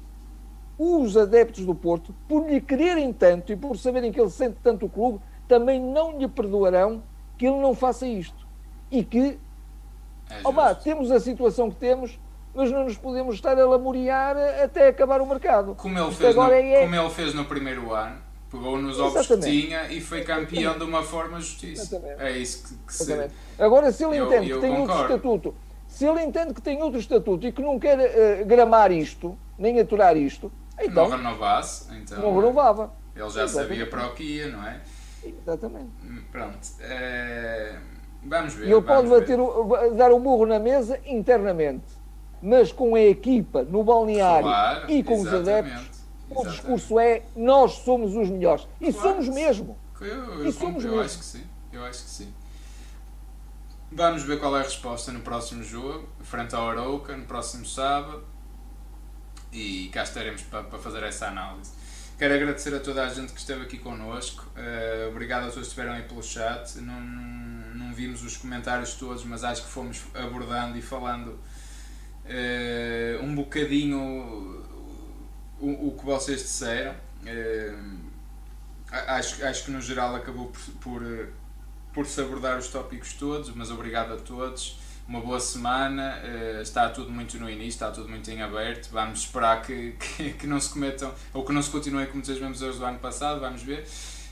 Os 0.78 1.18
adeptos 1.18 1.66
do 1.66 1.74
Porto, 1.74 2.14
por 2.28 2.48
lhe 2.48 2.62
quererem 2.62 3.12
tanto 3.12 3.52
e 3.52 3.56
por 3.56 3.78
saberem 3.78 4.12
que 4.12 4.20
ele 4.20 4.30
sente 4.30 4.58
tanto 4.64 4.86
o 4.86 4.90
clube, 4.90 5.20
também 5.48 5.80
não 5.80 6.18
lhe 6.18 6.28
perdoarão 6.28 7.02
que 7.38 7.46
ele 7.46 7.60
não 7.60 7.74
faça 7.74 8.08
isto. 8.08 8.48
E 8.92 9.04
que, 9.04 9.38
é 10.30 10.48
opa, 10.48 10.74
temos 10.76 11.12
a 11.12 11.20
situação 11.20 11.70
que 11.70 11.78
temos, 11.78 12.20
mas 12.58 12.72
não 12.72 12.86
nos 12.86 12.98
podemos 12.98 13.36
estar 13.36 13.56
a 13.60 13.66
lamuriar 13.68 14.36
até 14.64 14.88
acabar 14.88 15.22
o 15.22 15.28
mercado. 15.28 15.76
Como 15.76 15.98
ele, 15.98 16.12
fez 16.12 16.36
no, 16.36 16.52
é... 16.52 16.82
como 16.82 16.96
ele 16.96 17.10
fez 17.12 17.34
no 17.36 17.46
primeiro 17.46 17.94
ano, 17.94 18.18
pegou 18.50 18.80
nos 18.80 19.00
ovos 19.00 19.28
que 19.28 19.38
tinha 19.38 19.84
e 19.92 20.02
foi 20.02 20.24
campeão 20.24 20.62
Exatamente. 20.62 20.80
de 20.80 20.84
uma 20.90 21.04
forma 21.04 21.40
justiça. 21.40 21.84
Exatamente. 21.84 22.20
É 22.20 22.32
isso 22.32 22.68
que, 22.68 22.76
que 22.88 22.94
se... 22.96 23.30
Agora, 23.60 23.92
se 23.92 24.04
ele 24.04 24.18
eu, 24.18 24.26
entende 24.26 24.50
eu 24.50 24.60
que 24.60 24.66
tem 24.66 24.76
concordo. 24.76 24.92
outro 24.92 25.14
estatuto, 25.14 25.56
se 25.88 26.06
ele 26.08 26.24
entende 26.24 26.54
que 26.56 26.62
tem 26.62 26.82
outro 26.82 27.00
estatuto 27.00 27.46
e 27.46 27.52
que 27.52 27.62
não 27.62 27.78
quer 27.78 28.00
uh, 28.00 28.46
gramar 28.48 28.92
isto, 28.92 29.38
nem 29.56 29.80
aturar 29.80 30.18
isto, 30.18 30.52
então. 30.80 31.10
Não 31.10 31.18
renovasse, 31.18 31.96
então. 31.96 32.20
Não 32.20 32.36
renovava. 32.36 32.92
Ele 33.16 33.30
já 33.30 33.44
Exatamente. 33.44 33.70
sabia 33.70 33.88
para 33.88 34.08
o 34.08 34.16
que 34.16 34.24
ia, 34.24 34.48
não 34.48 34.66
é? 34.66 34.82
Exatamente. 35.24 35.92
Pronto. 36.32 36.68
É... 36.80 37.78
Vamos 38.24 38.56
ver. 38.56 38.68
E 38.68 38.72
ele 38.72 38.82
pode 38.82 39.08
bater 39.08 39.40
o, 39.40 39.94
dar 39.96 40.12
o 40.12 40.20
burro 40.20 40.48
na 40.48 40.58
mesa 40.58 41.00
internamente 41.06 41.97
mas 42.42 42.72
com 42.72 42.96
a 42.96 43.02
equipa 43.02 43.64
no 43.64 43.84
balneário 43.84 44.48
claro, 44.48 44.92
e 44.92 45.04
com 45.04 45.22
os 45.22 45.34
adeptos, 45.34 46.02
o 46.30 46.46
discurso 46.46 47.00
é 47.00 47.24
nós 47.36 47.74
somos 47.74 48.16
os 48.16 48.30
melhores. 48.30 48.68
E 48.80 48.92
claro. 48.92 49.10
somos 49.10 49.30
mesmo. 49.30 49.78
Eu, 50.00 50.08
eu, 50.08 50.48
e 50.48 50.52
somos 50.52 50.84
eu, 50.84 50.92
mesmo. 50.92 51.06
acho 51.06 51.18
que 51.20 51.26
sim. 51.26 51.44
Eu 51.72 51.86
acho 51.86 52.04
que 52.04 52.10
sim. 52.10 52.34
Vamos 53.92 54.24
ver 54.24 54.40
qual 54.40 54.56
é 54.58 54.60
a 54.60 54.64
resposta 54.64 55.12
no 55.12 55.22
próximo 55.22 55.64
jogo, 55.64 56.08
frente 56.22 56.54
ao 56.54 56.70
Arouca, 56.70 57.16
no 57.16 57.26
próximo 57.26 57.66
sábado. 57.66 58.24
E 59.52 59.90
cá 59.94 60.04
estaremos 60.04 60.42
para, 60.44 60.64
para 60.64 60.78
fazer 60.78 61.04
essa 61.04 61.28
análise. 61.28 61.72
Quero 62.18 62.34
agradecer 62.34 62.74
a 62.76 62.80
toda 62.80 63.06
a 63.06 63.10
gente 63.10 63.32
que 63.32 63.40
esteve 63.40 63.64
aqui 63.64 63.78
connosco. 63.78 64.46
Uh, 64.56 65.10
obrigado 65.10 65.44
a 65.44 65.46
todos 65.46 65.56
que 65.56 65.68
estiveram 65.68 65.94
aí 65.94 66.04
pelo 66.04 66.22
chat. 66.22 66.80
Não, 66.80 67.00
não, 67.00 67.76
não 67.76 67.94
vimos 67.94 68.24
os 68.24 68.36
comentários 68.36 68.96
todos, 68.96 69.24
mas 69.24 69.44
acho 69.44 69.64
que 69.64 69.70
fomos 69.70 70.04
abordando 70.14 70.78
e 70.78 70.82
falando 70.82 71.40
uh, 72.28 73.24
um 73.24 73.36
bocadinho 73.36 74.64
o, 75.60 75.88
o, 75.88 75.98
que 75.98 76.06
vocês 76.06 76.42
disseram. 76.42 76.94
Uh, 77.24 77.98
acho, 78.92 79.46
acho 79.46 79.66
que 79.66 79.72
no 79.72 79.82
geral 79.82 80.16
acabou 80.16 80.48
por, 80.48 81.02
por, 81.02 81.30
por 81.94 82.06
se 82.06 82.22
abordar 82.22 82.58
os 82.58 82.68
tópicos 82.68 83.14
todos, 83.14 83.54
mas 83.56 83.72
obrigado 83.72 84.14
a 84.14 84.18
todos. 84.18 84.78
Uma 85.08 85.22
boa 85.22 85.40
semana, 85.40 86.22
uh, 86.22 86.62
está 86.62 86.90
tudo 86.90 87.12
muito 87.12 87.38
no 87.38 87.50
início, 87.50 87.70
está 87.70 87.92
tudo 87.92 88.10
muito 88.10 88.30
em 88.30 88.42
aberto. 88.42 88.90
Vamos 88.92 89.22
esperar 89.22 89.62
que, 89.62 89.94
que, 90.00 90.34
que 90.34 90.48
não 90.48 90.60
se 90.60 90.70
cometam 90.70 91.14
ou 91.34 91.46
que 91.46 91.54
não 91.54 91.62
se 91.62 91.70
continuem 91.70 92.08
como 92.08 92.22
os 92.22 92.28
mesmos 92.28 92.62
erros 92.62 92.78
do 92.78 92.86
ano 92.86 93.00
passado, 93.00 93.40
vamos 93.40 93.64
ver. 93.64 93.88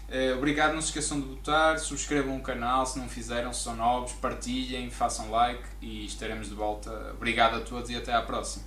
Uh, 0.07 0.37
obrigado, 0.37 0.73
não 0.73 0.81
se 0.81 0.89
esqueçam 0.89 1.19
de 1.19 1.27
votar, 1.27 1.79
subscrevam 1.79 2.37
o 2.37 2.41
canal 2.41 2.85
se 2.85 2.99
não 2.99 3.09
fizeram, 3.09 3.51
se 3.51 3.63
são 3.63 3.75
novos, 3.75 4.13
partilhem, 4.13 4.91
façam 4.91 5.31
like 5.31 5.63
e 5.81 6.05
estaremos 6.05 6.49
de 6.49 6.55
volta. 6.55 7.13
Obrigado 7.13 7.55
a 7.55 7.61
todos 7.61 7.89
e 7.89 7.95
até 7.95 8.13
à 8.13 8.21
próxima. 8.21 8.65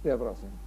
Até 0.00 0.12
à 0.12 0.16
próxima. 0.16 0.61